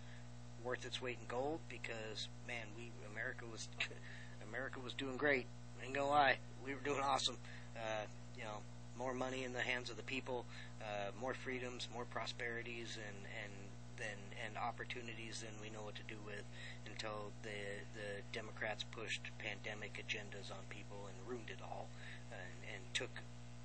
worth 0.63 0.85
its 0.85 1.01
weight 1.01 1.17
in 1.19 1.27
gold. 1.27 1.59
Because 1.69 2.27
man, 2.47 2.65
we 2.77 2.91
America 3.11 3.45
was 3.51 3.67
America 4.49 4.79
was 4.83 4.93
doing 4.93 5.17
great. 5.17 5.45
Ain't 5.83 5.93
gonna 5.93 6.07
lie, 6.07 6.37
we 6.65 6.73
were 6.73 6.81
doing 6.81 7.01
awesome. 7.01 7.37
Uh, 7.75 8.05
you 8.37 8.43
know, 8.43 8.59
more 8.97 9.13
money 9.13 9.43
in 9.43 9.53
the 9.53 9.61
hands 9.61 9.89
of 9.89 9.97
the 9.97 10.03
people, 10.03 10.45
uh, 10.81 11.11
more 11.19 11.33
freedoms, 11.33 11.87
more 11.93 12.05
prosperities, 12.05 12.97
and 12.97 13.17
and 13.43 13.53
then 13.97 14.17
and 14.45 14.57
opportunities 14.57 15.41
than 15.41 15.53
we 15.61 15.69
know 15.69 15.83
what 15.83 15.95
to 15.95 16.03
do 16.07 16.15
with 16.25 16.43
until 16.85 17.31
the 17.43 17.83
the 17.95 18.21
Democrats 18.31 18.83
pushed 18.83 19.21
pandemic 19.39 20.01
agendas 20.01 20.51
on 20.51 20.63
people 20.69 21.09
and 21.09 21.29
ruined 21.29 21.49
it 21.49 21.59
all, 21.61 21.87
and, 22.31 22.73
and 22.73 22.81
took 22.93 23.11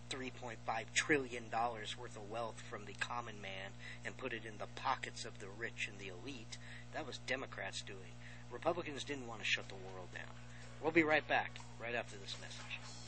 3.5 0.09 0.57
trillion 0.95 1.45
dollars 1.51 1.97
worth 1.99 2.17
of 2.17 2.31
wealth 2.31 2.61
from 2.69 2.85
the 2.87 2.95
common 2.95 3.41
man 3.41 3.73
and 4.05 4.17
put 4.17 4.33
it 4.33 4.45
in 4.45 4.59
the 4.59 4.67
pockets 4.75 5.25
of 5.25 5.39
the 5.39 5.49
rich 5.59 5.89
and 5.91 5.99
the 5.99 6.13
elite. 6.13 6.57
That 6.95 7.07
was 7.07 7.19
Democrats 7.27 7.83
doing. 7.83 8.17
Republicans 8.51 9.05
didn't 9.05 9.29
want 9.29 9.41
to 9.41 9.47
shut 9.47 9.69
the 9.69 9.75
world 9.75 10.09
down. 10.15 10.35
We'll 10.83 10.93
be 10.93 11.03
right 11.03 11.27
back 11.27 11.59
right 11.81 11.95
after 11.95 12.17
this 12.17 12.37
message. 12.41 13.08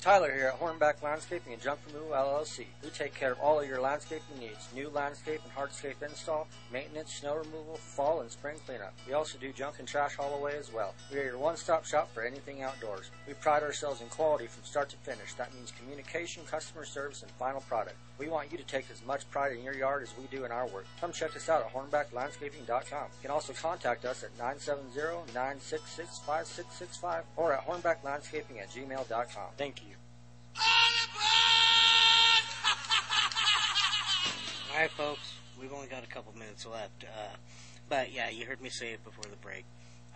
Tyler 0.00 0.32
here 0.32 0.46
at 0.46 0.60
Hornback 0.60 1.02
Landscaping 1.02 1.52
and 1.52 1.60
Junk 1.60 1.80
Removal 1.88 2.12
LLC. 2.12 2.66
We 2.84 2.90
take 2.90 3.14
care 3.14 3.32
of 3.32 3.40
all 3.40 3.58
of 3.58 3.68
your 3.68 3.80
landscaping 3.80 4.38
needs, 4.38 4.68
new 4.72 4.88
landscape 4.90 5.40
and 5.42 5.52
hardscape 5.52 6.00
install, 6.08 6.46
maintenance, 6.72 7.14
snow 7.14 7.34
removal, 7.34 7.76
fall 7.76 8.20
and 8.20 8.30
spring 8.30 8.58
cleanup. 8.64 8.94
We 9.08 9.14
also 9.14 9.38
do 9.38 9.52
junk 9.52 9.80
and 9.80 9.88
trash 9.88 10.14
haul 10.14 10.38
away 10.38 10.52
as 10.56 10.72
well. 10.72 10.94
We 11.12 11.18
are 11.18 11.24
your 11.24 11.38
one-stop 11.38 11.84
shop 11.84 12.14
for 12.14 12.22
anything 12.22 12.62
outdoors. 12.62 13.10
We 13.26 13.34
pride 13.34 13.64
ourselves 13.64 14.00
in 14.00 14.06
quality 14.08 14.46
from 14.46 14.62
start 14.62 14.88
to 14.90 14.96
finish. 14.98 15.34
That 15.34 15.52
means 15.52 15.72
communication, 15.72 16.44
customer 16.48 16.84
service, 16.84 17.22
and 17.22 17.30
final 17.32 17.60
product. 17.62 17.96
We 18.18 18.28
want 18.28 18.50
you 18.50 18.58
to 18.58 18.64
take 18.64 18.90
as 18.90 19.00
much 19.06 19.30
pride 19.30 19.52
in 19.52 19.62
your 19.62 19.74
yard 19.74 20.02
as 20.02 20.12
we 20.18 20.24
do 20.36 20.44
in 20.44 20.50
our 20.50 20.66
work. 20.66 20.86
Come 21.00 21.12
check 21.12 21.36
us 21.36 21.48
out 21.48 21.64
at 21.64 21.72
hornbacklandscaping.com. 21.72 23.04
You 23.04 23.22
can 23.22 23.30
also 23.30 23.52
contact 23.52 24.04
us 24.04 24.24
at 24.24 24.36
970-966-5665 24.38 27.22
or 27.36 27.52
at 27.52 27.64
hornbacklandscaping 27.66 28.60
at 28.60 28.70
gmail.com. 28.70 29.50
Thank 29.56 29.82
you. 29.82 29.94
All 34.72 34.78
right, 34.80 34.90
folks, 34.90 35.34
we've 35.60 35.72
only 35.72 35.86
got 35.86 36.02
a 36.02 36.08
couple 36.08 36.36
minutes 36.36 36.66
left. 36.66 37.04
Uh, 37.04 37.36
but 37.88 38.10
yeah, 38.12 38.30
you 38.30 38.46
heard 38.46 38.60
me 38.60 38.68
say 38.68 38.90
it 38.92 39.04
before 39.04 39.30
the 39.30 39.36
break. 39.36 39.64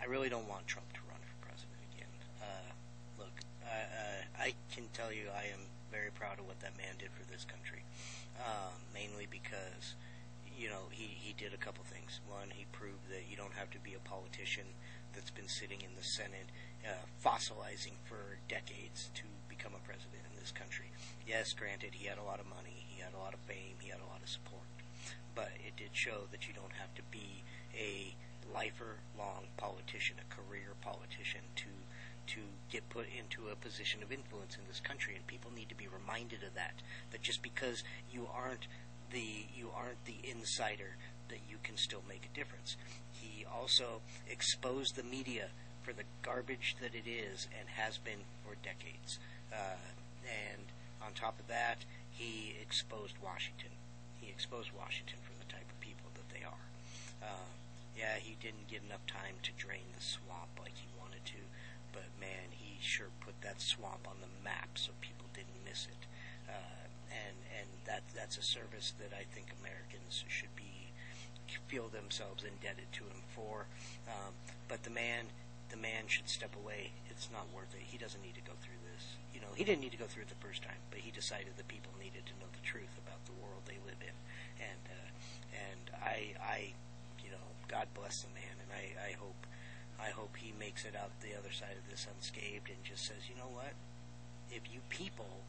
I 0.01 0.05
really 0.05 0.27
don't 0.27 0.47
want 0.49 0.67
Trump 0.67 0.91
to 0.93 0.99
run 1.09 1.19
for 1.19 1.35
president 1.47 1.79
again. 1.95 2.09
Uh, 2.41 2.73
look, 3.19 3.31
I, 3.65 3.79
uh, 3.79 4.23
I 4.43 4.53
can 4.75 4.83
tell 4.93 5.11
you 5.13 5.29
I 5.35 5.45
am 5.53 5.59
very 5.91 6.11
proud 6.11 6.39
of 6.39 6.47
what 6.47 6.59
that 6.61 6.75
man 6.77 6.95
did 6.97 7.09
for 7.11 7.23
this 7.31 7.45
country. 7.45 7.83
Uh, 8.39 8.73
mainly 8.93 9.27
because 9.29 9.95
you 10.57 10.69
know 10.69 10.89
he 10.91 11.05
he 11.05 11.33
did 11.33 11.53
a 11.53 11.57
couple 11.57 11.83
things. 11.83 12.19
One, 12.27 12.49
he 12.49 12.65
proved 12.71 13.09
that 13.09 13.29
you 13.29 13.37
don't 13.37 13.53
have 13.53 13.69
to 13.71 13.79
be 13.79 13.93
a 13.93 14.01
politician 14.01 14.65
that's 15.13 15.31
been 15.31 15.47
sitting 15.47 15.81
in 15.81 15.93
the 15.95 16.03
Senate 16.03 16.49
uh, 16.85 17.05
fossilizing 17.21 18.01
for 18.03 18.41
decades 18.49 19.09
to 19.13 19.23
become 19.47 19.73
a 19.77 19.85
president 19.85 20.25
in 20.25 20.35
this 20.39 20.51
country. 20.51 20.89
Yes, 21.27 21.53
granted, 21.53 21.93
he 21.93 22.07
had 22.07 22.17
a 22.17 22.25
lot 22.25 22.39
of 22.39 22.49
money, 22.49 22.85
he 22.89 23.01
had 23.01 23.13
a 23.13 23.21
lot 23.21 23.33
of 23.33 23.39
fame, 23.45 23.77
he 23.79 23.89
had 23.89 24.01
a 24.01 24.09
lot 24.09 24.21
of 24.21 24.29
support, 24.29 24.67
but 25.35 25.53
it 25.61 25.77
did 25.77 25.93
show 25.93 26.25
that 26.31 26.47
you 26.47 26.53
don't 26.53 26.73
have 26.81 26.93
to 26.95 27.05
be 27.13 27.45
a 27.77 28.15
lifer 28.49 28.99
long 29.17 29.47
politician, 29.57 30.17
a 30.19 30.27
career 30.33 30.73
politician 30.81 31.41
to 31.55 31.69
to 32.27 32.39
get 32.71 32.87
put 32.89 33.05
into 33.17 33.49
a 33.49 33.55
position 33.55 34.01
of 34.03 34.11
influence 34.11 34.55
in 34.55 34.61
this 34.67 34.79
country 34.79 35.15
and 35.15 35.25
people 35.27 35.51
need 35.55 35.69
to 35.69 35.75
be 35.75 35.87
reminded 35.87 36.43
of 36.43 36.53
that. 36.55 36.73
That 37.11 37.21
just 37.21 37.41
because 37.41 37.83
you 38.11 38.27
aren't 38.33 38.67
the 39.11 39.45
you 39.55 39.69
aren't 39.75 40.03
the 40.05 40.17
insider 40.23 40.97
that 41.29 41.39
you 41.49 41.57
can 41.63 41.77
still 41.77 42.03
make 42.07 42.29
a 42.31 42.35
difference. 42.35 42.75
He 43.11 43.45
also 43.45 44.01
exposed 44.29 44.95
the 44.95 45.03
media 45.03 45.47
for 45.83 45.93
the 45.93 46.03
garbage 46.21 46.75
that 46.81 46.95
it 46.95 47.09
is 47.09 47.47
and 47.57 47.67
has 47.69 47.97
been 47.97 48.23
for 48.43 48.55
decades. 48.63 49.19
Uh, 49.51 49.77
and 50.23 50.63
on 51.05 51.13
top 51.13 51.39
of 51.39 51.47
that 51.47 51.85
he 52.11 52.55
exposed 52.61 53.15
Washington. 53.23 53.73
He 54.21 54.29
exposed 54.29 54.69
Washington 54.71 55.17
for 55.23 55.33
the 55.37 55.51
type 55.51 55.65
of 55.65 55.79
people 55.81 56.09
that 56.13 56.29
they 56.29 56.45
are. 56.45 56.65
Uh, 57.21 57.49
yeah, 57.97 58.17
he 58.21 58.37
didn't 58.41 58.69
get 58.69 58.81
enough 58.85 59.05
time 59.05 59.37
to 59.43 59.51
drain 59.57 59.85
the 59.97 60.03
swamp 60.03 60.49
like 60.59 60.77
he 60.77 60.89
wanted 60.97 61.25
to, 61.25 61.41
but 61.93 62.09
man, 62.19 62.51
he 62.51 62.81
sure 62.81 63.13
put 63.21 63.39
that 63.41 63.61
swamp 63.61 64.07
on 64.09 64.19
the 64.19 64.31
map 64.43 64.75
so 64.75 64.91
people 64.99 65.25
didn't 65.33 65.63
miss 65.63 65.87
it. 65.87 66.03
Uh, 66.49 66.83
and 67.13 67.37
and 67.61 67.69
that 67.85 68.03
that's 68.13 68.37
a 68.37 68.43
service 68.43 68.93
that 68.99 69.15
I 69.15 69.23
think 69.31 69.53
Americans 69.61 70.25
should 70.27 70.53
be 70.55 70.73
feel 71.67 71.89
themselves 71.89 72.43
indebted 72.43 72.85
to 72.93 73.03
him 73.03 73.21
for. 73.33 73.65
Um, 74.07 74.33
but 74.67 74.83
the 74.83 74.89
man, 74.89 75.25
the 75.69 75.77
man 75.77 76.05
should 76.07 76.29
step 76.29 76.53
away. 76.55 76.91
It's 77.09 77.29
not 77.33 77.49
worth 77.53 77.73
it. 77.73 77.81
He 77.81 77.97
doesn't 77.97 78.21
need 78.21 78.35
to 78.35 78.45
go 78.45 78.53
through 78.61 78.77
this. 78.93 79.17
You 79.33 79.41
know, 79.41 79.49
he 79.55 79.63
didn't 79.63 79.81
need 79.81 79.91
to 79.93 80.01
go 80.01 80.05
through 80.05 80.23
it 80.23 80.29
the 80.29 80.43
first 80.45 80.61
time, 80.61 80.77
but 80.89 80.99
he 80.99 81.09
decided 81.09 81.57
that 81.57 81.67
people 81.67 81.91
needed 81.97 82.25
to 82.29 82.33
know 82.37 82.49
the 82.53 82.61
truth 82.65 82.93
about 83.01 83.25
the 83.25 83.33
world 83.41 83.65
they 83.65 83.81
live 83.85 83.97
in. 84.01 84.15
And 84.61 84.83
uh, 84.85 85.09
and 85.53 85.83
I 85.97 86.17
I 86.41 86.57
you 87.25 87.31
know 87.33 87.47
God 87.67 87.89
bless 87.93 88.21
the 88.21 88.29
man, 88.33 88.53
and 88.61 88.69
I 88.69 89.09
I 89.09 89.11
hope 89.17 89.49
I 89.99 90.09
hope 90.09 90.35
he 90.37 90.53
makes 90.59 90.85
it 90.85 90.95
out 90.95 91.11
the 91.21 91.37
other 91.37 91.51
side 91.51 91.77
of 91.77 91.89
this 91.89 92.07
unscathed 92.13 92.69
and 92.69 92.83
just 92.83 93.05
says, 93.05 93.29
you 93.29 93.35
know 93.35 93.49
what? 93.51 93.73
If 94.51 94.71
you 94.71 94.81
people 94.89 95.41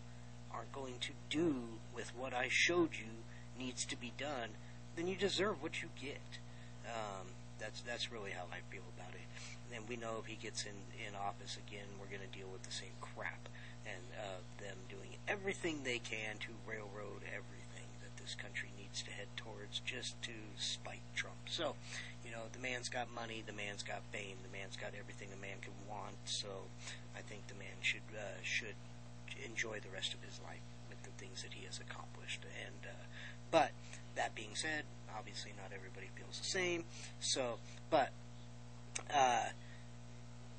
aren't 0.53 0.73
going 0.73 0.99
to 1.01 1.13
do 1.29 1.81
with 1.95 2.13
what 2.17 2.33
I 2.33 2.49
showed 2.49 2.91
you 2.95 3.25
needs 3.59 3.85
to 3.87 3.97
be 3.97 4.13
done, 4.17 4.57
then 4.97 5.07
you 5.07 5.17
deserve 5.17 5.63
what 5.63 5.83
you 5.83 5.89
get. 6.01 6.39
Um, 6.87 7.35
that's 7.59 7.81
that's 7.81 8.13
really 8.13 8.31
how 8.31 8.45
I 8.53 8.61
feel 8.71 8.87
about 8.97 9.15
it. 9.15 9.27
And 9.75 9.89
we 9.89 9.97
know 9.97 10.21
if 10.21 10.27
he 10.27 10.37
gets 10.37 10.65
in 10.65 10.77
in 10.95 11.15
office 11.15 11.59
again, 11.67 11.87
we're 11.99 12.07
going 12.07 12.29
to 12.29 12.39
deal 12.39 12.49
with 12.53 12.63
the 12.63 12.73
same 12.73 12.95
crap 13.01 13.49
and 13.87 14.05
uh, 14.15 14.41
them 14.63 14.77
doing 14.89 15.19
everything 15.27 15.83
they 15.83 15.99
can 15.99 16.37
to 16.41 16.53
railroad 16.67 17.23
everything 17.27 17.64
this 18.25 18.35
country 18.35 18.73
needs 18.81 19.03
to 19.05 19.13
head 19.13 19.29
towards 19.37 19.85
just 19.85 20.21
to 20.23 20.33
spite 20.57 21.05
Trump. 21.15 21.45
So, 21.47 21.77
you 22.25 22.33
know, 22.33 22.49
the 22.53 22.59
man's 22.59 22.89
got 22.89 23.13
money, 23.13 23.45
the 23.45 23.53
man's 23.53 23.85
got 23.85 24.01
fame, 24.11 24.41
the 24.41 24.57
man's 24.57 24.77
got 24.77 24.97
everything 24.99 25.29
a 25.37 25.41
man 25.41 25.61
could 25.61 25.77
want. 25.85 26.17
So, 26.25 26.73
I 27.17 27.21
think 27.21 27.47
the 27.47 27.55
man 27.55 27.77
should 27.85 28.09
uh, 28.17 28.41
should 28.43 28.81
enjoy 29.45 29.81
the 29.81 29.93
rest 29.93 30.15
of 30.15 30.23
his 30.25 30.41
life 30.41 30.65
with 30.89 31.03
the 31.05 31.13
things 31.21 31.43
that 31.43 31.53
he 31.53 31.65
has 31.67 31.79
accomplished. 31.79 32.45
And 32.65 32.91
uh, 32.91 33.05
but 33.51 33.71
that 34.17 34.35
being 34.35 34.55
said, 34.55 34.85
obviously 35.17 35.53
not 35.57 35.71
everybody 35.75 36.09
feels 36.17 36.39
the 36.39 36.47
same. 36.47 36.85
So, 37.21 37.59
but 37.91 38.11
uh, 39.15 39.53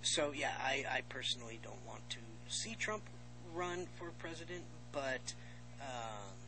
so 0.01 0.31
yeah, 0.31 0.53
I, 0.63 0.85
I 0.89 1.01
personally 1.09 1.59
don't 1.63 1.85
want 1.87 2.09
to 2.11 2.19
see 2.47 2.75
Trump 2.75 3.03
run 3.53 3.87
for 3.97 4.11
president, 4.19 4.63
but 4.91 5.33
um, 5.81 6.44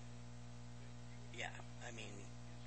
yeah, 1.38 1.54
I 1.86 1.94
mean, 1.94 2.12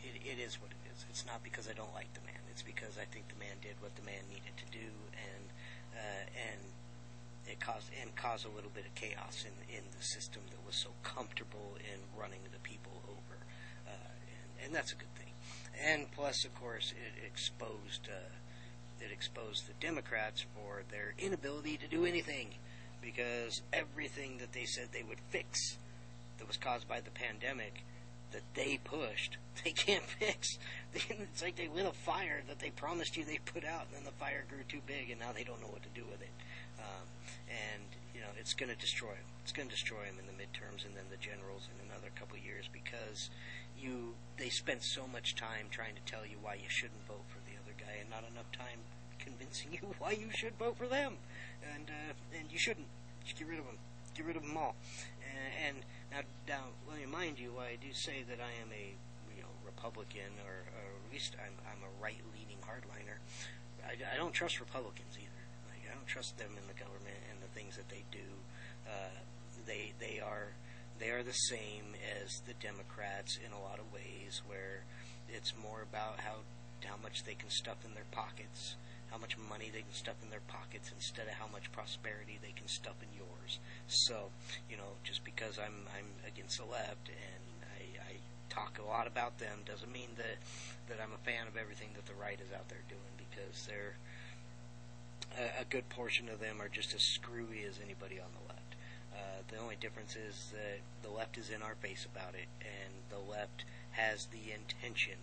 it, 0.01 0.15
it 0.23 0.39
is 0.39 0.63
what 0.63 0.71
it 0.71 0.83
is. 0.95 1.05
It's 1.11 1.27
not 1.27 1.43
because 1.43 1.67
I 1.69 1.75
don't 1.75 1.93
like 1.93 2.13
the 2.15 2.23
man. 2.23 2.39
It's 2.51 2.63
because 2.63 2.95
I 2.97 3.05
think 3.11 3.27
the 3.29 3.39
man 3.43 3.59
did 3.61 3.75
what 3.83 3.95
the 3.99 4.07
man 4.07 4.23
needed 4.31 4.55
to 4.57 4.69
do, 4.71 4.89
and 5.19 5.45
uh, 5.93 6.25
and 6.39 6.61
it 7.51 7.59
caused 7.59 7.91
and 8.01 8.15
caused 8.15 8.47
a 8.47 8.53
little 8.55 8.71
bit 8.71 8.87
of 8.87 8.95
chaos 8.95 9.45
in 9.45 9.55
in 9.75 9.83
the 9.99 10.05
system 10.05 10.43
that 10.51 10.63
was 10.65 10.77
so 10.79 10.95
comfortable 11.03 11.75
in 11.83 11.99
running 12.15 12.41
the 12.53 12.63
people 12.63 12.95
over, 13.11 13.37
uh, 13.91 14.15
and, 14.63 14.67
and 14.67 14.75
that's 14.75 14.93
a 14.93 14.97
good 14.97 15.15
thing. 15.19 15.35
And 15.75 16.11
plus, 16.13 16.45
of 16.45 16.55
course, 16.55 16.95
it 16.95 17.27
exposed 17.27 18.07
uh, 18.07 18.31
it 19.01 19.11
exposed 19.11 19.67
the 19.67 19.75
Democrats 19.81 20.45
for 20.55 20.83
their 20.91 21.15
inability 21.19 21.77
to 21.79 21.89
do 21.89 22.05
anything 22.05 22.55
because 23.03 23.63
everything 23.73 24.39
that 24.39 24.53
they 24.53 24.65
said 24.65 24.89
they 24.93 25.03
would 25.03 25.21
fix 25.31 25.79
that 26.39 26.47
was 26.47 26.57
caused 26.57 26.87
by 26.87 27.01
the 27.01 27.11
pandemic 27.11 27.85
that 28.33 28.43
they 28.55 28.79
pushed, 28.83 29.37
they 29.65 29.73
can't 29.73 30.05
fix. 30.05 30.59
It's 30.93 31.43
like 31.43 31.55
they 31.57 31.69
lit 31.69 31.87
a 31.87 31.93
fire 31.93 32.43
that 32.49 32.59
they 32.59 32.71
promised 32.71 33.17
you 33.17 33.25
they 33.25 33.39
put 33.39 33.65
out, 33.65 33.87
and 33.87 33.95
then 33.95 34.05
the 34.05 34.19
fire 34.19 34.45
grew 34.51 34.65
too 34.67 34.83
big, 34.87 35.11
and 35.11 35.21
now 35.21 35.31
they 35.33 35.45
don't 35.45 35.61
know 35.61 35.71
what 35.71 35.83
to 35.85 35.95
do 35.95 36.05
with 36.11 36.21
it. 36.21 36.35
Um, 36.79 37.07
and 37.47 37.87
you 38.15 38.21
know, 38.21 38.33
it's 38.39 38.55
going 38.55 38.71
to 38.71 38.77
destroy 38.77 39.15
them. 39.15 39.31
It's 39.43 39.53
going 39.53 39.69
to 39.69 39.75
destroy 39.75 40.05
them 40.05 40.19
in 40.19 40.27
the 40.27 40.35
midterms, 40.35 40.85
and 40.85 40.97
then 40.99 41.07
the 41.11 41.17
generals 41.17 41.71
in 41.71 41.79
another 41.87 42.11
couple 42.19 42.37
years 42.39 42.67
because 42.73 43.31
you 43.79 44.15
they 44.37 44.51
spent 44.51 44.83
so 44.83 45.07
much 45.07 45.35
time 45.37 45.71
trying 45.71 45.95
to 45.95 46.05
tell 46.05 46.27
you 46.27 46.37
why 46.43 46.55
you 46.55 46.69
shouldn't 46.69 47.07
vote 47.07 47.25
for 47.29 47.39
the 47.47 47.55
other 47.55 47.73
guy, 47.79 48.03
and 48.03 48.11
not 48.11 48.27
enough 48.27 48.51
time 48.53 48.83
convincing 49.19 49.73
you 49.79 49.95
why 49.99 50.13
you 50.13 50.29
should 50.35 50.59
vote 50.59 50.77
for 50.77 50.87
them. 50.87 51.17
And 51.63 51.89
uh, 51.89 52.13
and 52.37 52.51
you 52.51 52.59
shouldn't. 52.59 52.89
Just 53.25 53.39
get 53.39 53.49
rid 53.49 53.59
of 53.59 53.67
them. 53.67 53.79
Get 54.15 54.27
rid 54.27 54.37
of 54.37 54.43
them 54.43 54.57
all. 54.57 54.75
And, 55.23 55.77
and 55.77 55.85
now, 56.11 56.21
now, 56.49 56.65
let 56.89 56.99
me 56.99 57.05
remind 57.05 57.39
you, 57.39 57.55
I 57.59 57.77
do 57.81 57.93
say 57.93 58.25
that 58.29 58.39
I 58.43 58.53
am 58.63 58.71
a 58.75 58.95
you 59.37 59.43
know 59.43 59.55
Republican, 59.65 60.35
or, 60.43 60.67
or 60.75 60.87
at 61.07 61.13
least 61.13 61.37
I'm 61.39 61.55
I'm 61.67 61.83
a 61.87 61.93
right-leaning 62.03 62.59
hardliner. 62.67 63.23
I, 63.87 63.95
I 64.15 64.17
don't 64.17 64.33
trust 64.33 64.61
Republicans 64.61 65.15
either. 65.17 65.45
Like 65.71 65.87
I 65.87 65.95
don't 65.95 66.07
trust 66.07 66.37
them 66.39 66.51
in 66.59 66.67
the 66.67 66.79
government 66.79 67.19
and 67.31 67.39
the 67.43 67.53
things 67.55 67.77
that 67.77 67.89
they 67.89 68.05
do. 68.11 68.27
Uh, 68.87 69.15
they 69.67 69.93
they 70.01 70.21
are 70.21 70.51
they 70.99 71.11
are 71.11 71.23
the 71.23 71.33
same 71.33 71.95
as 72.21 72.43
the 72.47 72.55
Democrats 72.55 73.39
in 73.45 73.53
a 73.53 73.61
lot 73.61 73.79
of 73.79 73.87
ways, 73.93 74.43
where 74.47 74.85
it's 75.29 75.55
more 75.63 75.83
about 75.83 76.21
how 76.21 76.43
how 76.85 76.97
much 77.03 77.25
they 77.25 77.35
can 77.35 77.51
stuff 77.51 77.77
in 77.85 77.95
their 77.95 78.09
pockets, 78.11 78.75
how 79.11 79.19
much 79.19 79.37
money 79.49 79.71
they 79.73 79.83
can 79.83 79.93
stuff 79.93 80.17
in 80.23 80.31
their 80.31 80.45
pockets, 80.47 80.93
instead 80.95 81.27
of 81.27 81.35
how 81.35 81.47
much 81.51 81.73
prosperity 81.73 82.39
they 82.41 82.53
can 82.53 82.69
stuff 82.69 82.97
in 83.03 83.09
yours. 83.17 83.59
So, 83.87 84.31
you 84.71 84.77
know, 84.77 84.99
just 85.03 85.25
because 85.25 85.59
I'm 85.59 85.87
I'm 85.97 86.07
against 86.27 86.59
the 86.59 86.65
left 86.65 87.11
and 87.11 87.45
I, 87.67 88.15
I 88.15 88.15
talk 88.49 88.79
a 88.79 88.87
lot 88.87 89.07
about 89.07 89.39
them 89.39 89.63
doesn't 89.67 89.93
mean 89.93 90.11
that 90.17 90.39
that 90.89 91.03
I'm 91.03 91.13
a 91.13 91.23
fan 91.25 91.47
of 91.47 91.57
everything 91.57 91.89
that 91.95 92.07
the 92.07 92.15
right 92.15 92.39
is 92.39 92.53
out 92.53 92.69
there 92.69 92.83
doing 92.89 93.15
because 93.19 93.67
they're 93.67 93.95
a, 95.39 95.63
a 95.63 95.65
good 95.65 95.89
portion 95.89 96.29
of 96.29 96.41
them 96.41 96.61
are 96.61 96.69
just 96.69 96.95
as 96.95 97.03
screwy 97.03 97.65
as 97.69 97.79
anybody 97.83 98.19
on 98.19 98.31
the 98.33 98.49
left. 98.49 98.75
Uh, 99.13 99.43
the 99.49 99.59
only 99.59 99.77
difference 99.77 100.17
is 100.17 100.53
that 100.53 100.81
the 101.03 101.11
left 101.15 101.39
is 101.39 101.51
in 101.51 101.63
our 101.63 101.75
face 101.81 102.07
about 102.07 102.35
it, 102.35 102.47
and 102.61 102.95
the 103.11 103.31
left 103.31 103.65
has 103.93 104.27
the 104.27 104.53
intention 104.53 105.19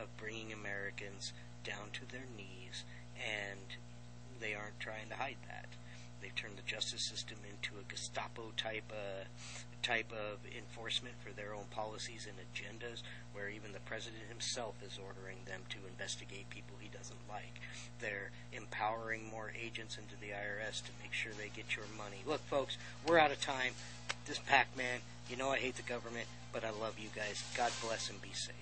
of 0.00 0.16
bringing 0.16 0.52
Americans 0.52 1.32
down 1.64 1.90
to 1.92 2.06
their 2.10 2.26
knees, 2.36 2.84
and 3.16 3.60
they 4.40 4.54
aren't 4.54 4.80
trying 4.80 5.08
to 5.10 5.16
hide 5.16 5.36
that. 5.48 5.66
They've 6.20 6.34
turned 6.34 6.56
the 6.56 6.62
justice 6.62 7.02
system 7.02 7.38
into 7.50 7.80
a 7.80 7.90
Gestapo 7.90 8.52
type 8.56 8.92
uh, 8.92 9.24
type 9.82 10.12
of 10.12 10.38
enforcement 10.56 11.14
for 11.18 11.32
their 11.32 11.52
own 11.52 11.64
policies 11.70 12.28
and 12.30 12.38
agendas, 12.38 13.02
where 13.32 13.48
even 13.48 13.72
the 13.72 13.80
president 13.80 14.22
himself 14.28 14.76
is 14.86 14.98
ordering 15.04 15.38
them 15.44 15.62
to 15.68 15.78
investigate 15.88 16.48
people 16.48 16.76
he 16.78 16.88
doesn't 16.96 17.28
like. 17.28 17.60
They're 17.98 18.30
empowering 18.52 19.28
more 19.28 19.52
agents 19.60 19.98
into 19.98 20.14
the 20.20 20.30
IRS 20.30 20.84
to 20.84 20.90
make 21.02 21.12
sure 21.12 21.32
they 21.32 21.50
get 21.54 21.74
your 21.74 21.86
money. 21.98 22.22
Look, 22.24 22.46
folks, 22.46 22.78
we're 23.06 23.18
out 23.18 23.32
of 23.32 23.40
time. 23.40 23.72
This 24.26 24.38
Pac-Man, 24.38 25.00
you 25.28 25.36
know 25.36 25.50
I 25.50 25.58
hate 25.58 25.74
the 25.74 25.82
government, 25.82 26.26
but 26.52 26.64
I 26.64 26.70
love 26.70 26.98
you 26.98 27.08
guys. 27.14 27.42
God 27.56 27.72
bless 27.82 28.08
and 28.08 28.22
be 28.22 28.32
safe. 28.32 28.61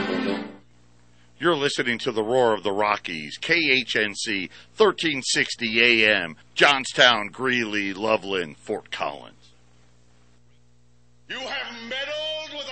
You're 1.41 1.55
listening 1.55 1.97
to 1.99 2.11
the 2.11 2.21
Roar 2.21 2.53
of 2.53 2.61
the 2.61 2.71
Rockies, 2.71 3.39
KHNC, 3.41 4.51
1360 4.77 6.05
AM, 6.05 6.35
Johnstown, 6.53 7.29
Greeley, 7.29 7.95
Loveland, 7.95 8.57
Fort 8.57 8.91
Collins. 8.91 9.49
You 11.27 11.39
have 11.39 11.89
metal 11.89 12.40